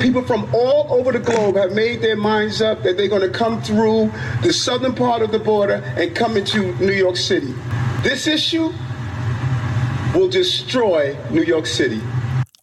People 0.00 0.22
from 0.22 0.48
all 0.54 0.86
over 0.90 1.12
the 1.12 1.18
globe 1.18 1.56
have 1.56 1.72
made 1.72 2.00
their 2.00 2.16
minds 2.16 2.60
up 2.60 2.82
that 2.82 2.96
they're 2.96 3.08
going 3.08 3.32
to 3.32 3.38
come 3.38 3.60
through 3.62 4.10
the 4.42 4.52
southern 4.52 4.94
part 4.94 5.22
of 5.22 5.30
the 5.30 5.38
border 5.38 5.82
and 5.96 6.14
come 6.14 6.38
into 6.38 6.72
New 6.78 6.92
York 6.92 7.16
City. 7.16 7.52
This 8.02 8.26
issue 8.26 8.72
will 10.14 10.28
destroy 10.28 11.16
New 11.30 11.42
York 11.44 11.66
City. 11.66 12.00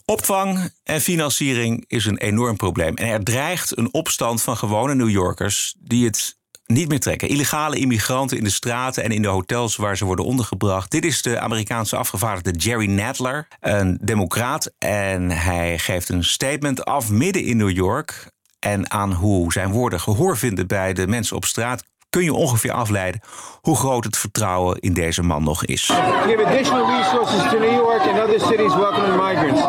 Opvang 0.05 0.69
en 0.83 1.01
financiering 1.01 1.85
is 1.87 2.05
een 2.05 2.17
enorm 2.17 2.57
probleem. 2.57 2.95
En 2.95 3.07
er 3.07 3.23
dreigt 3.23 3.77
een 3.77 3.93
opstand 3.93 4.41
van 4.41 4.57
gewone 4.57 4.95
New 4.95 5.09
Yorkers 5.09 5.75
die 5.79 6.05
het 6.05 6.37
niet 6.65 6.89
meer 6.89 6.99
trekken. 6.99 7.29
Illegale 7.29 7.77
immigranten 7.77 8.37
in 8.37 8.43
de 8.43 8.49
straten 8.49 9.03
en 9.03 9.11
in 9.11 9.21
de 9.21 9.27
hotels 9.27 9.75
waar 9.75 9.97
ze 9.97 10.05
worden 10.05 10.25
ondergebracht. 10.25 10.91
Dit 10.91 11.05
is 11.05 11.21
de 11.21 11.39
Amerikaanse 11.39 11.95
afgevaardigde 11.95 12.51
Jerry 12.51 12.89
Nadler, 12.89 13.47
een 13.59 13.97
democraat. 14.01 14.71
En 14.77 15.31
hij 15.31 15.77
geeft 15.77 16.09
een 16.09 16.23
statement 16.23 16.85
af 16.85 17.09
midden 17.09 17.43
in 17.43 17.57
New 17.57 17.71
York. 17.71 18.33
En 18.59 18.91
aan 18.91 19.13
hoe 19.13 19.51
zijn 19.51 19.71
woorden 19.71 19.99
gehoor 19.99 20.37
vinden 20.37 20.67
bij 20.67 20.93
de 20.93 21.07
mensen 21.07 21.35
op 21.35 21.45
straat 21.45 21.83
kun 22.15 22.23
je 22.23 22.33
ongeveer 22.33 22.71
afleiden 22.71 23.21
hoe 23.61 23.75
groot 23.75 24.03
het 24.03 24.17
vertrouwen 24.17 24.79
in 24.79 24.93
deze 24.93 25.23
man 25.23 25.43
nog 25.43 25.65
is. 25.65 25.87
We 25.87 25.93
have 25.93 26.45
additional 26.45 26.85
resources 26.97 27.41
to 27.51 27.59
New 27.59 27.73
York 27.73 28.01
and 28.01 28.19
other 28.23 28.39
cities 28.39 28.75
welcoming 28.75 29.15
migrants. 29.23 29.61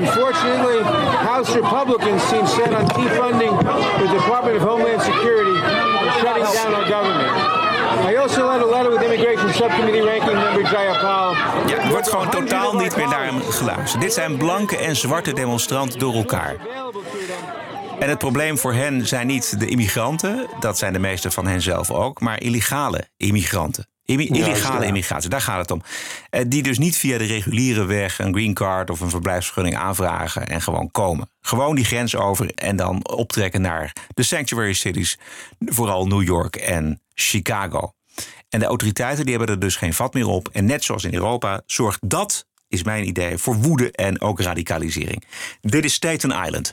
Unfortunately, 0.00 0.82
House 1.30 1.52
Republicans 1.52 1.93
gewoon 12.20 12.30
totaal 12.30 12.74
niet 12.74 12.96
meer 12.96 13.08
naar 13.08 13.24
hem 13.24 13.40
geluisterd. 13.40 14.02
Dit 14.02 14.12
zijn 14.12 14.36
blanke 14.36 14.76
en 14.76 14.96
zwarte 14.96 15.32
demonstranten 15.32 15.98
door 15.98 16.14
elkaar. 16.14 16.56
En 17.98 18.08
het 18.08 18.18
probleem 18.18 18.58
voor 18.58 18.72
hen 18.72 19.06
zijn 19.06 19.26
niet 19.26 19.60
de 19.60 19.66
immigranten, 19.66 20.46
dat 20.60 20.78
zijn 20.78 20.92
de 20.92 20.98
meeste 20.98 21.30
van 21.30 21.46
hen 21.46 21.62
zelf 21.62 21.90
ook, 21.90 22.20
maar 22.20 22.42
illegale 22.42 23.08
immigranten. 23.16 23.86
illegale 24.04 24.86
immigratie, 24.86 25.30
daar 25.30 25.40
gaat 25.40 25.58
het 25.58 25.70
om. 25.70 25.82
Eh, 26.30 26.44
die 26.46 26.62
dus 26.62 26.78
niet 26.78 26.96
via 26.96 27.18
de 27.18 27.24
reguliere 27.24 27.84
weg 27.84 28.18
een 28.18 28.34
green 28.34 28.54
card 28.54 28.90
of 28.90 29.00
een 29.00 29.10
verblijfsvergunning 29.10 29.76
aanvragen 29.76 30.46
en 30.46 30.62
gewoon 30.62 30.90
komen. 30.90 31.30
Gewoon 31.40 31.74
die 31.74 31.84
grens 31.84 32.16
over 32.16 32.50
en 32.54 32.76
dan 32.76 33.08
optrekken 33.08 33.60
naar 33.60 33.92
de 34.14 34.22
sanctuary 34.22 34.72
cities, 34.72 35.18
vooral 35.58 36.06
New 36.06 36.22
York 36.22 36.56
en 36.56 37.00
Chicago. 37.14 37.92
En 38.54 38.60
de 38.60 38.66
autoriteiten 38.66 39.24
die 39.24 39.34
hebben 39.36 39.54
er 39.54 39.60
dus 39.60 39.76
geen 39.76 39.94
vat 39.94 40.14
meer 40.14 40.26
op. 40.26 40.48
En 40.52 40.64
net 40.64 40.84
zoals 40.84 41.04
in 41.04 41.14
Europa 41.14 41.60
zorgt 41.66 41.98
dat 42.08 42.46
is 42.68 42.82
mijn 42.82 43.06
idee, 43.06 43.38
voor 43.38 43.54
woede 43.54 43.92
en 43.92 44.20
ook 44.20 44.40
radicalisering. 44.40 45.24
Dit 45.60 45.84
is 45.84 45.94
Staten 45.94 46.30
Island. 46.30 46.70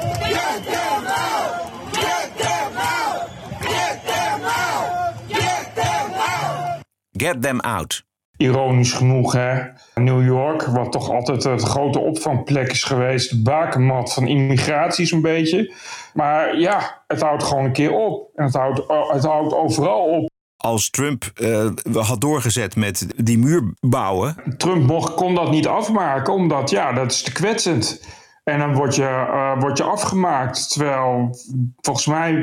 Get 7.12 7.42
them 7.42 7.60
out. 7.60 8.04
Ironisch 8.38 8.94
genoeg, 8.94 9.34
hè? 9.34 9.62
New 9.96 10.26
York, 10.26 10.62
wat 10.62 10.92
toch 10.92 11.10
altijd 11.10 11.44
het 11.44 11.64
grote 11.64 12.00
opvangplek 12.00 12.72
is 12.72 12.84
geweest, 12.84 13.30
de 13.30 13.42
bakermat 13.42 14.14
van 14.14 14.28
immigratie 14.28 15.06
zo'n 15.06 15.22
beetje. 15.22 15.74
Maar 16.14 16.60
ja, 16.60 17.04
het 17.08 17.22
houdt 17.22 17.44
gewoon 17.44 17.66
een 17.66 17.74
keer 17.74 17.92
op. 17.92 18.30
En 18.36 18.46
het 18.46 18.54
houdt, 18.54 18.82
het 19.12 19.24
houdt 19.24 19.54
overal 19.54 20.04
op 20.04 20.31
als 20.62 20.90
Trump 20.90 21.32
uh, 21.36 21.70
had 21.94 22.22
doorgezet 22.22 22.76
met 22.76 23.08
die 23.16 23.38
muur 23.38 23.74
bouwen. 23.80 24.36
Trump 24.58 24.88
mocht, 24.88 25.14
kon 25.14 25.36
dat 25.36 25.52
niet 25.52 25.68
afmaken, 25.68 26.34
omdat 26.34 26.70
ja, 26.70 26.94
dat 26.94 27.12
is 27.12 27.22
te 27.22 27.32
kwetsend. 27.32 28.06
En 28.44 28.60
dan 28.60 28.74
word 28.74 28.96
je, 28.96 29.02
uh, 29.02 29.60
word 29.60 29.78
je 29.78 29.84
afgemaakt. 29.84 30.72
Terwijl 30.72 31.38
volgens 31.82 32.06
mij 32.06 32.34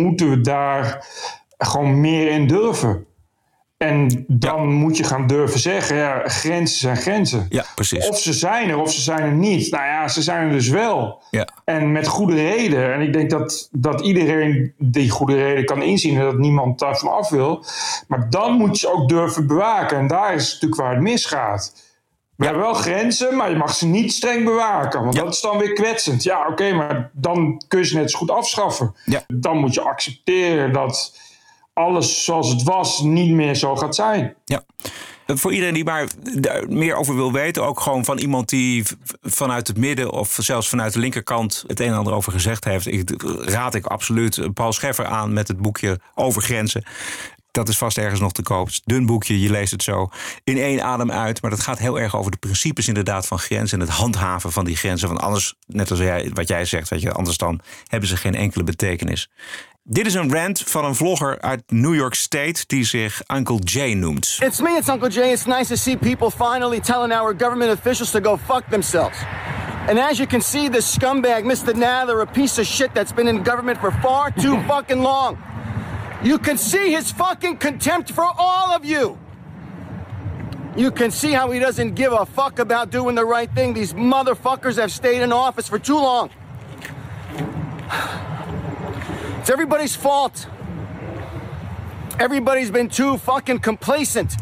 moeten 0.00 0.30
we 0.30 0.40
daar 0.40 1.06
gewoon 1.58 2.00
meer 2.00 2.30
in 2.30 2.46
durven. 2.46 3.06
En 3.78 4.24
dan 4.28 4.72
moet 4.72 4.96
je 4.96 5.04
gaan 5.04 5.26
durven 5.26 5.60
zeggen, 5.60 5.96
ja, 5.96 6.22
grenzen 6.24 6.78
zijn 6.78 6.96
grenzen. 6.96 7.46
Ja, 7.48 7.64
precies. 7.74 8.08
Of 8.08 8.18
ze 8.18 8.32
zijn 8.32 8.68
er, 8.68 8.78
of 8.78 8.92
ze 8.92 9.00
zijn 9.00 9.20
er 9.20 9.32
niet. 9.32 9.70
Nou 9.70 9.84
ja, 9.84 10.08
ze 10.08 10.22
zijn 10.22 10.46
er 10.46 10.52
dus 10.52 10.68
wel. 10.68 11.22
Ja. 11.30 11.48
En 11.64 11.92
met 11.92 12.06
goede 12.06 12.34
reden. 12.34 12.92
En 12.92 13.00
ik 13.00 13.12
denk 13.12 13.30
dat, 13.30 13.68
dat 13.72 14.00
iedereen 14.00 14.72
die 14.78 15.10
goede 15.10 15.34
reden 15.34 15.64
kan 15.64 15.82
inzien... 15.82 16.16
en 16.18 16.24
dat 16.24 16.38
niemand 16.38 16.78
daarvan 16.78 17.12
af 17.12 17.28
wil. 17.28 17.64
Maar 18.08 18.30
dan 18.30 18.52
moet 18.52 18.80
je 18.80 18.92
ook 18.92 19.08
durven 19.08 19.46
bewaken. 19.46 19.98
En 19.98 20.06
daar 20.06 20.34
is 20.34 20.52
natuurlijk 20.52 20.80
waar 20.80 20.92
het 20.94 21.02
misgaat. 21.02 21.86
We 22.36 22.44
hebben 22.44 22.62
wel 22.62 22.74
grenzen, 22.74 23.36
maar 23.36 23.50
je 23.50 23.56
mag 23.56 23.74
ze 23.74 23.86
niet 23.86 24.12
streng 24.12 24.44
bewaken. 24.44 25.02
Want 25.02 25.16
dat 25.16 25.32
is 25.32 25.40
dan 25.40 25.58
weer 25.58 25.72
kwetsend. 25.72 26.22
Ja, 26.22 26.46
oké, 26.48 26.72
maar 26.72 27.10
dan 27.12 27.62
kun 27.68 27.78
je 27.78 27.86
ze 27.86 27.96
net 27.96 28.10
zo 28.10 28.18
goed 28.18 28.30
afschaffen. 28.30 28.94
Ja. 29.04 29.22
Dan 29.26 29.58
moet 29.58 29.74
je 29.74 29.80
accepteren 29.80 30.72
dat 30.72 31.18
alles 31.78 32.24
zoals 32.24 32.48
het 32.48 32.62
was 32.62 33.00
niet 33.00 33.30
meer 33.30 33.54
zo 33.54 33.76
gaat 33.76 33.94
zijn. 33.94 34.34
Ja. 34.44 34.62
Voor 35.26 35.52
iedereen 35.52 35.74
die 35.74 35.84
maar 35.84 36.08
meer 36.68 36.94
over 36.94 37.14
wil 37.14 37.32
weten, 37.32 37.64
ook 37.64 37.80
gewoon 37.80 38.04
van 38.04 38.18
iemand 38.18 38.48
die 38.48 38.84
vanuit 39.22 39.66
het 39.66 39.76
midden 39.76 40.10
of 40.10 40.36
zelfs 40.40 40.68
vanuit 40.68 40.92
de 40.92 40.98
linkerkant 40.98 41.64
het 41.66 41.80
een 41.80 41.86
en 41.86 41.94
ander 41.94 42.12
over 42.12 42.32
gezegd 42.32 42.64
heeft, 42.64 42.86
ik, 42.86 43.22
raad 43.40 43.74
ik 43.74 43.86
absoluut 43.86 44.54
Paul 44.54 44.72
Scheffer 44.72 45.06
aan 45.06 45.32
met 45.32 45.48
het 45.48 45.58
boekje 45.58 46.00
Over 46.14 46.42
Grenzen. 46.42 46.84
Dat 47.50 47.68
is 47.68 47.78
vast 47.78 47.98
ergens 47.98 48.20
nog 48.20 48.32
te 48.32 48.42
koop. 48.42 48.68
Dun 48.84 49.06
boekje, 49.06 49.40
je 49.40 49.50
leest 49.50 49.70
het 49.70 49.82
zo 49.82 50.08
in 50.44 50.58
één 50.58 50.82
adem 50.82 51.10
uit. 51.10 51.42
Maar 51.42 51.50
dat 51.50 51.60
gaat 51.60 51.78
heel 51.78 52.00
erg 52.00 52.16
over 52.16 52.30
de 52.30 52.36
principes 52.36 52.88
inderdaad 52.88 53.26
van 53.26 53.38
grenzen... 53.38 53.80
en 53.80 53.86
het 53.86 53.94
handhaven 53.94 54.52
van 54.52 54.64
die 54.64 54.76
grenzen. 54.76 55.08
Want 55.08 55.20
anders, 55.20 55.54
net 55.66 55.90
als 55.90 55.98
jij, 55.98 56.30
wat 56.34 56.48
jij 56.48 56.64
zegt, 56.64 56.88
weet 56.88 57.00
je, 57.00 57.12
anders 57.12 57.36
dan 57.36 57.60
hebben 57.86 58.08
ze 58.08 58.16
geen 58.16 58.34
enkele 58.34 58.64
betekenis. 58.64 59.30
Dit 59.90 60.06
is 60.06 60.14
een 60.14 60.32
rant 60.32 60.60
van 60.60 60.84
een 60.84 60.94
vlogger 60.94 61.40
uit 61.40 61.62
New 61.66 61.94
York 61.94 62.14
State 62.14 62.64
die 62.66 62.84
zich 62.84 63.22
Uncle 63.34 63.56
Jay 63.56 63.94
noemt. 63.94 64.38
It's 64.40 64.60
me, 64.60 64.76
it's 64.76 64.88
Uncle 64.88 65.08
Jay. 65.08 65.32
It's 65.32 65.44
nice 65.44 65.68
to 65.68 65.76
see 65.76 65.96
people 65.96 66.30
finally 66.30 66.80
telling 66.80 67.12
our 67.12 67.34
government 67.38 67.78
officials 67.78 68.10
to 68.10 68.20
go 68.20 68.36
fuck 68.36 68.70
themselves. 68.70 69.18
And 69.88 69.98
as 69.98 70.18
you 70.18 70.26
can 70.26 70.40
see, 70.40 70.70
this 70.70 70.98
scumbag, 70.98 71.44
Mr. 71.44 71.74
Nather, 71.74 72.20
a 72.20 72.26
piece 72.26 72.60
of 72.60 72.66
shit 72.66 72.94
that's 72.94 73.12
been 73.12 73.28
in 73.28 73.42
government 73.42 73.78
for 73.78 73.90
far 73.90 74.30
too 74.30 74.62
fucking 74.66 75.02
long. 75.02 75.38
You 76.22 76.38
can 76.38 76.58
see 76.58 76.92
his 76.92 77.12
fucking 77.12 77.58
contempt 77.58 78.10
for 78.10 78.24
all 78.38 78.76
of 78.76 78.84
you. 78.84 79.16
You 80.76 80.90
can 80.90 81.10
see 81.10 81.32
how 81.32 81.50
he 81.50 81.60
doesn't 81.60 81.94
give 81.94 82.12
a 82.12 82.26
fuck 82.26 82.58
about 82.58 82.90
doing 82.90 83.16
the 83.16 83.24
right 83.24 83.54
thing. 83.54 83.74
These 83.74 83.94
motherfuckers 83.94 84.76
have 84.76 84.90
stayed 84.90 85.22
in 85.22 85.32
office 85.32 85.68
for 85.68 85.78
too 85.78 85.98
long. 85.98 86.28
It's 89.48 89.52
everybody's 89.54 89.96
fault. 89.96 90.46
Everybody's 92.20 92.70
been 92.70 92.90
too 92.90 93.16
fucking 93.16 93.60
complacent. 93.60 94.34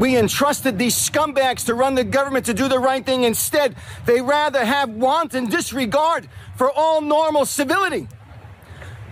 We 0.00 0.16
entrusted 0.16 0.80
these 0.80 0.96
scumbags 0.96 1.64
to 1.66 1.74
run 1.74 1.94
the 1.94 2.02
government 2.02 2.46
to 2.46 2.52
do 2.52 2.66
the 2.68 2.80
right 2.80 3.06
thing. 3.06 3.22
Instead, 3.22 3.76
they 4.06 4.20
rather 4.20 4.64
have 4.64 4.90
wanton 4.90 5.48
disregard 5.48 6.28
for 6.56 6.72
all 6.72 7.00
normal 7.00 7.46
civility. 7.46 8.08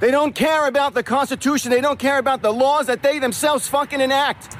They 0.00 0.10
don't 0.10 0.34
care 0.34 0.66
about 0.66 0.94
the 0.94 1.04
Constitution. 1.04 1.70
They 1.70 1.80
don't 1.80 2.00
care 2.00 2.18
about 2.18 2.42
the 2.42 2.52
laws 2.52 2.86
that 2.86 3.00
they 3.00 3.20
themselves 3.20 3.68
fucking 3.68 4.00
enact. 4.00 4.56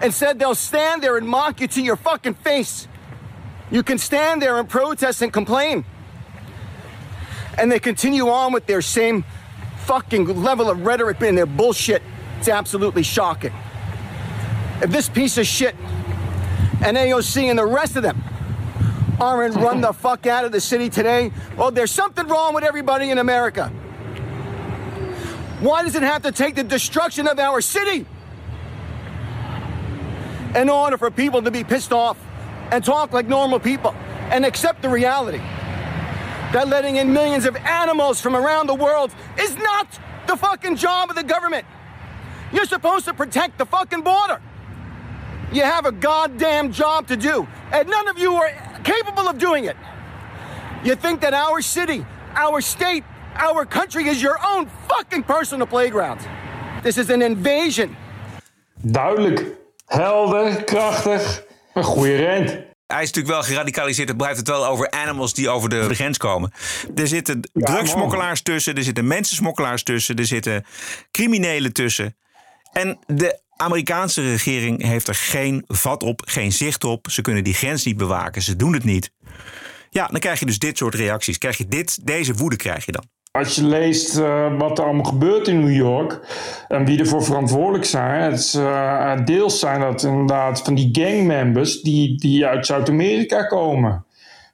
Instead, 0.00 0.38
they'll 0.38 0.54
stand 0.54 1.02
there 1.02 1.16
and 1.16 1.26
mock 1.26 1.60
you 1.60 1.66
to 1.66 1.82
your 1.82 1.96
fucking 1.96 2.34
face. 2.34 2.86
You 3.72 3.82
can 3.82 3.98
stand 3.98 4.40
there 4.40 4.56
and 4.56 4.68
protest 4.68 5.20
and 5.20 5.32
complain. 5.32 5.84
And 7.58 7.72
they 7.72 7.80
continue 7.80 8.28
on 8.28 8.52
with 8.52 8.66
their 8.66 8.80
same 8.80 9.24
fucking 9.84 10.42
level 10.42 10.70
of 10.70 10.84
rhetoric 10.84 11.20
and 11.20 11.36
their 11.36 11.46
bullshit. 11.46 12.02
It's 12.38 12.48
absolutely 12.48 13.02
shocking. 13.02 13.52
If 14.82 14.90
this 14.90 15.08
piece 15.08 15.38
of 15.38 15.46
shit 15.46 15.74
and 16.84 16.96
AOC 16.96 17.44
and 17.44 17.58
the 17.58 17.66
rest 17.66 17.96
of 17.96 18.02
them 18.02 18.22
aren't 19.20 19.54
run 19.56 19.80
the 19.80 19.92
fuck 19.92 20.26
out 20.26 20.44
of 20.44 20.52
the 20.52 20.60
city 20.60 20.90
today, 20.90 21.30
well, 21.56 21.70
there's 21.70 21.90
something 21.90 22.26
wrong 22.26 22.54
with 22.54 22.64
everybody 22.64 23.10
in 23.10 23.18
America. 23.18 23.68
Why 25.60 25.82
does 25.82 25.94
it 25.94 26.02
have 26.02 26.22
to 26.22 26.32
take 26.32 26.56
the 26.56 26.64
destruction 26.64 27.28
of 27.28 27.38
our 27.38 27.60
city 27.60 28.06
in 30.54 30.68
order 30.68 30.98
for 30.98 31.10
people 31.10 31.42
to 31.42 31.50
be 31.50 31.64
pissed 31.64 31.92
off 31.92 32.18
and 32.70 32.84
talk 32.84 33.12
like 33.12 33.26
normal 33.28 33.60
people 33.60 33.94
and 34.30 34.44
accept 34.44 34.82
the 34.82 34.88
reality 34.88 35.40
that 36.54 36.68
letting 36.68 36.96
in 36.96 37.12
millions 37.12 37.46
of 37.46 37.56
animals 37.56 38.20
from 38.20 38.36
around 38.36 38.68
the 38.68 38.74
world 38.74 39.12
is 39.38 39.56
not 39.56 39.88
the 40.28 40.36
fucking 40.36 40.76
job 40.76 41.10
of 41.10 41.16
the 41.16 41.24
government? 41.24 41.66
You're 42.52 42.64
supposed 42.66 43.04
to 43.06 43.14
protect 43.14 43.58
the 43.58 43.66
fucking 43.66 44.02
border. 44.02 44.40
You 45.52 45.62
have 45.62 45.84
a 45.84 45.92
goddamn 45.92 46.72
job 46.72 47.08
to 47.08 47.16
do, 47.16 47.46
and 47.72 47.88
none 47.88 48.08
of 48.08 48.18
you 48.18 48.34
are 48.34 48.52
capable 48.84 49.28
of 49.28 49.38
doing 49.38 49.64
it. 49.64 49.76
You 50.84 50.94
think 50.94 51.20
that 51.22 51.34
our 51.34 51.60
city, 51.60 52.06
our 52.34 52.60
state, 52.60 53.02
our 53.34 53.66
country 53.66 54.08
is 54.08 54.22
your 54.22 54.38
own 54.46 54.70
fucking 54.88 55.24
personal 55.24 55.66
playground. 55.66 56.20
This 56.82 56.98
is 56.98 57.10
an 57.10 57.22
invasion. 57.22 57.96
Duidelijk, 58.80 59.44
helder, 59.86 60.64
krachtig, 60.64 61.42
een 61.74 61.84
goede 61.84 62.16
rent. 62.16 62.73
Hij 62.86 63.02
is 63.02 63.06
natuurlijk 63.12 63.34
wel 63.34 63.42
geradicaliseerd. 63.42 64.08
Het 64.08 64.16
blijft 64.16 64.38
het 64.38 64.48
wel 64.48 64.66
over 64.66 64.90
animals 64.90 65.34
die 65.34 65.48
over 65.48 65.68
de 65.68 65.94
grens 65.94 66.18
komen. 66.18 66.52
Er 66.94 67.08
zitten 67.08 67.40
drugsmokkelaars 67.52 68.42
tussen. 68.42 68.74
Er 68.74 68.82
zitten 68.82 69.06
mensensmokkelaars 69.06 69.82
tussen. 69.82 70.16
Er 70.16 70.26
zitten 70.26 70.64
criminelen 71.10 71.72
tussen. 71.72 72.16
En 72.72 72.98
de 73.06 73.40
Amerikaanse 73.56 74.22
regering 74.22 74.82
heeft 74.82 75.08
er 75.08 75.14
geen 75.14 75.64
vat 75.66 76.02
op, 76.02 76.22
geen 76.24 76.52
zicht 76.52 76.84
op. 76.84 77.10
Ze 77.10 77.22
kunnen 77.22 77.44
die 77.44 77.54
grens 77.54 77.84
niet 77.84 77.96
bewaken. 77.96 78.42
Ze 78.42 78.56
doen 78.56 78.72
het 78.72 78.84
niet. 78.84 79.10
Ja, 79.90 80.06
dan 80.06 80.20
krijg 80.20 80.38
je 80.38 80.46
dus 80.46 80.58
dit 80.58 80.76
soort 80.76 80.94
reacties. 80.94 81.38
Krijg 81.38 81.58
je 81.58 81.68
dit, 81.68 82.06
deze 82.06 82.34
woede 82.34 82.56
krijg 82.56 82.84
je 82.84 82.92
dan. 82.92 83.04
Als 83.38 83.54
je 83.54 83.64
leest 83.64 84.18
uh, 84.18 84.58
wat 84.58 84.78
er 84.78 84.84
allemaal 84.84 85.04
gebeurt 85.04 85.48
in 85.48 85.60
New 85.60 85.76
York 85.76 86.20
en 86.68 86.84
wie 86.84 86.98
ervoor 86.98 87.24
verantwoordelijk 87.24 87.84
zijn, 87.84 88.22
het 88.22 88.38
is, 88.38 88.54
uh, 88.54 89.24
deels 89.24 89.58
zijn 89.58 89.80
dat 89.80 90.02
inderdaad 90.02 90.62
van 90.62 90.74
die 90.74 90.88
gangmembers 90.92 91.82
die, 91.82 92.16
die 92.16 92.46
uit 92.46 92.66
Zuid-Amerika 92.66 93.42
komen. 93.42 94.04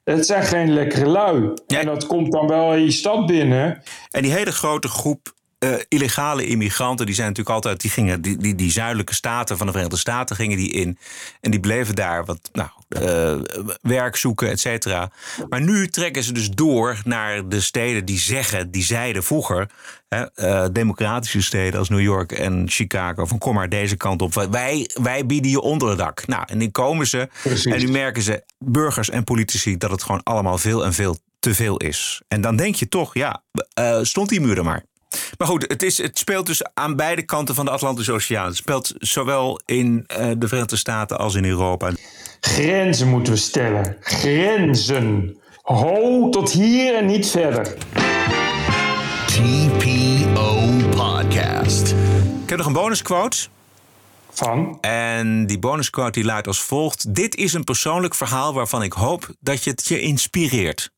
Het 0.04 0.26
zijn 0.26 0.42
geen 0.42 0.72
lekkere 0.72 1.06
lui. 1.06 1.52
Ja. 1.66 1.78
En 1.78 1.86
dat 1.86 2.06
komt 2.06 2.32
dan 2.32 2.46
wel 2.46 2.74
in 2.74 2.84
je 2.84 2.90
stad 2.90 3.26
binnen. 3.26 3.82
En 4.10 4.22
die 4.22 4.32
hele 4.32 4.52
grote 4.52 4.88
groep 4.88 5.32
uh, 5.64 5.74
illegale 5.88 6.46
immigranten, 6.46 7.06
die 7.06 7.14
zijn 7.14 7.28
natuurlijk 7.28 7.54
altijd, 7.54 7.80
die 7.80 7.90
gingen, 7.90 8.22
die, 8.22 8.36
die, 8.36 8.54
die 8.54 8.70
zuidelijke 8.70 9.14
staten 9.14 9.56
van 9.56 9.66
de 9.66 9.72
Verenigde 9.72 9.98
Staten 9.98 10.36
gingen 10.36 10.56
die 10.56 10.72
in. 10.72 10.98
En 11.40 11.50
die 11.50 11.60
bleven 11.60 11.94
daar 11.94 12.24
wat, 12.24 12.50
nou, 12.52 12.68
uh, 12.88 13.42
werk 13.82 14.16
zoeken, 14.16 14.50
et 14.50 14.60
cetera. 14.60 15.10
Maar 15.48 15.60
nu 15.60 15.88
trekken 15.88 16.22
ze 16.22 16.32
dus 16.32 16.50
door 16.50 17.00
naar 17.04 17.48
de 17.48 17.60
steden 17.60 18.04
die 18.04 18.18
zeggen, 18.18 18.70
die 18.70 18.82
zeiden 18.82 19.22
vroeger, 19.22 19.70
hè, 20.08 20.24
uh, 20.36 20.66
democratische 20.72 21.42
steden 21.42 21.78
als 21.78 21.88
New 21.88 22.00
York 22.00 22.32
en 22.32 22.64
Chicago, 22.68 23.24
van 23.24 23.38
kom 23.38 23.54
maar 23.54 23.68
deze 23.68 23.96
kant 23.96 24.22
op. 24.22 24.34
Wij, 24.50 24.90
wij 25.02 25.26
bieden 25.26 25.50
je 25.50 25.60
onderdak. 25.60 26.26
Nou, 26.26 26.44
en 26.46 26.58
nu 26.58 26.68
komen 26.68 27.06
ze 27.06 27.28
Precies. 27.42 27.72
en 27.72 27.78
nu 27.78 27.90
merken 27.90 28.22
ze, 28.22 28.44
burgers 28.58 29.10
en 29.10 29.24
politici, 29.24 29.76
dat 29.76 29.90
het 29.90 30.02
gewoon 30.02 30.22
allemaal 30.22 30.58
veel 30.58 30.84
en 30.84 30.92
veel 30.92 31.18
te 31.38 31.54
veel 31.54 31.76
is. 31.76 32.22
En 32.28 32.40
dan 32.40 32.56
denk 32.56 32.74
je 32.74 32.88
toch, 32.88 33.14
ja, 33.14 33.42
stond 34.02 34.28
die 34.28 34.40
muur 34.40 34.58
er 34.58 34.64
maar. 34.64 34.84
Maar 35.38 35.48
goed, 35.48 35.64
het, 35.68 35.82
is, 35.82 35.98
het 35.98 36.18
speelt 36.18 36.46
dus 36.46 36.64
aan 36.74 36.96
beide 36.96 37.22
kanten 37.22 37.54
van 37.54 37.64
de 37.64 37.70
Atlantische 37.70 38.12
Oceaan. 38.12 38.46
Het 38.46 38.56
speelt 38.56 38.94
zowel 38.98 39.60
in 39.64 40.06
uh, 40.20 40.30
de 40.38 40.48
Verenigde 40.48 40.76
Staten 40.76 41.18
als 41.18 41.34
in 41.34 41.44
Europa. 41.44 41.90
Grenzen 42.40 43.08
moeten 43.08 43.32
we 43.32 43.38
stellen. 43.38 43.96
Grenzen. 44.00 45.36
Ho 45.62 46.28
tot 46.28 46.52
hier 46.52 46.94
en 46.94 47.06
niet 47.06 47.26
verder. 47.26 47.76
TPO 49.26 50.68
Podcast. 50.90 51.94
Ik 52.42 52.48
heb 52.48 52.58
nog 52.58 52.66
een 52.66 52.72
bonusquote. 52.72 53.48
Van? 54.30 54.78
En 54.80 55.46
die 55.46 55.58
bonusquote 55.58 56.10
die 56.10 56.24
luidt 56.24 56.46
als 56.46 56.60
volgt. 56.60 57.14
Dit 57.14 57.36
is 57.36 57.52
een 57.52 57.64
persoonlijk 57.64 58.14
verhaal 58.14 58.54
waarvan 58.54 58.82
ik 58.82 58.92
hoop 58.92 59.28
dat 59.40 59.64
je 59.64 59.70
het 59.70 59.86
je 59.86 60.00
inspireert. 60.00 60.90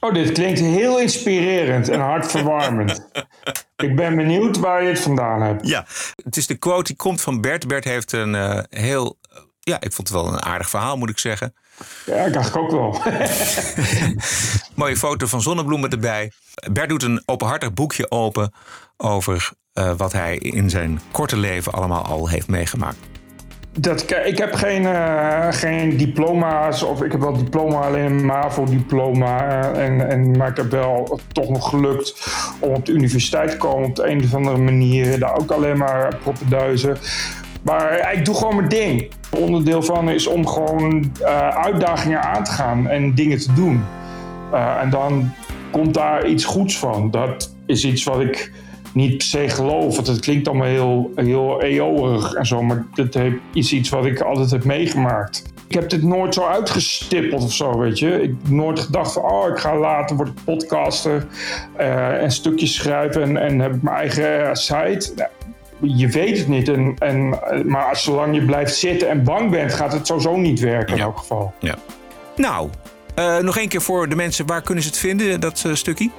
Oh, 0.00 0.14
dit 0.14 0.32
klinkt 0.32 0.60
heel 0.60 1.00
inspirerend 1.00 1.88
en 1.88 2.00
hartverwarmend. 2.00 3.08
ik 3.86 3.96
ben 3.96 4.16
benieuwd 4.16 4.58
waar 4.58 4.82
je 4.82 4.88
het 4.88 5.00
vandaan 5.00 5.42
hebt. 5.42 5.68
Ja, 5.68 5.86
het 6.24 6.36
is 6.36 6.46
de 6.46 6.54
quote 6.54 6.84
die 6.84 6.96
komt 6.96 7.20
van 7.20 7.40
Bert. 7.40 7.66
Bert 7.66 7.84
heeft 7.84 8.12
een 8.12 8.34
uh, 8.34 8.58
heel, 8.68 9.18
uh, 9.32 9.38
ja, 9.60 9.80
ik 9.80 9.92
vond 9.92 10.08
het 10.08 10.16
wel 10.16 10.26
een 10.26 10.42
aardig 10.42 10.70
verhaal, 10.70 10.96
moet 10.96 11.10
ik 11.10 11.18
zeggen. 11.18 11.54
Ja, 12.06 12.24
ik 12.24 12.32
dacht 12.32 12.56
ook 12.56 12.70
wel. 12.70 13.02
Mooie 14.74 14.96
foto 14.96 15.26
van 15.26 15.42
zonnebloemen 15.42 15.90
erbij. 15.90 16.32
Bert 16.72 16.88
doet 16.88 17.02
een 17.02 17.22
openhartig 17.24 17.72
boekje 17.72 18.10
open 18.10 18.52
over 18.96 19.50
uh, 19.74 19.92
wat 19.96 20.12
hij 20.12 20.36
in 20.36 20.70
zijn 20.70 21.00
korte 21.12 21.36
leven 21.36 21.72
allemaal 21.72 22.04
al 22.04 22.28
heeft 22.28 22.48
meegemaakt. 22.48 22.98
Dat, 23.78 24.14
ik 24.24 24.38
heb 24.38 24.54
geen, 24.54 24.82
uh, 24.82 25.46
geen 25.50 25.96
diploma's, 25.96 26.82
of 26.82 27.02
ik 27.02 27.12
heb 27.12 27.20
wel 27.20 27.36
diploma, 27.36 27.80
alleen 27.80 28.04
een 28.04 28.26
MAVO-diploma. 28.26 29.46
Uh, 29.46 29.84
en, 29.84 30.08
en, 30.08 30.36
maar 30.36 30.48
ik 30.48 30.56
heb 30.56 30.70
wel 30.70 31.20
toch 31.32 31.48
nog 31.48 31.68
gelukt 31.68 32.14
om 32.60 32.74
op 32.74 32.86
de 32.86 32.92
universiteit 32.92 33.50
te 33.50 33.56
komen 33.56 33.88
op 33.88 33.96
de 33.96 34.08
een 34.08 34.24
of 34.24 34.34
andere 34.34 34.58
manier. 34.58 35.18
Daar 35.18 35.38
ook 35.40 35.50
alleen 35.50 35.78
maar 35.78 36.16
proppenduizen. 36.16 36.96
Maar 37.62 38.12
ik 38.12 38.24
doe 38.24 38.34
gewoon 38.34 38.56
mijn 38.56 38.68
ding. 38.68 39.10
Onderdeel 39.30 39.82
van 39.82 40.10
is 40.10 40.26
om 40.26 40.46
gewoon 40.46 41.12
uh, 41.20 41.48
uitdagingen 41.48 42.22
aan 42.22 42.44
te 42.44 42.50
gaan 42.50 42.88
en 42.88 43.14
dingen 43.14 43.38
te 43.38 43.52
doen. 43.52 43.84
en 44.80 44.90
dan 44.90 45.32
komt 45.70 45.94
daar 45.94 46.26
iets 46.26 46.44
goeds 46.44 46.78
van. 46.78 47.10
Dat 47.10 47.54
is 47.66 47.84
iets 47.84 48.04
wat 48.04 48.20
ik 48.20 48.52
niet 48.96 49.16
per 49.16 49.26
se 49.26 49.48
geloof. 49.48 49.94
Want 49.94 50.06
het 50.06 50.20
klinkt 50.20 50.48
allemaal 50.48 50.66
heel, 50.66 51.12
heel 51.14 51.62
eeuwig 51.62 52.32
en 52.32 52.46
zo. 52.46 52.62
Maar 52.62 52.86
dit 52.94 53.18
is 53.52 53.72
iets 53.72 53.88
wat 53.88 54.06
ik 54.06 54.20
altijd 54.20 54.50
heb 54.50 54.64
meegemaakt. 54.64 55.44
Ik 55.68 55.74
heb 55.74 55.90
dit 55.90 56.02
nooit 56.02 56.34
zo 56.34 56.46
uitgestippeld 56.46 57.42
of 57.42 57.52
zo, 57.52 57.78
weet 57.78 57.98
je. 57.98 58.22
Ik 58.22 58.34
heb 58.42 58.50
nooit 58.52 58.80
gedacht 58.80 59.12
van, 59.12 59.22
oh, 59.22 59.48
ik 59.48 59.58
ga 59.58 59.78
later 59.78 60.16
worden 60.16 60.34
podcaster 60.44 61.26
uh, 61.80 62.22
en 62.22 62.30
stukjes 62.30 62.74
schrijven 62.74 63.22
en, 63.22 63.36
en 63.36 63.58
heb 63.58 63.74
ik 63.74 63.82
mijn 63.82 63.96
eigen 63.96 64.56
site. 64.56 65.12
Nou, 65.16 65.30
je 65.80 66.08
weet 66.08 66.38
het 66.38 66.48
niet. 66.48 66.68
En, 66.68 66.94
en, 66.98 67.38
maar 67.64 67.96
zolang 67.96 68.34
je 68.34 68.44
blijft 68.44 68.74
zitten 68.74 69.08
en 69.08 69.24
bang 69.24 69.50
bent, 69.50 69.72
gaat 69.72 69.92
het 69.92 70.06
sowieso 70.06 70.36
niet 70.36 70.60
werken 70.60 70.96
in 70.96 71.02
elk 71.02 71.18
geval. 71.18 71.54
Ja. 71.58 71.74
Nou, 72.36 72.68
uh, 73.18 73.38
nog 73.38 73.56
één 73.56 73.68
keer 73.68 73.82
voor 73.82 74.08
de 74.08 74.16
mensen, 74.16 74.46
waar 74.46 74.62
kunnen 74.62 74.84
ze 74.84 74.88
het 74.88 74.98
vinden, 74.98 75.40
dat 75.40 75.64
uh, 75.66 75.74
stukje? 75.74 76.10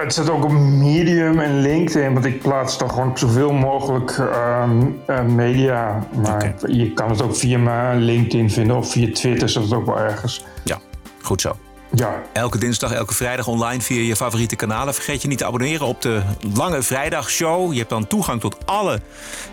Het 0.00 0.14
zit 0.14 0.30
ook 0.30 0.44
op 0.44 0.50
Medium 0.52 1.38
en 1.38 1.60
LinkedIn, 1.60 2.12
want 2.12 2.24
ik 2.24 2.42
plaats 2.42 2.76
toch 2.76 2.92
gewoon 2.92 3.18
zoveel 3.18 3.52
mogelijk 3.52 4.18
uh, 4.18 4.62
uh, 5.06 5.22
media. 5.22 6.06
Maar 6.22 6.34
okay. 6.34 6.54
je 6.66 6.92
kan 6.92 7.10
het 7.10 7.22
ook 7.22 7.36
via 7.36 7.58
mijn 7.58 8.02
LinkedIn 8.02 8.50
vinden 8.50 8.76
of 8.76 8.90
via 8.90 9.12
Twitter, 9.12 9.48
zit 9.48 9.62
het 9.62 9.72
ook 9.72 9.86
wel 9.86 9.98
ergens. 9.98 10.44
Ja, 10.64 10.78
goed 11.22 11.40
zo. 11.40 11.56
Ja. 11.94 12.22
Elke 12.32 12.58
dinsdag, 12.58 12.92
elke 12.92 13.14
vrijdag 13.14 13.46
online 13.46 13.80
via 13.80 14.00
je 14.00 14.16
favoriete 14.16 14.56
kanalen. 14.56 14.94
Vergeet 14.94 15.22
je 15.22 15.28
niet 15.28 15.38
te 15.38 15.46
abonneren 15.46 15.86
op 15.86 16.02
de 16.02 16.22
Lange 16.54 16.82
Vrijdagshow. 16.82 17.72
Je 17.72 17.78
hebt 17.78 17.90
dan 17.90 18.06
toegang 18.06 18.40
tot 18.40 18.56
alle 18.64 19.00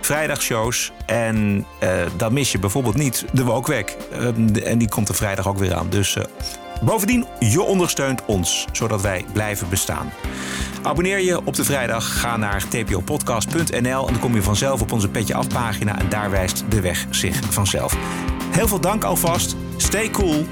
vrijdagshows. 0.01 0.91
En 1.05 1.65
uh, 1.83 1.89
dan 2.17 2.33
mis 2.33 2.51
je 2.51 2.59
bijvoorbeeld 2.59 2.95
niet 2.95 3.25
de 3.33 3.43
Wokwek. 3.43 3.97
Uh, 4.11 4.67
en 4.67 4.77
die 4.77 4.89
komt 4.89 5.09
er 5.09 5.15
vrijdag 5.15 5.47
ook 5.47 5.57
weer 5.57 5.75
aan. 5.75 5.89
Dus 5.89 6.15
uh, 6.15 6.23
bovendien, 6.81 7.25
je 7.39 7.61
ondersteunt 7.61 8.25
ons, 8.25 8.65
zodat 8.71 9.01
wij 9.01 9.25
blijven 9.33 9.69
bestaan. 9.69 10.11
Abonneer 10.83 11.19
je 11.19 11.45
op 11.45 11.55
de 11.55 11.63
vrijdag. 11.63 12.19
Ga 12.19 12.37
naar 12.37 12.67
tpopodcast.nl 12.67 14.07
en 14.07 14.13
dan 14.13 14.19
kom 14.19 14.35
je 14.35 14.43
vanzelf 14.43 14.81
op 14.81 14.91
onze 14.91 15.09
Petje 15.09 15.33
Af 15.33 15.47
pagina. 15.47 15.99
En 15.99 16.09
daar 16.09 16.29
wijst 16.29 16.63
de 16.69 16.81
weg 16.81 17.05
zich 17.09 17.39
vanzelf. 17.49 17.97
Heel 18.51 18.67
veel 18.67 18.79
dank 18.79 19.03
alvast. 19.03 19.55
Stay 19.77 20.09
cool. 20.09 20.45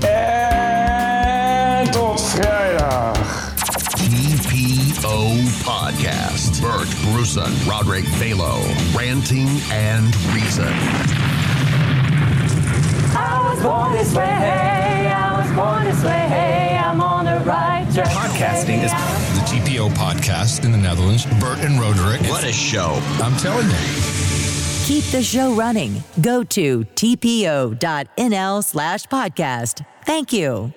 En 0.00 1.90
tot 1.90 2.22
vrijdag. 2.22 3.50
TPO 3.92 5.34
Podcast. 5.64 6.60
Bert 6.60 6.88
Bruson, 7.12 7.52
Roderick 7.68 8.06
Balo, 8.18 8.60
Ranting 8.94 9.48
and 9.70 10.14
Reason. 10.34 11.31
I 13.14 13.52
was 13.54 13.62
born 13.62 13.92
this 13.92 14.14
way, 14.14 14.26
hey, 14.26 15.10
I 15.10 15.40
was 15.40 15.50
born 15.56 15.84
this 15.84 16.02
way, 16.04 16.10
hey, 16.28 16.76
I'm 16.76 17.00
on 17.00 17.24
the 17.24 17.38
right 17.44 17.88
track. 17.94 18.08
Podcasting 18.08 18.84
is 18.84 18.90
the 18.90 19.44
TPO 19.46 19.90
podcast 19.94 20.64
in 20.64 20.72
the 20.72 20.78
Netherlands. 20.78 21.26
Bert 21.40 21.58
and 21.60 21.80
Roderick. 21.80 22.22
What 22.30 22.44
a 22.44 22.52
show. 22.52 22.98
I'm 23.22 23.36
telling 23.36 23.66
you. 23.68 23.76
Keep 24.84 25.04
the 25.12 25.22
show 25.22 25.54
running. 25.54 26.02
Go 26.20 26.42
to 26.44 26.80
tpo.nl 26.84 28.64
slash 28.64 29.06
podcast. 29.06 29.84
Thank 30.04 30.32
you. 30.32 30.72